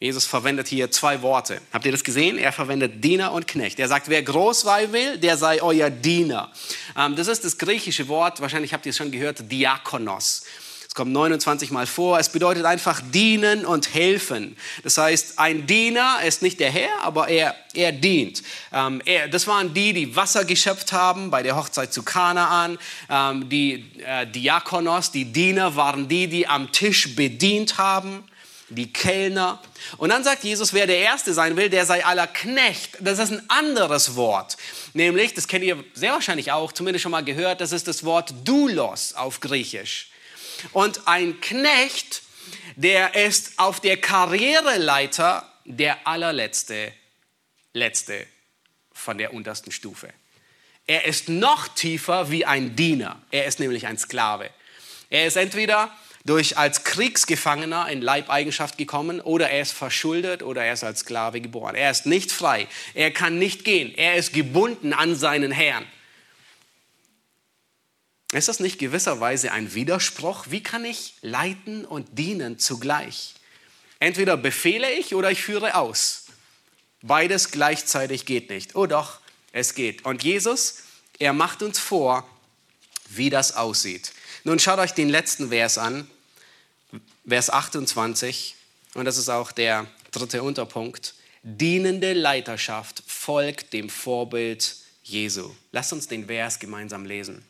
Jesus 0.00 0.26
verwendet 0.26 0.68
hier 0.68 0.92
zwei 0.92 1.22
Worte. 1.22 1.60
Habt 1.72 1.84
ihr 1.84 1.90
das 1.90 2.04
gesehen? 2.04 2.38
Er 2.38 2.52
verwendet 2.52 3.02
Diener 3.02 3.32
und 3.32 3.48
Knecht. 3.48 3.80
Er 3.80 3.88
sagt, 3.88 4.08
wer 4.08 4.22
groß 4.22 4.60
sein 4.60 4.92
will, 4.92 5.18
der 5.18 5.36
sei 5.36 5.60
euer 5.60 5.90
Diener. 5.90 6.52
Ähm, 6.96 7.16
das 7.16 7.26
ist 7.26 7.44
das 7.44 7.58
griechische 7.58 8.06
Wort, 8.06 8.40
wahrscheinlich 8.40 8.72
habt 8.72 8.86
ihr 8.86 8.90
es 8.90 8.96
schon 8.96 9.10
gehört, 9.10 9.50
Diakonos. 9.50 10.44
Es 10.86 10.94
kommt 10.94 11.10
29 11.10 11.72
Mal 11.72 11.88
vor. 11.88 12.16
Es 12.20 12.28
bedeutet 12.28 12.64
einfach 12.64 13.02
dienen 13.12 13.66
und 13.66 13.92
helfen. 13.92 14.56
Das 14.84 14.98
heißt, 14.98 15.40
ein 15.40 15.66
Diener 15.66 16.18
ist 16.24 16.42
nicht 16.42 16.60
der 16.60 16.70
Herr, 16.70 17.02
aber 17.02 17.26
er, 17.26 17.56
er 17.74 17.90
dient. 17.90 18.44
Ähm, 18.72 19.02
er, 19.04 19.26
das 19.26 19.48
waren 19.48 19.74
die, 19.74 19.92
die 19.92 20.14
Wasser 20.14 20.44
geschöpft 20.44 20.92
haben 20.92 21.30
bei 21.30 21.42
der 21.42 21.56
Hochzeit 21.56 21.92
zu 21.92 22.04
Kanaan. 22.04 22.78
Ähm, 23.10 23.48
die 23.48 23.84
äh, 24.06 24.28
Diakonos, 24.28 25.10
die 25.10 25.24
Diener, 25.24 25.74
waren 25.74 26.06
die, 26.06 26.28
die 26.28 26.46
am 26.46 26.70
Tisch 26.70 27.16
bedient 27.16 27.78
haben 27.78 28.22
die 28.70 28.92
Kellner. 28.92 29.60
Und 29.96 30.10
dann 30.10 30.24
sagt 30.24 30.44
Jesus, 30.44 30.72
wer 30.72 30.86
der 30.86 30.98
Erste 30.98 31.32
sein 31.32 31.56
will, 31.56 31.70
der 31.70 31.86
sei 31.86 32.04
aller 32.04 32.26
Knecht. 32.26 32.96
Das 33.00 33.18
ist 33.18 33.32
ein 33.32 33.48
anderes 33.48 34.16
Wort. 34.16 34.56
Nämlich, 34.92 35.34
das 35.34 35.48
kennt 35.48 35.64
ihr 35.64 35.82
sehr 35.94 36.12
wahrscheinlich 36.12 36.52
auch, 36.52 36.72
zumindest 36.72 37.02
schon 37.02 37.12
mal 37.12 37.24
gehört, 37.24 37.60
das 37.60 37.72
ist 37.72 37.88
das 37.88 38.04
Wort 38.04 38.34
Doulos 38.44 39.14
auf 39.14 39.40
Griechisch. 39.40 40.10
Und 40.72 41.06
ein 41.06 41.40
Knecht, 41.40 42.22
der 42.76 43.14
ist 43.14 43.58
auf 43.58 43.80
der 43.80 43.96
Karriereleiter 43.96 45.50
der 45.64 46.06
allerletzte, 46.06 46.92
letzte 47.72 48.26
von 48.92 49.18
der 49.18 49.32
untersten 49.32 49.72
Stufe. 49.72 50.08
Er 50.86 51.04
ist 51.04 51.28
noch 51.28 51.68
tiefer 51.68 52.30
wie 52.30 52.44
ein 52.44 52.74
Diener. 52.74 53.20
Er 53.30 53.44
ist 53.44 53.60
nämlich 53.60 53.86
ein 53.86 53.98
Sklave. 53.98 54.50
Er 55.10 55.26
ist 55.26 55.36
entweder 55.36 55.94
durch 56.24 56.58
als 56.58 56.84
Kriegsgefangener 56.84 57.88
in 57.88 58.02
Leibeigenschaft 58.02 58.76
gekommen 58.76 59.20
oder 59.20 59.50
er 59.50 59.62
ist 59.62 59.72
verschuldet 59.72 60.42
oder 60.42 60.64
er 60.64 60.72
ist 60.72 60.84
als 60.84 61.00
Sklave 61.00 61.40
geboren. 61.40 61.74
Er 61.74 61.90
ist 61.90 62.06
nicht 62.06 62.32
frei. 62.32 62.66
Er 62.94 63.10
kann 63.10 63.38
nicht 63.38 63.64
gehen. 63.64 63.94
Er 63.96 64.16
ist 64.16 64.32
gebunden 64.32 64.92
an 64.92 65.16
seinen 65.16 65.52
Herrn. 65.52 65.86
Ist 68.32 68.48
das 68.48 68.60
nicht 68.60 68.78
gewisserweise 68.78 69.52
ein 69.52 69.72
Widerspruch? 69.74 70.46
Wie 70.50 70.62
kann 70.62 70.84
ich 70.84 71.14
leiten 71.22 71.86
und 71.86 72.18
dienen 72.18 72.58
zugleich? 72.58 73.34
Entweder 74.00 74.36
befehle 74.36 74.92
ich 74.92 75.14
oder 75.14 75.30
ich 75.30 75.42
führe 75.42 75.76
aus. 75.76 76.26
Beides 77.00 77.50
gleichzeitig 77.50 78.26
geht 78.26 78.50
nicht. 78.50 78.76
Oh 78.76 78.86
doch, 78.86 79.20
es 79.52 79.74
geht. 79.74 80.04
Und 80.04 80.24
Jesus, 80.24 80.82
er 81.18 81.32
macht 81.32 81.62
uns 81.62 81.78
vor, 81.78 82.28
wie 83.08 83.30
das 83.30 83.56
aussieht. 83.56 84.12
Nun 84.44 84.58
schaut 84.58 84.78
euch 84.78 84.92
den 84.92 85.08
letzten 85.08 85.48
Vers 85.48 85.78
an. 85.78 86.08
Vers 87.26 87.50
28, 87.50 88.54
und 88.94 89.04
das 89.04 89.18
ist 89.18 89.28
auch 89.28 89.52
der 89.52 89.86
dritte 90.10 90.42
Unterpunkt, 90.42 91.14
dienende 91.42 92.14
Leiterschaft 92.14 93.02
folgt 93.06 93.72
dem 93.74 93.90
Vorbild 93.90 94.76
Jesu. 95.02 95.54
Lasst 95.72 95.92
uns 95.92 96.08
den 96.08 96.26
Vers 96.26 96.58
gemeinsam 96.58 97.04
lesen. 97.04 97.44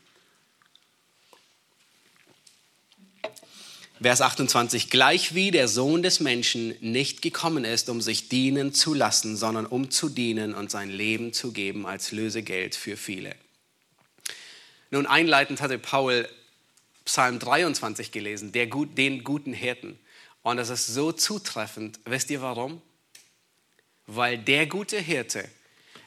Vers 4.00 4.20
28, 4.20 4.90
gleich 4.90 5.34
wie 5.34 5.50
der 5.50 5.66
Sohn 5.66 6.04
des 6.04 6.20
Menschen 6.20 6.74
nicht 6.80 7.20
gekommen 7.20 7.64
ist, 7.64 7.88
um 7.88 8.00
sich 8.00 8.28
dienen 8.28 8.72
zu 8.72 8.94
lassen, 8.94 9.36
sondern 9.36 9.66
um 9.66 9.90
zu 9.90 10.08
dienen 10.08 10.54
und 10.54 10.70
sein 10.70 10.88
Leben 10.88 11.32
zu 11.32 11.50
geben 11.50 11.84
als 11.84 12.12
Lösegeld 12.12 12.76
für 12.76 12.96
viele. 12.96 13.34
Nun, 14.90 15.06
einleitend 15.06 15.60
hatte 15.60 15.78
Paul 15.78 16.28
Psalm 17.08 17.38
23 17.38 18.12
gelesen, 18.12 18.52
der, 18.52 18.66
den 18.66 19.24
guten 19.24 19.54
Hirten. 19.54 19.98
Und 20.42 20.58
das 20.58 20.68
ist 20.68 20.88
so 20.88 21.10
zutreffend. 21.10 21.98
Wisst 22.04 22.28
ihr 22.28 22.42
warum? 22.42 22.82
Weil 24.06 24.36
der 24.36 24.66
gute 24.66 25.00
Hirte 25.00 25.48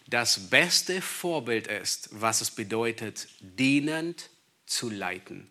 das 0.05 0.51
beste 0.51 1.01
Vorbild 1.01 1.65
ist, 1.65 2.09
was 2.11 2.41
es 2.41 2.51
bedeutet, 2.51 3.27
dienend 3.39 4.29
zu 4.67 4.91
leiten. 4.91 5.50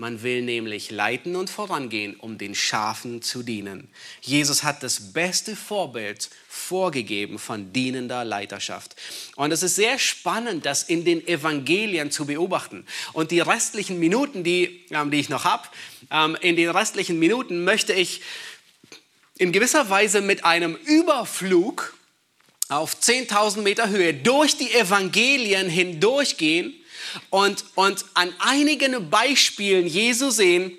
Man 0.00 0.22
will 0.22 0.40
nämlich 0.40 0.90
leiten 0.90 1.36
und 1.36 1.50
vorangehen, 1.50 2.16
um 2.16 2.38
den 2.38 2.54
Schafen 2.54 3.20
zu 3.20 3.42
dienen. 3.42 3.90
Jesus 4.22 4.62
hat 4.62 4.82
das 4.82 5.12
beste 5.12 5.54
Vorbild 5.54 6.30
vorgegeben 6.48 7.38
von 7.38 7.74
dienender 7.74 8.24
Leiterschaft. 8.24 8.96
Und 9.36 9.52
es 9.52 9.62
ist 9.62 9.76
sehr 9.76 9.98
spannend, 9.98 10.64
das 10.64 10.84
in 10.84 11.04
den 11.04 11.28
Evangelien 11.28 12.10
zu 12.10 12.24
beobachten. 12.24 12.86
Und 13.12 13.30
die 13.30 13.40
restlichen 13.40 13.98
Minuten, 13.98 14.42
die, 14.42 14.86
ähm, 14.90 15.10
die 15.10 15.20
ich 15.20 15.28
noch 15.28 15.44
habe, 15.44 15.68
ähm, 16.10 16.34
in 16.40 16.56
den 16.56 16.70
restlichen 16.70 17.18
Minuten 17.18 17.64
möchte 17.64 17.92
ich 17.92 18.22
in 19.36 19.52
gewisser 19.52 19.90
Weise 19.90 20.22
mit 20.22 20.46
einem 20.46 20.76
Überflug 20.76 21.94
auf 22.70 22.94
10.000 22.94 23.60
Meter 23.60 23.90
Höhe 23.90 24.14
durch 24.14 24.56
die 24.56 24.72
Evangelien 24.72 25.68
hindurchgehen 25.68 26.79
und, 27.30 27.64
und 27.74 28.04
an 28.14 28.34
einigen 28.38 29.10
Beispielen 29.10 29.86
Jesu 29.86 30.30
sehen, 30.30 30.76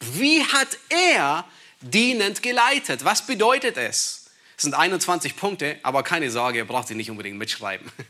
wie 0.00 0.42
hat 0.44 0.78
er 0.88 1.44
dienend 1.80 2.42
geleitet? 2.42 3.04
Was 3.04 3.26
bedeutet 3.26 3.76
es? 3.76 4.26
Es 4.56 4.62
sind 4.62 4.74
21 4.74 5.36
Punkte, 5.36 5.78
aber 5.82 6.02
keine 6.02 6.30
Sorge, 6.30 6.58
ihr 6.58 6.64
braucht 6.64 6.88
sie 6.88 6.94
nicht 6.94 7.10
unbedingt 7.10 7.38
mitschreiben. 7.38 7.90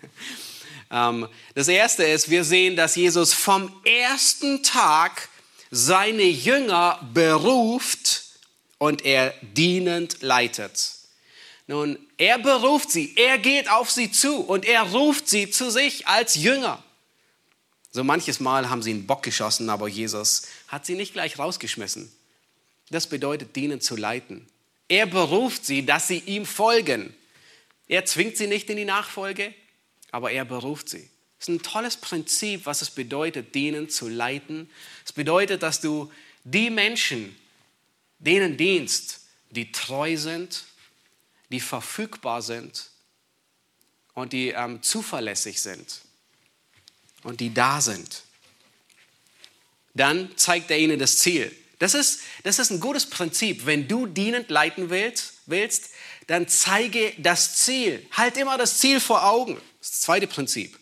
Ähm, 0.90 1.26
das 1.54 1.66
erste 1.66 2.04
ist, 2.04 2.28
wir 2.28 2.44
sehen, 2.44 2.76
dass 2.76 2.94
Jesus 2.94 3.32
vom 3.32 3.74
ersten 3.84 4.62
Tag 4.62 5.30
seine 5.70 6.22
Jünger 6.22 7.00
beruft 7.14 8.22
und 8.78 9.04
er 9.04 9.34
dienend 9.40 10.20
leitet. 10.20 10.90
Nun, 11.66 11.98
er 12.18 12.38
beruft 12.38 12.90
sie, 12.90 13.14
er 13.16 13.38
geht 13.38 13.70
auf 13.70 13.90
sie 13.90 14.12
zu 14.12 14.36
und 14.36 14.66
er 14.66 14.82
ruft 14.82 15.28
sie 15.28 15.50
zu 15.50 15.70
sich 15.70 16.06
als 16.06 16.34
Jünger. 16.34 16.83
So 17.94 18.02
manches 18.02 18.40
Mal 18.40 18.70
haben 18.70 18.82
sie 18.82 18.90
einen 18.90 19.06
Bock 19.06 19.22
geschossen, 19.22 19.70
aber 19.70 19.86
Jesus 19.86 20.48
hat 20.66 20.84
sie 20.84 20.96
nicht 20.96 21.12
gleich 21.12 21.38
rausgeschmissen. 21.38 22.10
Das 22.90 23.08
bedeutet, 23.08 23.54
dienen 23.54 23.80
zu 23.80 23.94
leiten. 23.94 24.48
Er 24.88 25.06
beruft 25.06 25.64
sie, 25.64 25.86
dass 25.86 26.08
sie 26.08 26.18
ihm 26.18 26.44
folgen. 26.44 27.14
Er 27.86 28.04
zwingt 28.04 28.36
sie 28.36 28.48
nicht 28.48 28.68
in 28.68 28.78
die 28.78 28.84
Nachfolge, 28.84 29.54
aber 30.10 30.32
er 30.32 30.44
beruft 30.44 30.88
sie. 30.88 31.08
Das 31.38 31.48
ist 31.48 31.54
ein 31.54 31.62
tolles 31.62 31.96
Prinzip, 31.96 32.66
was 32.66 32.82
es 32.82 32.90
bedeutet, 32.90 33.54
dienen 33.54 33.88
zu 33.88 34.08
leiten. 34.08 34.68
Es 35.04 35.12
bedeutet, 35.12 35.62
dass 35.62 35.80
du 35.80 36.10
die 36.42 36.70
Menschen, 36.70 37.36
denen 38.18 38.56
dienst, 38.56 39.20
die 39.50 39.70
treu 39.70 40.16
sind, 40.16 40.64
die 41.52 41.60
verfügbar 41.60 42.42
sind 42.42 42.90
und 44.14 44.32
die 44.32 44.48
ähm, 44.48 44.82
zuverlässig 44.82 45.62
sind 45.62 46.03
und 47.24 47.40
die 47.40 47.52
da 47.52 47.80
sind. 47.80 48.22
Dann 49.94 50.36
zeigt 50.36 50.70
er 50.70 50.78
ihnen 50.78 50.98
das 50.98 51.18
Ziel. 51.18 51.54
Das 51.78 51.94
ist, 51.94 52.20
das 52.44 52.58
ist 52.58 52.70
ein 52.70 52.80
gutes 52.80 53.06
Prinzip. 53.06 53.66
Wenn 53.66 53.88
du 53.88 54.06
dienend 54.06 54.50
leiten 54.50 54.90
willst, 54.90 55.34
willst, 55.46 55.90
dann 56.26 56.48
zeige 56.48 57.12
das 57.18 57.56
Ziel. 57.56 58.06
Halt 58.12 58.36
immer 58.36 58.56
das 58.56 58.78
Ziel 58.78 59.00
vor 59.00 59.24
Augen. 59.24 59.60
Das 59.80 60.00
zweite 60.00 60.26
Prinzip. 60.26 60.78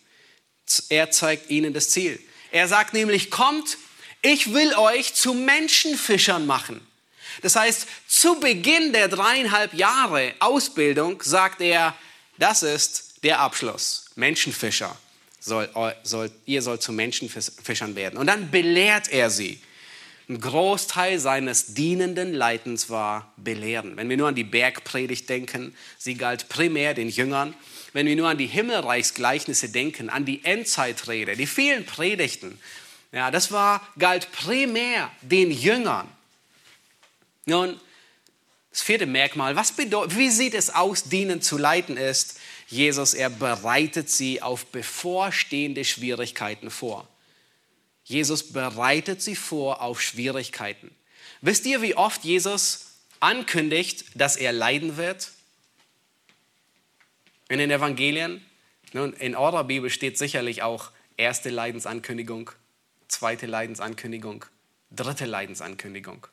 Er 0.89 1.11
zeigt 1.11 1.51
ihnen 1.51 1.73
das 1.73 1.91
Ziel. 1.91 2.21
Er 2.51 2.69
sagt 2.69 2.95
nämlich, 2.95 3.31
kommt, 3.31 3.79
ich 4.23 4.55
will 4.55 4.75
euch 4.75 5.15
zu 5.15 5.35
Menschenfischern 5.35 6.47
machen. 6.47 6.87
Das 7.41 7.57
heißt, 7.57 7.87
zu 8.07 8.39
Beginn 8.39 8.93
der 8.93 9.09
dreieinhalb 9.09 9.75
Jahre 9.75 10.35
Ausbildung 10.39 11.23
sagt 11.23 11.61
er, 11.61 11.97
das 12.39 12.63
ist 12.63 13.25
der 13.25 13.41
Abschluss. 13.41 14.07
Menschenfischer 14.15 14.97
soll, 15.43 15.69
soll, 16.05 16.31
ihr 16.47 16.63
sollt 16.63 16.83
zu 16.83 16.93
Menschenfischern 16.93 17.97
werden. 17.97 18.17
Und 18.17 18.29
dann 18.29 18.51
belehrt 18.51 19.11
er 19.11 19.29
sie. 19.29 19.61
Ein 20.29 20.41
Großteil 20.41 21.19
seines 21.19 21.75
dienenden 21.75 22.33
Leitens 22.33 22.89
war 22.89 23.33
Belehren. 23.37 23.97
Wenn 23.97 24.09
wir 24.09 24.17
nur 24.17 24.29
an 24.29 24.37
die 24.37 24.45
Bergpredigt 24.45 25.29
denken, 25.29 25.75
sie 25.99 26.15
galt 26.15 26.49
primär 26.49 26.95
den 26.95 27.09
Jüngern. 27.09 27.55
Wenn 27.93 28.07
wir 28.07 28.15
nur 28.15 28.29
an 28.29 28.39
die 28.39 28.47
Himmelreichsgleichnisse 28.47 29.69
denken, 29.69 30.09
an 30.09 30.25
die 30.25 30.45
Endzeitrede, 30.45 31.37
die 31.37 31.47
vielen 31.47 31.85
Predigten, 31.85 32.59
ja, 33.11 33.31
das 33.31 33.51
war, 33.51 33.87
galt 33.99 34.31
primär 34.33 35.11
den 35.21 35.51
Jüngern. 35.51 36.09
Nun, 37.45 37.79
das 38.71 38.81
vierte 38.81 39.07
Merkmal, 39.07 39.57
was 39.57 39.73
bedeutet, 39.73 40.17
wie 40.17 40.31
sieht 40.31 40.55
es 40.55 40.71
aus, 40.71 41.05
dienen 41.05 41.43
zu 41.43 41.59
leiten 41.59 41.97
ist, 41.97 42.39
Jesus, 42.73 43.13
er 43.13 43.29
bereitet 43.29 44.09
sie 44.09 44.41
auf 44.41 44.65
bevorstehende 44.65 45.85
Schwierigkeiten 45.85 46.71
vor. 46.71 47.07
Jesus 48.03 48.51
bereitet 48.51 49.21
sie 49.21 49.37
vor 49.37 49.83
auf 49.83 50.01
Schwierigkeiten. 50.01 50.91
Wisst 51.43 51.67
ihr, 51.67 51.83
wie 51.83 51.97
oft 51.97 52.25
Jesus 52.25 52.93
ankündigt, 53.21 54.07
dass 54.15 54.37
er 54.37 54.53
leiden 54.53 54.97
wird? 54.97 55.33
In 57.51 57.59
den 57.59 57.71
Evangelien? 57.71 58.43
Nun, 58.95 59.13
in 59.13 59.37
eurer 59.37 59.65
Bibel 59.65 59.91
steht 59.91 60.17
sicherlich 60.17 60.63
auch 60.63 60.93
erste 61.19 61.51
Leidensankündigung, 61.51 62.53
zweite 63.07 63.45
Leidensankündigung, 63.45 64.47
dritte 64.91 65.27
Leidensankündigung. 65.27 66.27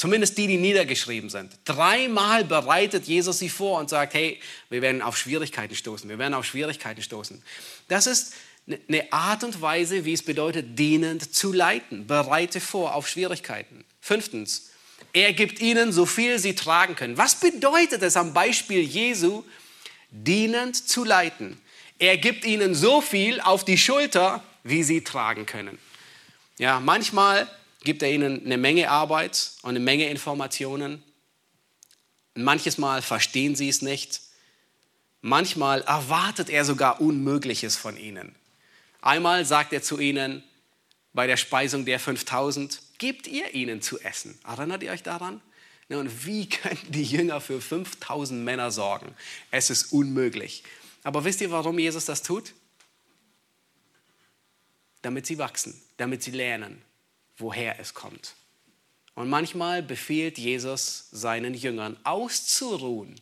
Zumindest 0.00 0.38
die, 0.38 0.46
die 0.46 0.56
niedergeschrieben 0.56 1.28
sind. 1.28 1.52
Dreimal 1.66 2.42
bereitet 2.42 3.04
Jesus 3.04 3.38
sie 3.38 3.50
vor 3.50 3.78
und 3.78 3.90
sagt, 3.90 4.14
hey, 4.14 4.40
wir 4.70 4.80
werden 4.80 5.02
auf 5.02 5.18
Schwierigkeiten 5.18 5.74
stoßen, 5.74 6.08
wir 6.08 6.18
werden 6.18 6.32
auf 6.32 6.46
Schwierigkeiten 6.46 7.02
stoßen. 7.02 7.42
Das 7.86 8.06
ist 8.06 8.32
eine 8.66 9.12
Art 9.12 9.44
und 9.44 9.60
Weise, 9.60 10.06
wie 10.06 10.14
es 10.14 10.22
bedeutet, 10.22 10.78
dienend 10.78 11.34
zu 11.34 11.52
leiten. 11.52 12.06
Bereite 12.06 12.60
vor 12.60 12.94
auf 12.94 13.08
Schwierigkeiten. 13.08 13.84
Fünftens, 14.00 14.70
er 15.12 15.34
gibt 15.34 15.60
ihnen 15.60 15.92
so 15.92 16.06
viel 16.06 16.38
sie 16.38 16.54
tragen 16.54 16.96
können. 16.96 17.18
Was 17.18 17.34
bedeutet 17.38 18.02
es 18.02 18.16
am 18.16 18.32
Beispiel 18.32 18.80
Jesu, 18.80 19.44
dienend 20.10 20.76
zu 20.88 21.04
leiten? 21.04 21.60
Er 21.98 22.16
gibt 22.16 22.46
ihnen 22.46 22.74
so 22.74 23.02
viel 23.02 23.38
auf 23.42 23.66
die 23.66 23.76
Schulter, 23.76 24.42
wie 24.64 24.82
sie 24.82 25.04
tragen 25.04 25.44
können. 25.44 25.78
Ja, 26.56 26.80
manchmal 26.80 27.46
gibt 27.82 28.02
er 28.02 28.10
ihnen 28.10 28.44
eine 28.44 28.58
Menge 28.58 28.90
Arbeit 28.90 29.52
und 29.62 29.70
eine 29.70 29.80
Menge 29.80 30.08
Informationen. 30.08 31.02
Manches 32.34 32.78
Mal 32.78 33.02
verstehen 33.02 33.56
sie 33.56 33.68
es 33.68 33.82
nicht. 33.82 34.20
Manchmal 35.22 35.82
erwartet 35.82 36.48
er 36.48 36.64
sogar 36.64 37.00
Unmögliches 37.00 37.76
von 37.76 37.96
ihnen. 37.96 38.34
Einmal 39.02 39.44
sagt 39.44 39.72
er 39.72 39.82
zu 39.82 39.98
ihnen 39.98 40.42
bei 41.12 41.26
der 41.26 41.36
Speisung 41.36 41.84
der 41.84 41.98
5000, 41.98 42.80
gebt 42.98 43.26
ihr 43.26 43.54
ihnen 43.54 43.82
zu 43.82 43.98
essen. 44.00 44.38
Erinnert 44.44 44.82
ihr 44.82 44.92
euch 44.92 45.02
daran? 45.02 45.40
Und 45.88 46.26
wie 46.26 46.48
könnten 46.48 46.92
die 46.92 47.04
Jünger 47.04 47.40
für 47.40 47.60
5000 47.60 48.44
Männer 48.44 48.70
sorgen? 48.70 49.14
Es 49.50 49.70
ist 49.70 49.92
unmöglich. 49.92 50.62
Aber 51.02 51.24
wisst 51.24 51.40
ihr, 51.40 51.50
warum 51.50 51.78
Jesus 51.78 52.04
das 52.04 52.22
tut? 52.22 52.52
Damit 55.02 55.26
sie 55.26 55.38
wachsen, 55.38 55.80
damit 55.96 56.22
sie 56.22 56.30
lernen, 56.30 56.82
woher 57.40 57.78
es 57.80 57.94
kommt. 57.94 58.34
Und 59.14 59.28
manchmal 59.28 59.82
befiehlt 59.82 60.38
Jesus 60.38 61.08
seinen 61.10 61.54
Jüngern 61.54 61.96
auszuruhen. 62.04 63.20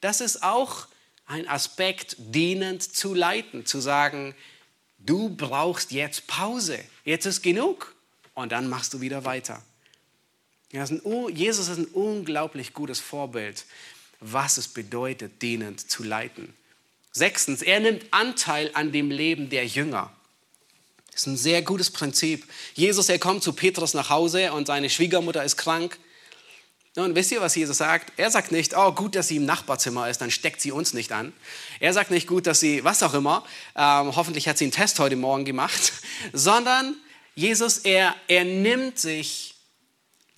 Das 0.00 0.20
ist 0.20 0.42
auch 0.42 0.88
ein 1.26 1.48
Aspekt, 1.48 2.16
dienend 2.18 2.82
zu 2.82 3.14
leiten, 3.14 3.64
zu 3.64 3.80
sagen, 3.80 4.34
du 4.98 5.30
brauchst 5.30 5.92
jetzt 5.92 6.26
Pause, 6.26 6.78
jetzt 7.04 7.26
ist 7.26 7.42
genug 7.42 7.94
und 8.34 8.52
dann 8.52 8.68
machst 8.68 8.92
du 8.94 9.00
wieder 9.00 9.24
weiter. 9.24 9.62
Jesus 10.70 11.68
ist 11.68 11.78
ein 11.78 11.86
unglaublich 11.86 12.72
gutes 12.72 12.98
Vorbild, 12.98 13.64
was 14.20 14.56
es 14.56 14.68
bedeutet, 14.68 15.42
dienend 15.42 15.90
zu 15.90 16.02
leiten. 16.02 16.54
Sechstens, 17.12 17.60
er 17.60 17.80
nimmt 17.80 18.06
Anteil 18.10 18.70
an 18.74 18.90
dem 18.90 19.10
Leben 19.10 19.50
der 19.50 19.66
Jünger. 19.66 20.12
Das 21.12 21.22
ist 21.22 21.26
ein 21.26 21.36
sehr 21.36 21.62
gutes 21.62 21.90
Prinzip. 21.90 22.46
Jesus, 22.74 23.08
er 23.08 23.18
kommt 23.18 23.42
zu 23.42 23.52
Petrus 23.52 23.92
nach 23.94 24.08
Hause 24.08 24.52
und 24.52 24.66
seine 24.66 24.88
Schwiegermutter 24.88 25.44
ist 25.44 25.56
krank. 25.58 25.98
Und 26.96 27.14
wisst 27.14 27.32
ihr, 27.32 27.40
was 27.40 27.54
Jesus 27.54 27.78
sagt? 27.78 28.12
Er 28.18 28.30
sagt 28.30 28.52
nicht, 28.52 28.76
oh, 28.76 28.92
gut, 28.92 29.14
dass 29.14 29.28
sie 29.28 29.36
im 29.36 29.46
Nachbarzimmer 29.46 30.10
ist, 30.10 30.20
dann 30.20 30.30
steckt 30.30 30.60
sie 30.60 30.72
uns 30.72 30.92
nicht 30.92 31.12
an. 31.12 31.32
Er 31.80 31.92
sagt 31.92 32.10
nicht, 32.10 32.26
gut, 32.26 32.46
dass 32.46 32.60
sie, 32.60 32.84
was 32.84 33.02
auch 33.02 33.14
immer, 33.14 33.44
ähm, 33.76 34.14
hoffentlich 34.14 34.46
hat 34.48 34.58
sie 34.58 34.64
einen 34.64 34.72
Test 34.72 34.98
heute 34.98 35.16
Morgen 35.16 35.44
gemacht, 35.44 35.92
sondern 36.32 36.96
Jesus, 37.34 37.78
er, 37.78 38.14
er 38.28 38.44
nimmt 38.44 38.98
sich 38.98 39.54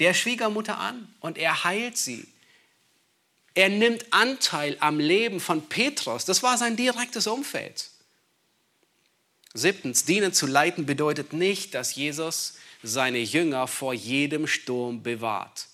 der 0.00 0.14
Schwiegermutter 0.14 0.78
an 0.78 1.12
und 1.20 1.38
er 1.38 1.64
heilt 1.64 1.96
sie. 1.96 2.26
Er 3.54 3.68
nimmt 3.68 4.12
Anteil 4.12 4.76
am 4.80 4.98
Leben 4.98 5.40
von 5.40 5.68
Petrus. 5.68 6.24
Das 6.24 6.42
war 6.42 6.58
sein 6.58 6.76
direktes 6.76 7.26
Umfeld. 7.26 7.90
Siebtens, 9.54 10.04
dienen 10.04 10.32
zu 10.32 10.46
leiten 10.46 10.84
bedeutet 10.84 11.32
nicht, 11.32 11.74
dass 11.74 11.94
Jesus 11.94 12.54
seine 12.82 13.18
Jünger 13.20 13.68
vor 13.68 13.94
jedem 13.94 14.48
Sturm 14.48 15.02
bewahrt. 15.02 15.68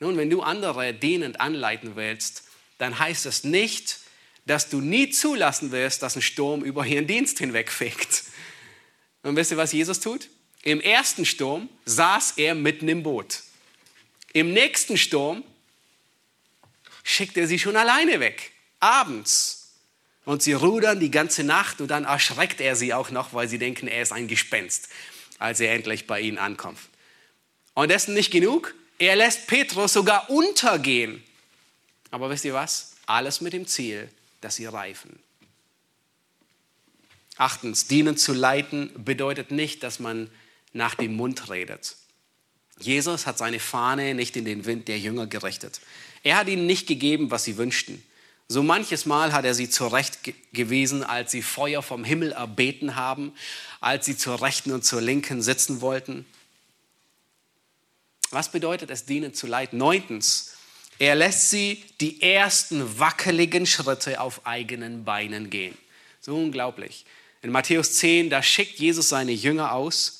Nun, 0.00 0.16
wenn 0.16 0.28
du 0.28 0.42
andere 0.42 0.92
dienend 0.92 1.40
anleiten 1.40 1.96
willst, 1.96 2.42
dann 2.78 2.98
heißt 2.98 3.24
es 3.26 3.44
nicht, 3.44 4.00
dass 4.44 4.68
du 4.68 4.80
nie 4.80 5.10
zulassen 5.10 5.72
wirst, 5.72 6.02
dass 6.02 6.16
ein 6.16 6.22
Sturm 6.22 6.62
über 6.62 6.84
ihren 6.84 7.06
Dienst 7.06 7.38
hinwegfegt. 7.38 8.24
Und 9.22 9.36
wisst 9.36 9.50
ihr, 9.52 9.56
was 9.56 9.72
Jesus 9.72 10.00
tut? 10.00 10.28
Im 10.62 10.80
ersten 10.80 11.24
Sturm 11.24 11.68
saß 11.84 12.34
er 12.36 12.54
mitten 12.54 12.88
im 12.88 13.02
Boot. 13.02 13.42
Im 14.32 14.52
nächsten 14.52 14.96
Sturm 14.96 15.44
schickt 17.02 17.36
er 17.36 17.46
sie 17.46 17.58
schon 17.58 17.76
alleine 17.76 18.20
weg, 18.20 18.52
abends. 18.80 19.65
Und 20.26 20.42
sie 20.42 20.54
rudern 20.54 20.98
die 20.98 21.12
ganze 21.12 21.44
Nacht 21.44 21.80
und 21.80 21.88
dann 21.88 22.04
erschreckt 22.04 22.60
er 22.60 22.74
sie 22.74 22.92
auch 22.92 23.10
noch, 23.10 23.32
weil 23.32 23.48
sie 23.48 23.58
denken, 23.58 23.86
er 23.86 24.02
ist 24.02 24.12
ein 24.12 24.26
Gespenst, 24.26 24.88
als 25.38 25.60
er 25.60 25.72
endlich 25.72 26.08
bei 26.08 26.20
ihnen 26.20 26.36
ankommt. 26.36 26.80
Und 27.74 27.92
dessen 27.92 28.12
nicht 28.12 28.32
genug, 28.32 28.74
er 28.98 29.14
lässt 29.14 29.46
Petrus 29.46 29.92
sogar 29.92 30.28
untergehen. 30.28 31.22
Aber 32.10 32.28
wisst 32.28 32.44
ihr 32.44 32.54
was? 32.54 32.96
Alles 33.06 33.40
mit 33.40 33.52
dem 33.52 33.68
Ziel, 33.68 34.08
dass 34.40 34.56
sie 34.56 34.66
reifen. 34.66 35.16
Achtens, 37.36 37.86
dienen 37.86 38.16
zu 38.16 38.32
leiten 38.32 38.90
bedeutet 38.96 39.52
nicht, 39.52 39.84
dass 39.84 40.00
man 40.00 40.28
nach 40.72 40.96
dem 40.96 41.14
Mund 41.14 41.50
redet. 41.50 41.94
Jesus 42.80 43.26
hat 43.26 43.38
seine 43.38 43.60
Fahne 43.60 44.14
nicht 44.14 44.36
in 44.36 44.44
den 44.44 44.64
Wind 44.64 44.88
der 44.88 44.98
Jünger 44.98 45.28
gerichtet. 45.28 45.80
Er 46.24 46.36
hat 46.36 46.48
ihnen 46.48 46.66
nicht 46.66 46.88
gegeben, 46.88 47.30
was 47.30 47.44
sie 47.44 47.58
wünschten. 47.58 48.02
So 48.48 48.62
manches 48.62 49.06
Mal 49.06 49.32
hat 49.32 49.44
er 49.44 49.54
sie 49.54 49.68
zurechtgewiesen, 49.68 51.02
als 51.02 51.32
sie 51.32 51.42
Feuer 51.42 51.82
vom 51.82 52.04
Himmel 52.04 52.32
erbeten 52.32 52.94
haben, 52.94 53.34
als 53.80 54.06
sie 54.06 54.16
zur 54.16 54.40
Rechten 54.40 54.72
und 54.72 54.84
zur 54.84 55.00
Linken 55.00 55.42
sitzen 55.42 55.80
wollten. 55.80 56.24
Was 58.30 58.52
bedeutet 58.52 58.90
es, 58.90 59.04
dienen 59.04 59.34
zu 59.34 59.46
leiten? 59.46 59.78
Neuntens, 59.78 60.52
er 60.98 61.14
lässt 61.14 61.50
sie 61.50 61.84
die 62.00 62.22
ersten 62.22 62.98
wackeligen 62.98 63.66
Schritte 63.66 64.20
auf 64.20 64.46
eigenen 64.46 65.04
Beinen 65.04 65.50
gehen. 65.50 65.76
So 66.20 66.36
unglaublich. 66.36 67.04
In 67.42 67.50
Matthäus 67.50 67.94
10, 67.94 68.30
da 68.30 68.42
schickt 68.42 68.78
Jesus 68.78 69.08
seine 69.08 69.32
Jünger 69.32 69.72
aus 69.72 70.15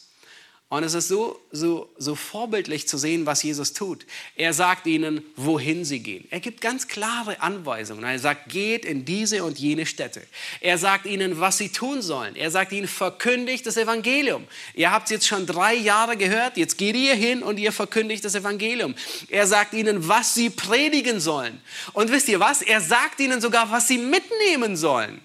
und 0.68 0.82
es 0.82 0.94
ist 0.94 1.06
so, 1.06 1.40
so, 1.52 1.88
so 1.96 2.16
vorbildlich 2.16 2.88
zu 2.88 2.98
sehen, 2.98 3.24
was 3.24 3.44
Jesus 3.44 3.72
tut. 3.72 4.04
Er 4.34 4.52
sagt 4.52 4.88
ihnen, 4.88 5.22
wohin 5.36 5.84
sie 5.84 6.00
gehen. 6.00 6.26
Er 6.30 6.40
gibt 6.40 6.60
ganz 6.60 6.88
klare 6.88 7.40
Anweisungen. 7.40 8.02
Er 8.02 8.18
sagt, 8.18 8.48
geht 8.48 8.84
in 8.84 9.04
diese 9.04 9.44
und 9.44 9.60
jene 9.60 9.86
Städte. 9.86 10.22
Er 10.60 10.76
sagt 10.76 11.06
ihnen, 11.06 11.38
was 11.38 11.58
sie 11.58 11.68
tun 11.68 12.02
sollen. 12.02 12.34
Er 12.34 12.50
sagt 12.50 12.72
ihnen, 12.72 12.88
verkündigt 12.88 13.64
das 13.64 13.76
Evangelium. 13.76 14.44
Ihr 14.74 14.90
habt 14.90 15.04
es 15.04 15.10
jetzt 15.12 15.28
schon 15.28 15.46
drei 15.46 15.74
Jahre 15.74 16.16
gehört, 16.16 16.56
jetzt 16.56 16.78
geht 16.78 16.96
ihr 16.96 17.14
hin 17.14 17.44
und 17.44 17.60
ihr 17.60 17.70
verkündigt 17.70 18.24
das 18.24 18.34
Evangelium. 18.34 18.96
Er 19.28 19.46
sagt 19.46 19.72
ihnen, 19.72 20.08
was 20.08 20.34
sie 20.34 20.50
predigen 20.50 21.20
sollen. 21.20 21.60
Und 21.92 22.10
wisst 22.10 22.28
ihr 22.28 22.40
was? 22.40 22.60
Er 22.60 22.80
sagt 22.80 23.20
ihnen 23.20 23.40
sogar, 23.40 23.70
was 23.70 23.86
sie 23.86 23.98
mitnehmen 23.98 24.76
sollen. 24.76 25.20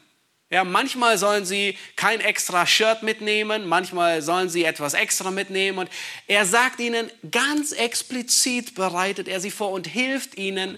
Ja, 0.52 0.66
manchmal 0.66 1.18
sollen 1.18 1.46
sie 1.46 1.78
kein 1.96 2.20
extra 2.20 2.68
Shirt 2.68 3.04
mitnehmen, 3.04 3.66
manchmal 3.66 4.22
sollen 4.22 4.50
sie 4.50 4.66
etwas 4.66 4.94
extra 4.94 5.32
mitnehmen. 5.32 5.80
Und 5.80 5.90
er 6.28 6.46
sagt 6.46 6.82
ihnen 6.82 7.10
ganz 7.32 7.72
explizit, 7.72 8.76
bereitet 8.76 9.30
er 9.30 9.40
sie 9.40 9.50
vor 9.50 9.72
und 9.72 9.88
hilft 9.88 10.38
ihnen, 10.38 10.78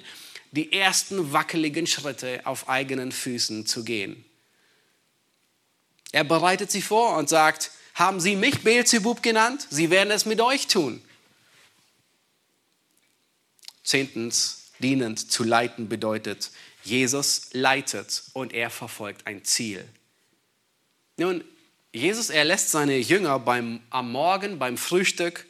die 0.51 0.71
ersten 0.71 1.33
wackeligen 1.33 1.87
Schritte 1.87 2.41
auf 2.43 2.69
eigenen 2.69 3.11
Füßen 3.11 3.65
zu 3.65 3.83
gehen. 3.83 4.23
Er 6.11 6.23
bereitet 6.23 6.69
sie 6.69 6.83
vor 6.83 7.17
und 7.17 7.27
sagt, 7.27 7.71
haben 7.95 8.19
Sie 8.19 8.35
mich 8.35 8.61
Beelzebub 8.61 9.23
genannt? 9.23 9.65
Sie 9.71 9.89
werden 9.89 10.11
es 10.11 10.25
mit 10.25 10.39
euch 10.39 10.67
tun. 10.67 11.01
Zehntens, 13.83 14.71
dienend 14.77 15.31
zu 15.31 15.43
leiten 15.43 15.89
bedeutet, 15.89 16.51
Jesus 16.83 17.49
leitet 17.53 18.23
und 18.33 18.53
er 18.53 18.69
verfolgt 18.69 19.25
ein 19.25 19.43
Ziel. 19.43 19.87
Nun, 21.17 21.43
Jesus, 21.91 22.29
er 22.29 22.43
lässt 22.43 22.71
seine 22.71 22.97
Jünger 22.97 23.39
beim, 23.39 23.79
am 23.89 24.11
Morgen, 24.11 24.59
beim 24.59 24.77
Frühstück, 24.77 25.45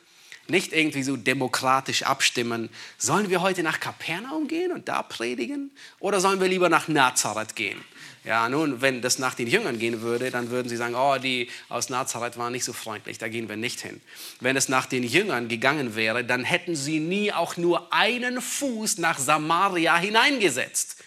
nicht 0.47 0.73
irgendwie 0.73 1.03
so 1.03 1.15
demokratisch 1.15 2.03
abstimmen, 2.03 2.69
sollen 2.97 3.29
wir 3.29 3.41
heute 3.41 3.63
nach 3.63 3.79
Kapernaum 3.79 4.47
gehen 4.47 4.73
und 4.73 4.89
da 4.89 5.01
predigen 5.01 5.71
oder 5.99 6.19
sollen 6.19 6.41
wir 6.41 6.49
lieber 6.49 6.67
nach 6.67 6.89
Nazareth 6.89 7.55
gehen? 7.55 7.81
Ja, 8.25 8.47
nun, 8.47 8.81
wenn 8.81 9.01
das 9.01 9.19
nach 9.19 9.35
den 9.35 9.47
Jüngern 9.47 9.79
gehen 9.79 10.01
würde, 10.01 10.31
dann 10.31 10.49
würden 10.49 10.69
sie 10.69 10.77
sagen, 10.77 10.95
oh, 10.95 11.17
die 11.17 11.49
aus 11.67 11.89
Nazareth 11.89 12.37
waren 12.37 12.53
nicht 12.53 12.63
so 12.63 12.71
freundlich, 12.71 13.17
da 13.17 13.27
gehen 13.27 13.49
wir 13.49 13.57
nicht 13.57 13.81
hin. 13.81 13.99
Wenn 14.39 14.55
es 14.55 14.69
nach 14.69 14.85
den 14.85 15.03
Jüngern 15.03 15.49
gegangen 15.49 15.95
wäre, 15.95 16.23
dann 16.23 16.45
hätten 16.45 16.75
sie 16.75 16.99
nie 16.99 17.33
auch 17.33 17.57
nur 17.57 17.91
einen 17.91 18.41
Fuß 18.41 18.97
nach 18.97 19.19
Samaria 19.19 19.97
hineingesetzt. 19.97 21.03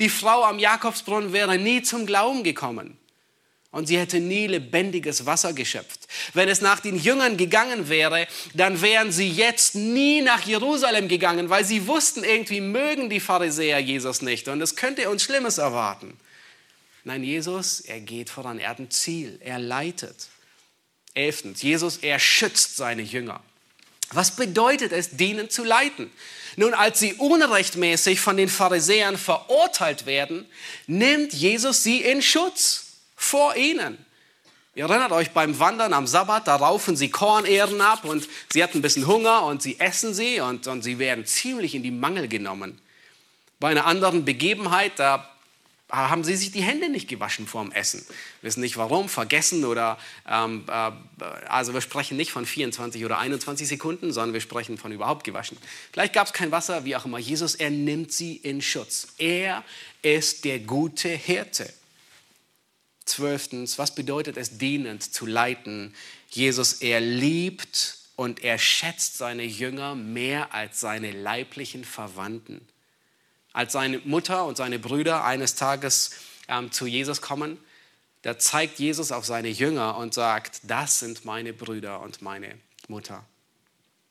Die 0.00 0.08
Frau 0.08 0.44
am 0.44 0.58
Jakobsbrunnen 0.58 1.32
wäre 1.32 1.58
nie 1.58 1.82
zum 1.82 2.06
Glauben 2.06 2.44
gekommen. 2.44 2.96
Und 3.70 3.86
sie 3.86 3.98
hätte 3.98 4.18
nie 4.18 4.46
lebendiges 4.46 5.26
Wasser 5.26 5.52
geschöpft. 5.52 6.08
Wenn 6.32 6.48
es 6.48 6.62
nach 6.62 6.80
den 6.80 6.96
Jüngern 6.96 7.36
gegangen 7.36 7.90
wäre, 7.90 8.26
dann 8.54 8.80
wären 8.80 9.12
sie 9.12 9.28
jetzt 9.28 9.74
nie 9.74 10.22
nach 10.22 10.46
Jerusalem 10.46 11.06
gegangen, 11.06 11.50
weil 11.50 11.64
sie 11.64 11.86
wussten, 11.86 12.24
irgendwie 12.24 12.62
mögen 12.62 13.10
die 13.10 13.20
Pharisäer 13.20 13.78
Jesus 13.78 14.22
nicht 14.22 14.48
und 14.48 14.62
es 14.62 14.74
könnte 14.74 15.10
uns 15.10 15.22
Schlimmes 15.22 15.58
erwarten. 15.58 16.16
Nein, 17.04 17.22
Jesus, 17.22 17.80
er 17.80 18.00
geht 18.00 18.30
voran, 18.30 18.58
er 18.58 18.70
hat 18.70 18.78
ein 18.78 18.90
Ziel, 18.90 19.38
er 19.42 19.58
leitet. 19.58 20.28
Elftens, 21.12 21.60
Jesus, 21.62 21.98
er 21.98 22.18
schützt 22.18 22.76
seine 22.76 23.02
Jünger. 23.02 23.42
Was 24.12 24.34
bedeutet 24.34 24.92
es, 24.92 25.10
dienen 25.10 25.50
zu 25.50 25.62
leiten? 25.62 26.10
Nun, 26.56 26.74
als 26.74 26.98
sie 26.98 27.14
unrechtmäßig 27.14 28.20
von 28.20 28.36
den 28.36 28.48
Pharisäern 28.48 29.16
verurteilt 29.16 30.06
werden, 30.06 30.46
nimmt 30.86 31.32
Jesus 31.32 31.82
sie 31.82 32.00
in 32.00 32.22
Schutz 32.22 32.86
vor 33.16 33.56
ihnen. 33.56 34.04
Ihr 34.74 34.84
erinnert 34.84 35.10
euch 35.10 35.30
beim 35.30 35.58
Wandern 35.58 35.92
am 35.92 36.06
Sabbat, 36.06 36.46
da 36.46 36.54
raufen 36.54 36.96
sie 36.96 37.10
Kornehren 37.10 37.80
ab 37.80 38.04
und 38.04 38.28
sie 38.52 38.62
hatten 38.62 38.78
ein 38.78 38.82
bisschen 38.82 39.08
Hunger 39.08 39.42
und 39.44 39.60
sie 39.60 39.80
essen 39.80 40.14
sie 40.14 40.40
und, 40.40 40.68
und 40.68 40.82
sie 40.82 41.00
werden 41.00 41.26
ziemlich 41.26 41.74
in 41.74 41.82
die 41.82 41.90
Mangel 41.90 42.28
genommen. 42.28 42.80
Bei 43.58 43.70
einer 43.70 43.86
anderen 43.86 44.24
Begebenheit, 44.24 44.92
da 44.96 45.28
haben 45.90 46.22
sie 46.22 46.36
sich 46.36 46.52
die 46.52 46.62
Hände 46.62 46.90
nicht 46.90 47.08
gewaschen 47.08 47.46
vorm 47.46 47.72
Essen. 47.72 48.04
Wissen 48.42 48.60
nicht 48.60 48.76
warum, 48.76 49.08
vergessen 49.08 49.64
oder, 49.64 49.98
ähm, 50.28 50.64
äh, 50.68 50.92
also 51.48 51.72
wir 51.72 51.80
sprechen 51.80 52.16
nicht 52.16 52.30
von 52.30 52.44
24 52.44 53.04
oder 53.04 53.18
21 53.18 53.66
Sekunden, 53.66 54.12
sondern 54.12 54.34
wir 54.34 54.42
sprechen 54.42 54.76
von 54.76 54.92
überhaupt 54.92 55.24
gewaschen. 55.24 55.56
Vielleicht 55.92 56.12
gab 56.12 56.26
es 56.26 56.32
kein 56.34 56.52
Wasser, 56.52 56.84
wie 56.84 56.94
auch 56.94 57.06
immer. 57.06 57.18
Jesus, 57.18 57.54
er 57.54 57.70
nimmt 57.70 58.12
sie 58.12 58.36
in 58.36 58.60
Schutz. 58.60 59.08
Er 59.16 59.64
ist 60.02 60.44
der 60.44 60.58
gute 60.58 61.08
Hirte. 61.08 61.72
Zwölftens, 63.06 63.78
was 63.78 63.94
bedeutet 63.94 64.36
es, 64.36 64.58
dienend 64.58 65.02
zu 65.02 65.24
leiten? 65.24 65.94
Jesus, 66.28 66.74
er 66.74 67.00
liebt 67.00 67.96
und 68.16 68.44
er 68.44 68.58
schätzt 68.58 69.16
seine 69.16 69.44
Jünger 69.44 69.94
mehr 69.94 70.52
als 70.52 70.80
seine 70.80 71.12
leiblichen 71.12 71.84
Verwandten. 71.84 72.60
Als 73.58 73.72
seine 73.72 73.98
Mutter 74.04 74.44
und 74.44 74.56
seine 74.56 74.78
Brüder 74.78 75.24
eines 75.24 75.56
Tages 75.56 76.12
ähm, 76.46 76.70
zu 76.70 76.86
Jesus 76.86 77.20
kommen, 77.20 77.58
da 78.22 78.38
zeigt 78.38 78.78
Jesus 78.78 79.10
auf 79.10 79.26
seine 79.26 79.48
Jünger 79.48 79.96
und 79.96 80.14
sagt, 80.14 80.60
das 80.62 81.00
sind 81.00 81.24
meine 81.24 81.52
Brüder 81.52 82.00
und 82.02 82.22
meine 82.22 82.54
Mutter. 82.86 83.24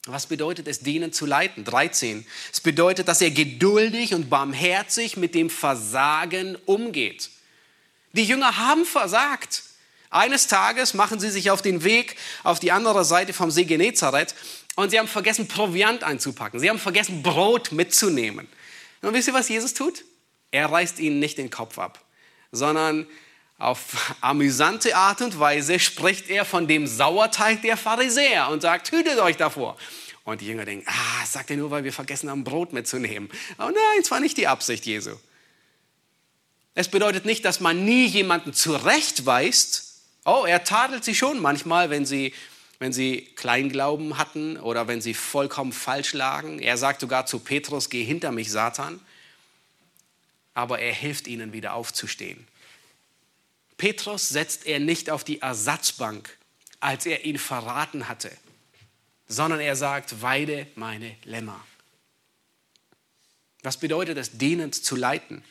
Was 0.05 0.25
bedeutet 0.25 0.67
es, 0.67 0.81
dienen 0.81 1.13
zu 1.13 1.25
leiten? 1.25 1.63
13. 1.63 2.27
Es 2.51 2.59
bedeutet, 2.59 3.07
dass 3.07 3.21
er 3.21 3.31
geduldig 3.31 4.13
und 4.13 4.29
barmherzig 4.29 5.15
mit 5.15 5.33
dem 5.33 5.49
Versagen 5.49 6.57
umgeht. 6.65 7.29
Die 8.11 8.25
Jünger 8.25 8.57
haben 8.57 8.83
versagt. 8.83 9.63
Eines 10.09 10.47
Tages 10.47 10.93
machen 10.93 11.21
sie 11.21 11.29
sich 11.29 11.51
auf 11.51 11.61
den 11.61 11.85
Weg 11.85 12.17
auf 12.43 12.59
die 12.59 12.73
andere 12.73 13.05
Seite 13.05 13.31
vom 13.31 13.49
See 13.49 13.63
Genezareth 13.63 14.35
und 14.75 14.89
sie 14.89 14.99
haben 14.99 15.07
vergessen, 15.07 15.47
Proviant 15.47 16.03
einzupacken. 16.03 16.59
Sie 16.59 16.69
haben 16.69 16.79
vergessen, 16.79 17.23
Brot 17.23 17.71
mitzunehmen. 17.71 18.49
Und 19.01 19.13
wisst 19.13 19.27
ihr, 19.27 19.33
was 19.33 19.49
Jesus 19.49 19.73
tut? 19.73 20.03
Er 20.51 20.71
reißt 20.71 20.99
ihnen 20.99 21.19
nicht 21.19 21.37
den 21.37 21.49
Kopf 21.49 21.77
ab, 21.77 22.03
sondern 22.51 23.07
auf 23.57 24.15
amüsante 24.21 24.95
Art 24.95 25.21
und 25.21 25.39
Weise 25.39 25.79
spricht 25.79 26.29
er 26.29 26.45
von 26.45 26.67
dem 26.67 26.85
Sauerteig 26.85 27.61
der 27.63 27.75
Pharisäer 27.75 28.49
und 28.49 28.61
sagt, 28.61 28.91
hütet 28.91 29.17
euch 29.19 29.37
davor. 29.37 29.77
Und 30.23 30.41
die 30.41 30.47
Jünger 30.47 30.65
denken, 30.65 30.85
ah, 30.87 31.25
sagt 31.25 31.49
er 31.49 31.57
nur, 31.57 31.71
weil 31.71 31.83
wir 31.83 31.93
vergessen 31.93 32.29
haben, 32.29 32.43
Brot 32.43 32.73
mitzunehmen. 32.73 33.29
Aber 33.57 33.71
nein, 33.71 34.01
es 34.01 34.11
war 34.11 34.19
nicht 34.19 34.37
die 34.37 34.47
Absicht 34.47 34.85
Jesu. 34.85 35.11
Es 36.75 36.89
bedeutet 36.89 37.25
nicht, 37.25 37.45
dass 37.45 37.59
man 37.59 37.85
nie 37.85 38.05
jemanden 38.05 38.53
zurechtweist. 38.53 40.01
Oh, 40.25 40.43
er 40.45 40.63
tadelt 40.63 41.03
sie 41.03 41.15
schon 41.15 41.39
manchmal, 41.39 41.89
wenn 41.89 42.05
sie, 42.05 42.33
wenn 42.79 42.93
sie 42.93 43.21
Kleinglauben 43.35 44.17
hatten 44.17 44.57
oder 44.57 44.87
wenn 44.87 45.01
sie 45.01 45.13
vollkommen 45.13 45.73
falsch 45.73 46.13
lagen. 46.13 46.59
Er 46.59 46.77
sagt 46.77 47.01
sogar 47.01 47.25
zu 47.25 47.39
Petrus, 47.39 47.89
geh 47.89 48.03
hinter 48.03 48.31
mich, 48.31 48.51
Satan. 48.51 48.99
Aber 50.53 50.79
er 50.79 50.93
hilft 50.93 51.27
ihnen 51.27 51.53
wieder 51.53 51.73
aufzustehen. 51.73 52.47
Petrus 53.77 54.29
setzt 54.29 54.65
er 54.65 54.79
nicht 54.79 55.09
auf 55.09 55.23
die 55.23 55.41
Ersatzbank, 55.41 56.35
als 56.79 57.05
er 57.05 57.25
ihn 57.25 57.37
verraten 57.37 58.07
hatte, 58.07 58.31
sondern 59.27 59.59
er 59.59 59.75
sagt, 59.75 60.21
weide 60.21 60.67
meine 60.75 61.15
Lämmer. 61.23 61.63
Was 63.63 63.77
bedeutet 63.77 64.17
es, 64.17 64.37
dienend 64.37 64.75
zu 64.75 64.95
leiten? 64.95 65.43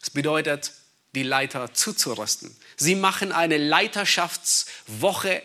Das 0.00 0.10
bedeutet, 0.10 0.72
die 1.14 1.22
Leiter 1.22 1.72
zuzurüsten. 1.72 2.54
Sie 2.76 2.94
machen 2.94 3.32
eine 3.32 3.56
Leiterschaftswoche 3.56 5.42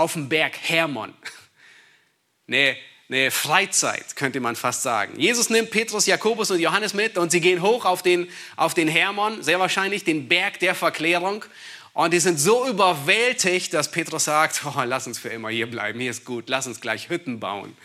auf 0.00 0.14
dem 0.14 0.28
Berg 0.28 0.56
Hermon. 0.62 1.12
Eine, 2.48 2.76
eine 3.08 3.30
Freizeit, 3.30 4.16
könnte 4.16 4.40
man 4.40 4.56
fast 4.56 4.82
sagen. 4.82 5.18
Jesus 5.20 5.50
nimmt 5.50 5.70
Petrus, 5.70 6.06
Jakobus 6.06 6.50
und 6.50 6.58
Johannes 6.58 6.94
mit 6.94 7.16
und 7.16 7.30
sie 7.30 7.40
gehen 7.40 7.62
hoch 7.62 7.84
auf 7.84 8.02
den, 8.02 8.28
auf 8.56 8.74
den 8.74 8.88
Hermon, 8.88 9.42
sehr 9.42 9.60
wahrscheinlich 9.60 10.02
den 10.02 10.28
Berg 10.28 10.58
der 10.58 10.74
Verklärung. 10.74 11.44
Und 11.92 12.12
die 12.12 12.18
sind 12.18 12.40
so 12.40 12.68
überwältigt, 12.68 13.72
dass 13.72 13.90
Petrus 13.90 14.24
sagt, 14.24 14.62
oh, 14.64 14.82
lass 14.84 15.06
uns 15.06 15.18
für 15.18 15.28
immer 15.28 15.50
hier 15.50 15.70
bleiben, 15.70 16.00
hier 16.00 16.10
ist 16.10 16.24
gut, 16.24 16.48
lass 16.48 16.66
uns 16.66 16.80
gleich 16.80 17.08
Hütten 17.08 17.38
bauen. 17.38 17.76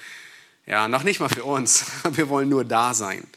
Ja, 0.65 0.87
noch 0.87 1.03
nicht 1.03 1.19
mal 1.19 1.29
für 1.29 1.43
uns, 1.43 1.85
wir 2.11 2.29
wollen 2.29 2.49
nur 2.49 2.65
da 2.65 2.93
sein. 2.93 3.27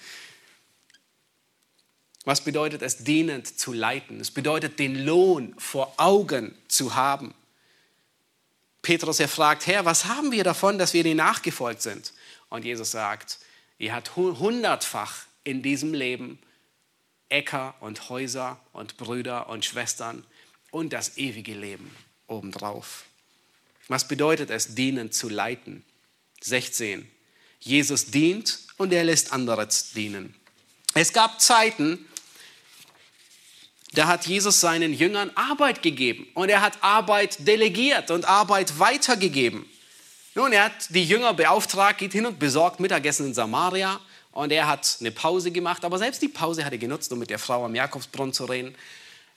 Was 2.25 2.43
bedeutet 2.43 2.83
es, 2.83 3.05
dienend 3.05 3.59
zu 3.59 3.73
leiten? 3.73 4.21
Es 4.21 4.31
bedeutet, 4.31 4.79
den 4.79 5.05
Lohn 5.05 5.55
vor 5.59 5.95
Augen 5.97 6.55
zu 6.69 6.95
haben. 6.95 7.35
Petrus, 8.83 9.21
er 9.21 9.29
fragt, 9.29 9.67
Herr, 9.67 9.85
was 9.85 10.07
haben 10.07 10.33
wir 10.33 10.45
davon, 10.45 10.79
dass 10.79 10.95
wir 10.95 11.03
dir 11.03 11.15
nachgefolgt 11.15 11.83
sind? 11.83 12.13
Und 12.49 12.65
Jesus 12.65 12.91
sagt, 12.91 13.39
ihr 13.79 13.95
habt 13.95 14.17
hundertfach 14.17 15.27
in 15.45 15.63
diesem 15.63 15.95
Leben 15.95 16.39
Äcker 17.29 17.75
und 17.81 18.09
Häuser 18.09 18.59
und 18.73 18.97
Brüder 18.97 19.49
und 19.49 19.65
Schwestern 19.65 20.25
und 20.71 20.93
das 20.93 21.19
ewige 21.19 21.55
Leben 21.55 21.95
obendrauf. 22.27 23.05
Was 23.89 24.07
bedeutet 24.07 24.51
es, 24.51 24.75
dienend 24.75 25.15
zu 25.15 25.29
leiten? 25.29 25.85
16. 26.43 27.11
Jesus 27.61 28.07
dient 28.07 28.61
und 28.77 28.93
er 28.93 29.05
lässt 29.05 29.33
andere 29.33 29.69
dienen. 29.95 30.35
Es 30.95 31.13
gab 31.13 31.41
Zeiten, 31.41 32.07
da 33.93 34.07
hat 34.07 34.27
Jesus 34.27 34.61
seinen 34.61 34.93
Jüngern 34.93 35.31
Arbeit 35.35 35.83
gegeben 35.83 36.27
und 36.35 36.51
er 36.51 36.61
hat 36.61 36.83
Arbeit 36.83 37.47
delegiert 37.47 38.11
und 38.11 38.27
Arbeit 38.27 38.79
weitergegeben. 38.79 39.65
Nun, 40.35 40.53
er 40.53 40.65
hat 40.65 40.91
die 40.91 41.05
Jünger 41.05 41.35
beauftragt, 41.35 41.99
geht 41.99 42.13
hin 42.13 42.27
und 42.27 42.39
besorgt 42.39 42.81
Mittagessen 42.81 43.27
in 43.27 43.35
Samaria 43.35 43.99
und 44.33 44.53
er 44.53 44.69
hat 44.69 44.99
eine 45.01 45.11
Pause 45.11 45.51
gemacht, 45.51 45.85
aber 45.85 45.99
selbst 45.99 46.23
die 46.23 46.29
Pause 46.29 46.65
hat 46.65 46.73
er 46.73 46.79
genutzt, 46.79 47.13
um 47.13 47.19
mit 47.19 47.31
der 47.31 47.39
Frau 47.39 47.65
am 47.65 47.75
Jakobsbrunnen 47.75 48.33
zu 48.33 48.45
reden. 48.45 48.75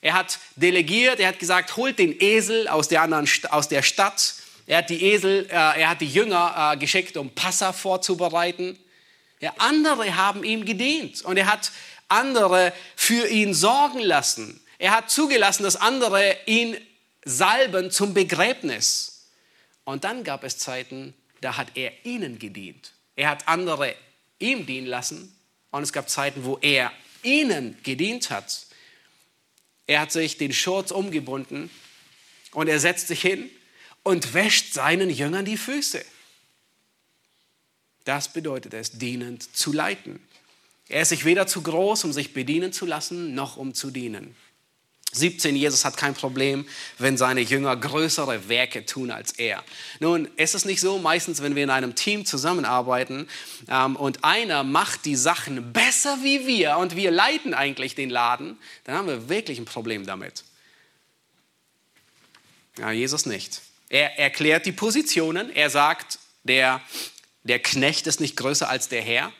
Er 0.01 0.13
hat 0.13 0.39
delegiert, 0.55 1.19
er 1.19 1.29
hat 1.29 1.39
gesagt, 1.39 1.77
holt 1.77 1.97
den 1.97 2.15
Esel 2.19 2.67
aus 2.67 2.87
der, 2.87 3.03
anderen, 3.03 3.29
aus 3.49 3.67
der 3.67 3.83
Stadt. 3.83 4.35
Er 4.67 4.79
hat 4.79 4.89
die 4.89 5.03
Esel, 5.03 5.45
äh, 5.49 5.53
er 5.53 5.89
hat 5.89 6.01
die 6.01 6.07
Jünger 6.07 6.73
äh, 6.73 6.77
geschickt, 6.77 7.17
um 7.17 7.29
Passa 7.29 7.71
vorzubereiten. 7.71 8.77
Ja, 9.39 9.53
andere 9.57 10.15
haben 10.15 10.43
ihm 10.43 10.65
gedient 10.65 11.23
und 11.23 11.37
er 11.37 11.51
hat 11.51 11.71
andere 12.11 12.73
für 12.95 13.27
ihn 13.27 13.53
sorgen 13.53 13.99
lassen. 13.99 14.61
Er 14.77 14.91
hat 14.91 15.09
zugelassen, 15.09 15.63
dass 15.63 15.75
andere 15.75 16.35
ihn 16.45 16.77
salben 17.23 17.91
zum 17.91 18.13
Begräbnis. 18.13 19.27
Und 19.83 20.03
dann 20.03 20.23
gab 20.23 20.43
es 20.43 20.57
Zeiten, 20.57 21.13
da 21.41 21.57
hat 21.57 21.75
er 21.75 21.91
ihnen 22.05 22.39
gedient. 22.39 22.93
Er 23.15 23.29
hat 23.29 23.47
andere 23.47 23.95
ihm 24.39 24.65
dienen 24.65 24.87
lassen. 24.87 25.35
Und 25.71 25.83
es 25.83 25.93
gab 25.93 26.09
Zeiten, 26.09 26.43
wo 26.43 26.57
er 26.61 26.91
ihnen 27.23 27.77
gedient 27.83 28.29
hat. 28.29 28.65
Er 29.87 30.01
hat 30.01 30.11
sich 30.11 30.37
den 30.37 30.53
Schurz 30.53 30.91
umgebunden 30.91 31.69
und 32.51 32.67
er 32.67 32.79
setzt 32.79 33.07
sich 33.07 33.21
hin 33.21 33.49
und 34.03 34.33
wäscht 34.33 34.73
seinen 34.73 35.09
Jüngern 35.09 35.45
die 35.45 35.57
Füße. 35.57 36.03
Das 38.03 38.33
bedeutet 38.33 38.73
es, 38.73 38.91
dienend 38.91 39.55
zu 39.55 39.71
leiten. 39.73 40.19
Er 40.91 41.03
ist 41.03 41.09
sich 41.09 41.23
weder 41.23 41.47
zu 41.47 41.61
groß, 41.61 42.03
um 42.03 42.11
sich 42.11 42.33
bedienen 42.33 42.73
zu 42.73 42.85
lassen, 42.85 43.33
noch 43.33 43.55
um 43.55 43.73
zu 43.73 43.91
dienen. 43.91 44.35
17, 45.13 45.55
Jesus 45.55 45.85
hat 45.85 45.95
kein 45.95 46.13
Problem, 46.13 46.67
wenn 46.97 47.15
seine 47.15 47.39
Jünger 47.39 47.77
größere 47.77 48.49
Werke 48.49 48.85
tun 48.85 49.09
als 49.09 49.31
er. 49.31 49.63
Nun, 50.01 50.27
ist 50.35 50.53
es 50.53 50.65
nicht 50.65 50.81
so, 50.81 50.99
meistens, 50.99 51.41
wenn 51.41 51.55
wir 51.55 51.63
in 51.63 51.69
einem 51.69 51.95
Team 51.95 52.25
zusammenarbeiten 52.25 53.29
ähm, 53.69 53.95
und 53.95 54.25
einer 54.25 54.65
macht 54.65 55.05
die 55.05 55.15
Sachen 55.15 55.71
besser 55.71 56.17
wie 56.23 56.45
wir 56.45 56.75
und 56.77 56.97
wir 56.97 57.11
leiten 57.11 57.53
eigentlich 57.53 57.95
den 57.95 58.09
Laden, 58.09 58.57
dann 58.83 58.95
haben 58.95 59.07
wir 59.07 59.29
wirklich 59.29 59.59
ein 59.59 59.65
Problem 59.65 60.05
damit. 60.05 60.43
Ja, 62.77 62.91
Jesus 62.91 63.25
nicht. 63.25 63.61
Er 63.87 64.19
erklärt 64.19 64.65
die 64.65 64.73
Positionen. 64.73 65.55
Er 65.55 65.69
sagt, 65.69 66.19
der, 66.43 66.81
der 67.43 67.59
Knecht 67.59 68.07
ist 68.07 68.19
nicht 68.19 68.35
größer 68.35 68.67
als 68.67 68.89
der 68.89 69.01
Herr 69.01 69.31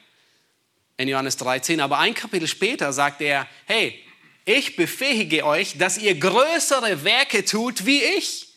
in 1.02 1.10
Johannes 1.10 1.38
13. 1.38 1.80
Aber 1.80 1.99
ein 1.99 2.14
Kapitel 2.14 2.47
später 2.47 2.93
sagt 2.93 3.22
er, 3.22 3.47
hey, 3.66 3.99
ich 4.45 4.76
befähige 4.76 5.45
euch, 5.45 5.78
dass 5.78 5.97
ihr 5.97 6.16
größere 6.16 7.04
Werke 7.04 7.45
tut 7.45 7.86
wie 7.86 8.04
ich, 8.04 8.47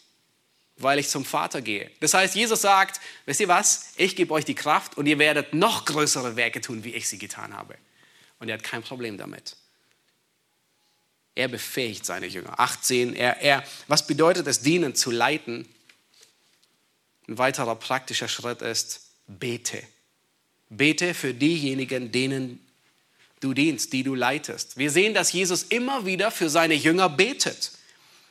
weil 0.77 0.99
ich 0.99 1.09
zum 1.09 1.25
Vater 1.25 1.61
gehe. 1.63 1.91
Das 2.01 2.15
heißt, 2.15 2.35
Jesus 2.35 2.63
sagt, 2.63 3.01
wisst 3.27 3.41
ihr 3.41 3.49
was, 3.49 3.93
ich 3.97 4.17
gebe 4.17 4.33
euch 4.33 4.45
die 4.45 4.55
Kraft 4.55 4.97
und 4.97 5.07
ihr 5.07 5.19
werdet 5.19 5.55
noch 5.55 5.85
größere 5.85 6.37
Werke 6.37 6.61
tun, 6.61 6.85
wie 6.85 6.95
ich 6.95 7.09
sie 7.09 7.19
getan 7.19 7.55
habe. 7.55 7.77
Und 8.39 8.49
er 8.49 8.55
hat 8.55 8.65
kein 8.65 8.83
Problem 8.83 9.19
damit. 9.19 9.57
Er 11.35 11.49
befähigt 11.49 12.07
seine 12.07 12.27
Jünger. 12.27 12.61
18, 12.61 13.15
er, 13.15 13.41
er, 13.41 13.65
was 13.89 14.07
bedeutet 14.07 14.47
es, 14.47 14.61
dienen 14.61 14.95
zu 14.95 15.11
leiten? 15.11 15.69
Ein 17.27 17.39
weiterer 17.39 17.75
praktischer 17.75 18.29
Schritt 18.29 18.63
ist, 18.63 19.01
bete. 19.27 19.83
Bete 20.77 21.15
für 21.15 21.35
diejenigen, 21.35 22.13
denen 22.13 22.65
du 23.41 23.55
dienst, 23.55 23.93
die 23.93 24.03
du 24.03 24.15
leitest. 24.15 24.79
Wir 24.79 24.91
sehen, 24.91 25.15
dass 25.15 25.33
Jesus 25.33 25.65
immer 25.65 26.07
wieder 26.07 26.31
für 26.31 26.49
seine 26.49 26.75
Jünger 26.75 27.09
betet, 27.09 27.73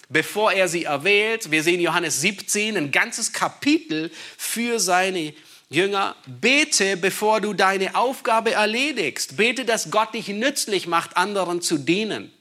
bevor 0.09 0.51
er 0.51 0.67
sie 0.67 0.85
erwählt. 0.85 1.51
Wir 1.51 1.63
sehen 1.63 1.79
Johannes 1.79 2.21
17, 2.21 2.77
ein 2.77 2.91
ganzes 2.91 3.31
Kapitel 3.31 4.11
für 4.37 4.79
seine 4.79 5.33
Jünger. 5.69 6.15
Bete, 6.25 6.97
bevor 6.97 7.41
du 7.41 7.53
deine 7.53 7.95
Aufgabe 7.95 8.51
erledigst. 8.51 9.37
Bete, 9.37 9.65
dass 9.65 9.91
Gott 9.91 10.13
dich 10.13 10.27
nützlich 10.27 10.87
macht, 10.87 11.15
anderen 11.15 11.61
zu 11.61 11.77
dienen. 11.77 12.31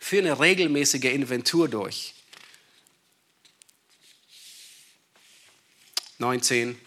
Für 0.00 0.18
eine 0.18 0.40
regelmäßige 0.40 1.04
Inventur 1.04 1.68
durch. 1.68 2.14
19. 6.18 6.78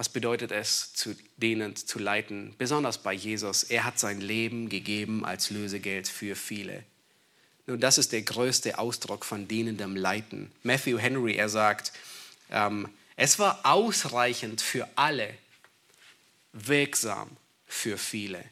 Was 0.00 0.08
bedeutet 0.08 0.50
es, 0.50 0.94
zu 0.94 1.14
dienen, 1.36 1.76
zu 1.76 1.98
leiten? 1.98 2.54
Besonders 2.56 2.96
bei 2.96 3.12
Jesus. 3.12 3.64
Er 3.64 3.84
hat 3.84 3.98
sein 3.98 4.22
Leben 4.22 4.70
gegeben 4.70 5.26
als 5.26 5.50
Lösegeld 5.50 6.08
für 6.08 6.36
viele. 6.36 6.84
Nun, 7.66 7.80
das 7.80 7.98
ist 7.98 8.12
der 8.12 8.22
größte 8.22 8.78
Ausdruck 8.78 9.26
von 9.26 9.46
dienendem 9.46 9.96
Leiten. 9.96 10.52
Matthew 10.62 10.96
Henry, 10.96 11.34
er 11.34 11.50
sagt, 11.50 11.92
ähm, 12.50 12.88
es 13.16 13.38
war 13.38 13.60
ausreichend 13.64 14.62
für 14.62 14.88
alle, 14.96 15.34
wirksam 16.54 17.28
für 17.66 17.98
viele. 17.98 18.42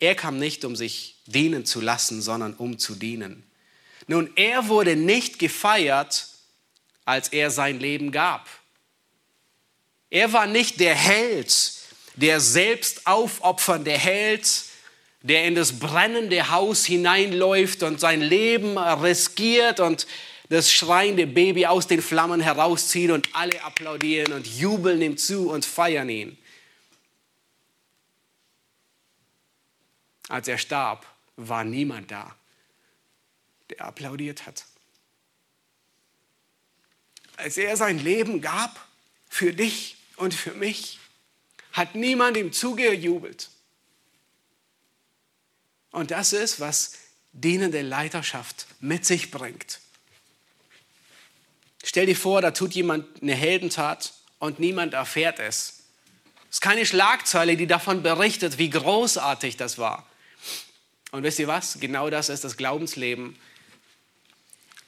Er 0.00 0.14
kam 0.14 0.38
nicht, 0.38 0.66
um 0.66 0.76
sich 0.76 1.16
dienen 1.24 1.64
zu 1.64 1.80
lassen, 1.80 2.20
sondern 2.20 2.52
um 2.52 2.78
zu 2.78 2.94
dienen. 2.94 3.42
Nun, 4.06 4.30
er 4.36 4.68
wurde 4.68 4.96
nicht 4.96 5.38
gefeiert, 5.38 6.28
als 7.06 7.30
er 7.30 7.50
sein 7.50 7.80
Leben 7.80 8.12
gab. 8.12 8.46
Er 10.12 10.34
war 10.34 10.46
nicht 10.46 10.78
der 10.78 10.94
Held, 10.94 11.72
der 12.16 12.38
selbst 12.38 13.06
aufopfernde 13.06 13.92
Held, 13.92 14.64
der 15.22 15.46
in 15.46 15.54
das 15.54 15.78
brennende 15.78 16.50
Haus 16.50 16.84
hineinläuft 16.84 17.82
und 17.82 17.98
sein 17.98 18.20
Leben 18.20 18.76
riskiert 18.76 19.80
und 19.80 20.06
das 20.50 20.70
schreiende 20.70 21.26
Baby 21.26 21.64
aus 21.64 21.86
den 21.86 22.02
Flammen 22.02 22.42
herauszieht 22.42 23.10
und 23.10 23.34
alle 23.34 23.64
applaudieren 23.64 24.34
und 24.34 24.46
jubeln 24.46 25.00
ihm 25.00 25.16
zu 25.16 25.48
und 25.48 25.64
feiern 25.64 26.10
ihn. 26.10 26.36
Als 30.28 30.46
er 30.46 30.58
starb, 30.58 31.06
war 31.36 31.64
niemand 31.64 32.10
da, 32.10 32.36
der 33.70 33.80
applaudiert 33.86 34.44
hat. 34.44 34.66
Als 37.38 37.56
er 37.56 37.78
sein 37.78 37.98
Leben 37.98 38.42
gab 38.42 38.78
für 39.30 39.54
dich 39.54 39.96
und 40.16 40.34
für 40.34 40.52
mich 40.52 40.98
hat 41.72 41.94
niemand 41.94 42.36
ihm 42.36 42.52
zugejubelt. 42.52 43.50
Und 45.90 46.10
das 46.10 46.32
ist, 46.32 46.60
was 46.60 46.94
dienende 47.32 47.82
Leiterschaft 47.82 48.66
mit 48.80 49.04
sich 49.06 49.30
bringt. 49.30 49.80
Stell 51.82 52.06
dir 52.06 52.16
vor, 52.16 52.40
da 52.40 52.52
tut 52.52 52.74
jemand 52.74 53.22
eine 53.22 53.34
Heldentat 53.34 54.12
und 54.38 54.60
niemand 54.60 54.94
erfährt 54.94 55.38
es. 55.38 55.80
Es 56.48 56.56
ist 56.56 56.60
keine 56.60 56.86
Schlagzeile, 56.86 57.56
die 57.56 57.66
davon 57.66 58.02
berichtet, 58.02 58.58
wie 58.58 58.70
großartig 58.70 59.56
das 59.56 59.78
war. 59.78 60.06
Und 61.10 61.22
wisst 61.22 61.38
ihr 61.38 61.48
was? 61.48 61.80
Genau 61.80 62.10
das 62.10 62.28
ist 62.28 62.44
das 62.44 62.56
Glaubensleben 62.56 63.36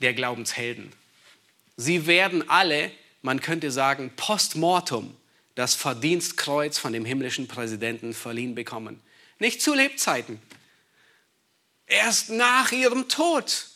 der 0.01 0.15
Glaubenshelden. 0.15 0.93
Sie 1.77 2.07
werden 2.07 2.49
alle 2.49 2.93
man 3.25 3.41
könnte 3.41 3.71
sagen, 3.71 4.13
post 4.17 4.55
mortem 4.55 5.17
das 5.55 5.75
Verdienstkreuz 5.75 6.77
von 6.77 6.93
dem 6.93 7.07
himmlischen 7.07 7.49
Präsidenten 7.49 8.13
verliehen 8.13 8.55
bekommen. 8.55 9.01
Nicht 9.39 9.63
zu 9.63 9.73
Lebzeiten. 9.73 10.43
Erst 11.87 12.29
nach 12.29 12.71
ihrem 12.71 13.09
Tod 13.09 13.69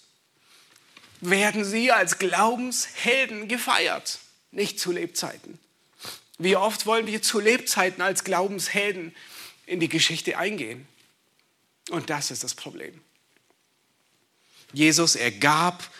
werden 1.21 1.65
sie 1.65 1.91
als 1.91 2.19
Glaubenshelden 2.19 3.49
gefeiert. 3.49 4.19
Nicht 4.51 4.79
zu 4.79 4.93
Lebzeiten. 4.93 5.59
Wie 6.37 6.57
oft 6.57 6.85
wollen 6.85 7.07
wir 7.07 7.23
zu 7.23 7.41
Lebzeiten 7.41 8.03
als 8.03 8.25
Glaubenshelden 8.25 9.17
in 9.65 9.81
die 9.81 9.89
Geschichte 9.89 10.37
eingehen? 10.37 10.87
Und 11.89 12.11
das 12.11 12.31
ist 12.31 12.45
das 12.45 12.55
Problem. 12.55 13.01
Jesus, 14.75 15.17
er 15.17 15.33
gab 15.33 15.91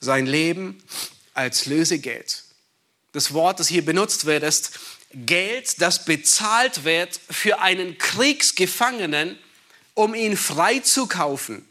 sein 0.00 0.26
Leben 0.26 0.82
als 1.32 1.64
Lösegeld 1.64 2.44
das 3.12 3.32
Wort, 3.32 3.60
das 3.60 3.68
hier 3.68 3.84
benutzt 3.84 4.24
wird, 4.24 4.42
ist 4.42 4.78
Geld, 5.12 5.80
das 5.80 6.04
bezahlt 6.04 6.84
wird 6.84 7.18
für 7.28 7.60
einen 7.60 7.98
Kriegsgefangenen, 7.98 9.38
um 9.94 10.14
ihn 10.14 10.36
freizukaufen. 10.36 11.66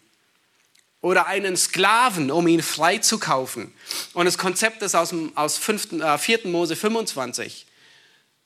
Oder 1.01 1.27
einen 1.27 1.55
Sklaven, 1.55 2.29
um 2.29 2.45
ihn 2.47 2.61
freizukaufen. 2.61 3.73
Und 4.13 4.25
das 4.25 4.37
Konzept 4.37 4.81
ist 4.81 4.95
aus, 4.95 5.09
dem, 5.09 5.35
aus 5.37 5.57
5, 5.57 5.93
äh, 5.93 6.17
4. 6.17 6.47
Mose 6.47 6.75
25. 6.75 7.65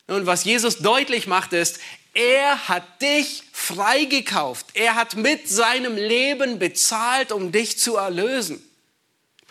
Und 0.05 0.27
was 0.27 0.43
Jesus 0.43 0.77
deutlich 0.77 1.25
macht, 1.25 1.53
ist, 1.53 1.79
er 2.13 2.67
hat 2.67 3.01
dich 3.01 3.43
freigekauft. 3.51 4.67
Er 4.75 4.93
hat 4.93 5.15
mit 5.15 5.49
seinem 5.49 5.95
Leben 5.95 6.59
bezahlt, 6.59 7.31
um 7.31 7.51
dich 7.51 7.79
zu 7.79 7.95
erlösen. 7.95 8.63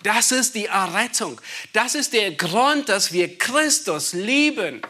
Das 0.03 0.33
ist 0.33 0.55
die 0.55 0.67
Errettung. 0.67 1.41
Das 1.73 1.95
ist 1.95 2.13
der 2.13 2.33
Grund, 2.33 2.89
dass 2.89 3.13
wir 3.13 3.39
Christus 3.39 4.13
lieben. 4.13 4.83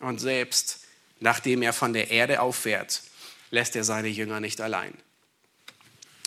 Und 0.00 0.20
selbst 0.20 0.80
nachdem 1.20 1.62
er 1.62 1.72
von 1.72 1.92
der 1.92 2.10
Erde 2.10 2.40
auffährt, 2.40 3.02
lässt 3.50 3.76
er 3.76 3.84
seine 3.84 4.08
Jünger 4.08 4.40
nicht 4.40 4.60
allein. 4.60 4.92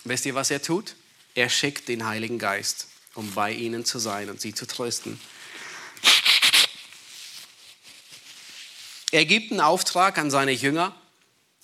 Wisst 0.04 0.26
ihr, 0.26 0.36
was 0.36 0.50
er 0.50 0.62
tut? 0.62 0.96
Er 1.36 1.50
schickt 1.50 1.88
den 1.88 2.06
Heiligen 2.08 2.40
Geist, 2.40 2.88
um 3.14 3.32
bei 3.34 3.52
ihnen 3.52 3.86
zu 3.86 4.00
sein 4.00 4.30
und 4.30 4.42
sie 4.42 4.54
zu 4.54 4.66
trösten. 4.66 5.20
Er 9.12 9.26
gibt 9.26 9.52
einen 9.52 9.62
Auftrag 9.62 10.18
an 10.18 10.32
seine 10.32 10.52
Jünger, 10.52 10.96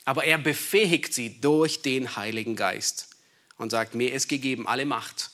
aber 0.04 0.26
er 0.26 0.38
befähigt 0.38 1.14
sie 1.14 1.42
durch 1.42 1.82
den 1.82 2.16
Heiligen 2.16 2.56
Geist 2.56 3.15
und 3.58 3.70
sagt, 3.70 3.96
mir 3.96 4.14
ist 4.14 4.28
gegeben 4.28 4.68
alle 4.68 4.86
Macht 4.86 5.32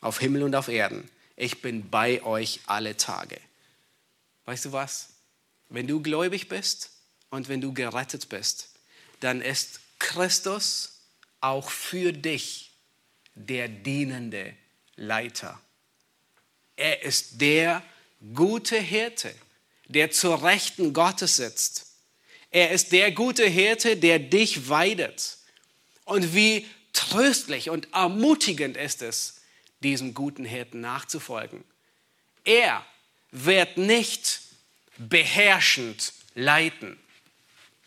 auf 0.00 0.18
Himmel 0.18 0.42
und 0.42 0.54
auf 0.54 0.68
Erden. 0.68 1.08
Ich 1.36 1.62
bin 1.62 1.90
bei 1.90 2.22
euch 2.22 2.60
alle 2.66 2.96
Tage. 2.96 3.40
Weißt 4.44 4.66
du 4.66 4.72
was? 4.72 5.08
Wenn 5.68 5.86
du 5.86 6.02
gläubig 6.02 6.48
bist 6.48 6.90
und 7.30 7.48
wenn 7.48 7.60
du 7.60 7.72
gerettet 7.72 8.28
bist, 8.28 8.68
dann 9.20 9.40
ist 9.40 9.80
Christus 9.98 11.00
auch 11.40 11.70
für 11.70 12.12
dich 12.12 12.72
der 13.34 13.68
dienende 13.68 14.54
Leiter. 14.96 15.60
Er 16.76 17.02
ist 17.02 17.40
der 17.40 17.82
gute 18.34 18.78
Hirte, 18.78 19.34
der 19.86 20.10
zur 20.10 20.42
Rechten 20.42 20.92
Gottes 20.92 21.36
sitzt. 21.36 21.86
Er 22.50 22.70
ist 22.70 22.92
der 22.92 23.12
gute 23.12 23.46
Hirte, 23.46 23.96
der 23.96 24.18
dich 24.18 24.68
weidet. 24.68 25.38
Und 26.04 26.34
wie 26.34 26.66
tröstlich 26.92 27.70
und 27.70 27.92
ermutigend 27.92 28.76
ist 28.76 29.02
es, 29.02 29.40
diesem 29.82 30.14
guten 30.14 30.44
Hirten 30.44 30.80
nachzufolgen. 30.80 31.64
Er 32.44 32.84
wird 33.30 33.76
nicht 33.76 34.40
beherrschend 34.98 36.12
leiten, 36.34 36.98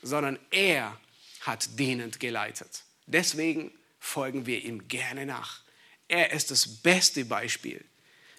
sondern 0.01 0.39
er 0.51 0.97
hat 1.41 1.79
dienend 1.79 2.19
geleitet. 2.19 2.83
Deswegen 3.05 3.71
folgen 3.99 4.45
wir 4.45 4.63
ihm 4.63 4.87
gerne 4.87 5.25
nach. 5.25 5.61
Er 6.07 6.31
ist 6.31 6.51
das 6.51 6.67
beste 6.67 7.25
Beispiel. 7.25 7.83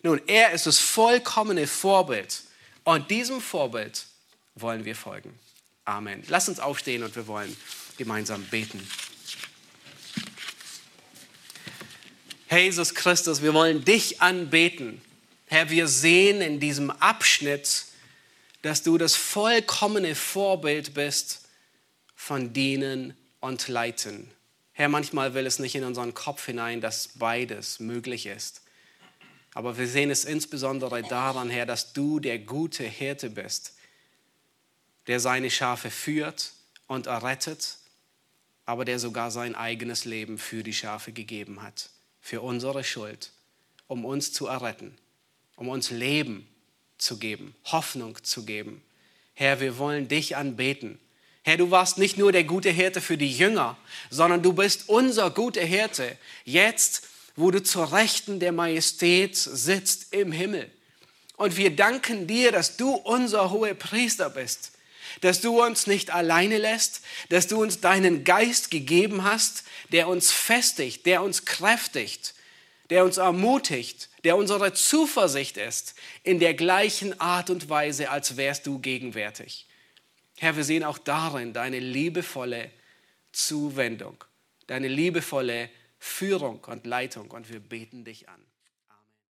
Nun, 0.02 0.20
er 0.26 0.52
ist 0.52 0.66
das 0.66 0.78
vollkommene 0.78 1.66
Vorbild 1.66 2.42
und 2.84 3.10
diesem 3.10 3.40
Vorbild 3.40 4.06
wollen 4.54 4.84
wir 4.84 4.94
folgen. 4.94 5.38
Amen. 5.84 6.22
Lass 6.28 6.48
uns 6.48 6.60
aufstehen 6.60 7.02
und 7.02 7.14
wir 7.16 7.26
wollen 7.26 7.56
gemeinsam 7.96 8.44
beten. 8.44 8.86
Jesus 12.50 12.94
Christus, 12.94 13.42
wir 13.42 13.54
wollen 13.54 13.84
dich 13.84 14.22
anbeten. 14.22 15.02
Herr, 15.46 15.68
wir 15.68 15.88
sehen 15.88 16.40
in 16.40 16.60
diesem 16.60 16.90
Abschnitt, 16.90 17.86
dass 18.62 18.82
du 18.82 18.98
das 18.98 19.16
vollkommene 19.16 20.14
Vorbild 20.14 20.94
bist 20.94 21.42
von 22.14 22.52
Dienen 22.52 23.16
und 23.40 23.66
Leiten. 23.66 24.30
Herr, 24.72 24.88
manchmal 24.88 25.34
will 25.34 25.46
es 25.46 25.58
nicht 25.58 25.74
in 25.74 25.84
unseren 25.84 26.14
Kopf 26.14 26.46
hinein, 26.46 26.80
dass 26.80 27.08
beides 27.14 27.80
möglich 27.80 28.26
ist. 28.26 28.62
Aber 29.54 29.76
wir 29.78 29.88
sehen 29.88 30.10
es 30.10 30.24
insbesondere 30.24 31.02
daran, 31.02 31.50
Herr, 31.50 31.66
dass 31.66 31.94
du 31.94 32.20
der 32.20 32.38
gute 32.38 32.84
Hirte 32.84 33.30
bist, 33.30 33.74
der 35.08 35.18
seine 35.18 35.50
Schafe 35.50 35.90
führt 35.90 36.52
und 36.86 37.06
errettet, 37.06 37.78
aber 38.66 38.84
der 38.84 38.98
sogar 38.98 39.30
sein 39.30 39.54
eigenes 39.54 40.04
Leben 40.04 40.38
für 40.38 40.62
die 40.62 40.74
Schafe 40.74 41.12
gegeben 41.12 41.62
hat 41.62 41.90
für 42.26 42.40
unsere 42.40 42.82
Schuld, 42.82 43.30
um 43.86 44.04
uns 44.04 44.32
zu 44.32 44.48
erretten. 44.48 44.98
um 45.54 45.68
uns 45.68 45.90
Leben 45.90 46.46
zu 46.98 47.18
geben, 47.18 47.54
Hoffnung 47.66 48.22
zu 48.22 48.44
geben. 48.44 48.82
Herr, 49.32 49.60
wir 49.60 49.78
wollen 49.78 50.08
dich 50.08 50.36
anbeten. 50.36 50.98
Herr, 51.44 51.56
du 51.56 51.70
warst 51.70 51.96
nicht 51.98 52.18
nur 52.18 52.32
der 52.32 52.42
gute 52.44 52.68
Hirte 52.68 53.00
für 53.00 53.16
die 53.16 53.32
Jünger, 53.32 53.78
sondern 54.10 54.42
du 54.42 54.52
bist 54.52 54.88
unser 54.88 55.30
guter 55.30 55.62
Hirte. 55.62 56.18
Jetzt, 56.44 57.04
wo 57.36 57.52
du 57.52 57.62
zur 57.62 57.92
Rechten 57.92 58.40
der 58.40 58.52
Majestät 58.52 59.36
sitzt 59.36 60.12
im 60.12 60.32
Himmel. 60.32 60.68
Und 61.36 61.56
wir 61.56 61.74
danken 61.74 62.26
dir, 62.26 62.50
dass 62.50 62.76
du 62.76 62.90
unser 62.90 63.50
hoher 63.50 63.72
Priester 63.72 64.28
bist, 64.28 64.72
dass 65.20 65.40
du 65.40 65.62
uns 65.62 65.86
nicht 65.86 66.10
alleine 66.10 66.58
lässt, 66.58 67.02
dass 67.28 67.46
du 67.46 67.60
uns 67.60 67.80
deinen 67.80 68.24
Geist 68.24 68.70
gegeben 68.70 69.24
hast, 69.24 69.64
der 69.92 70.08
uns 70.08 70.32
festigt, 70.32 71.06
der 71.06 71.22
uns 71.22 71.44
kräftigt, 71.44 72.34
der 72.90 73.04
uns 73.04 73.16
ermutigt, 73.16 74.08
der 74.24 74.36
unsere 74.36 74.72
Zuversicht 74.72 75.56
ist, 75.56 75.94
in 76.22 76.38
der 76.38 76.54
gleichen 76.54 77.20
Art 77.20 77.50
und 77.50 77.68
Weise, 77.68 78.10
als 78.10 78.36
wärst 78.36 78.66
du 78.66 78.78
gegenwärtig. 78.78 79.66
Herr, 80.38 80.56
wir 80.56 80.64
sehen 80.64 80.84
auch 80.84 80.98
darin 80.98 81.52
deine 81.52 81.78
liebevolle 81.78 82.70
Zuwendung, 83.32 84.22
deine 84.66 84.88
liebevolle 84.88 85.70
Führung 85.98 86.62
und 86.64 86.86
Leitung 86.86 87.30
und 87.30 87.50
wir 87.50 87.60
beten 87.60 88.04
dich 88.04 88.28
an. 88.28 88.40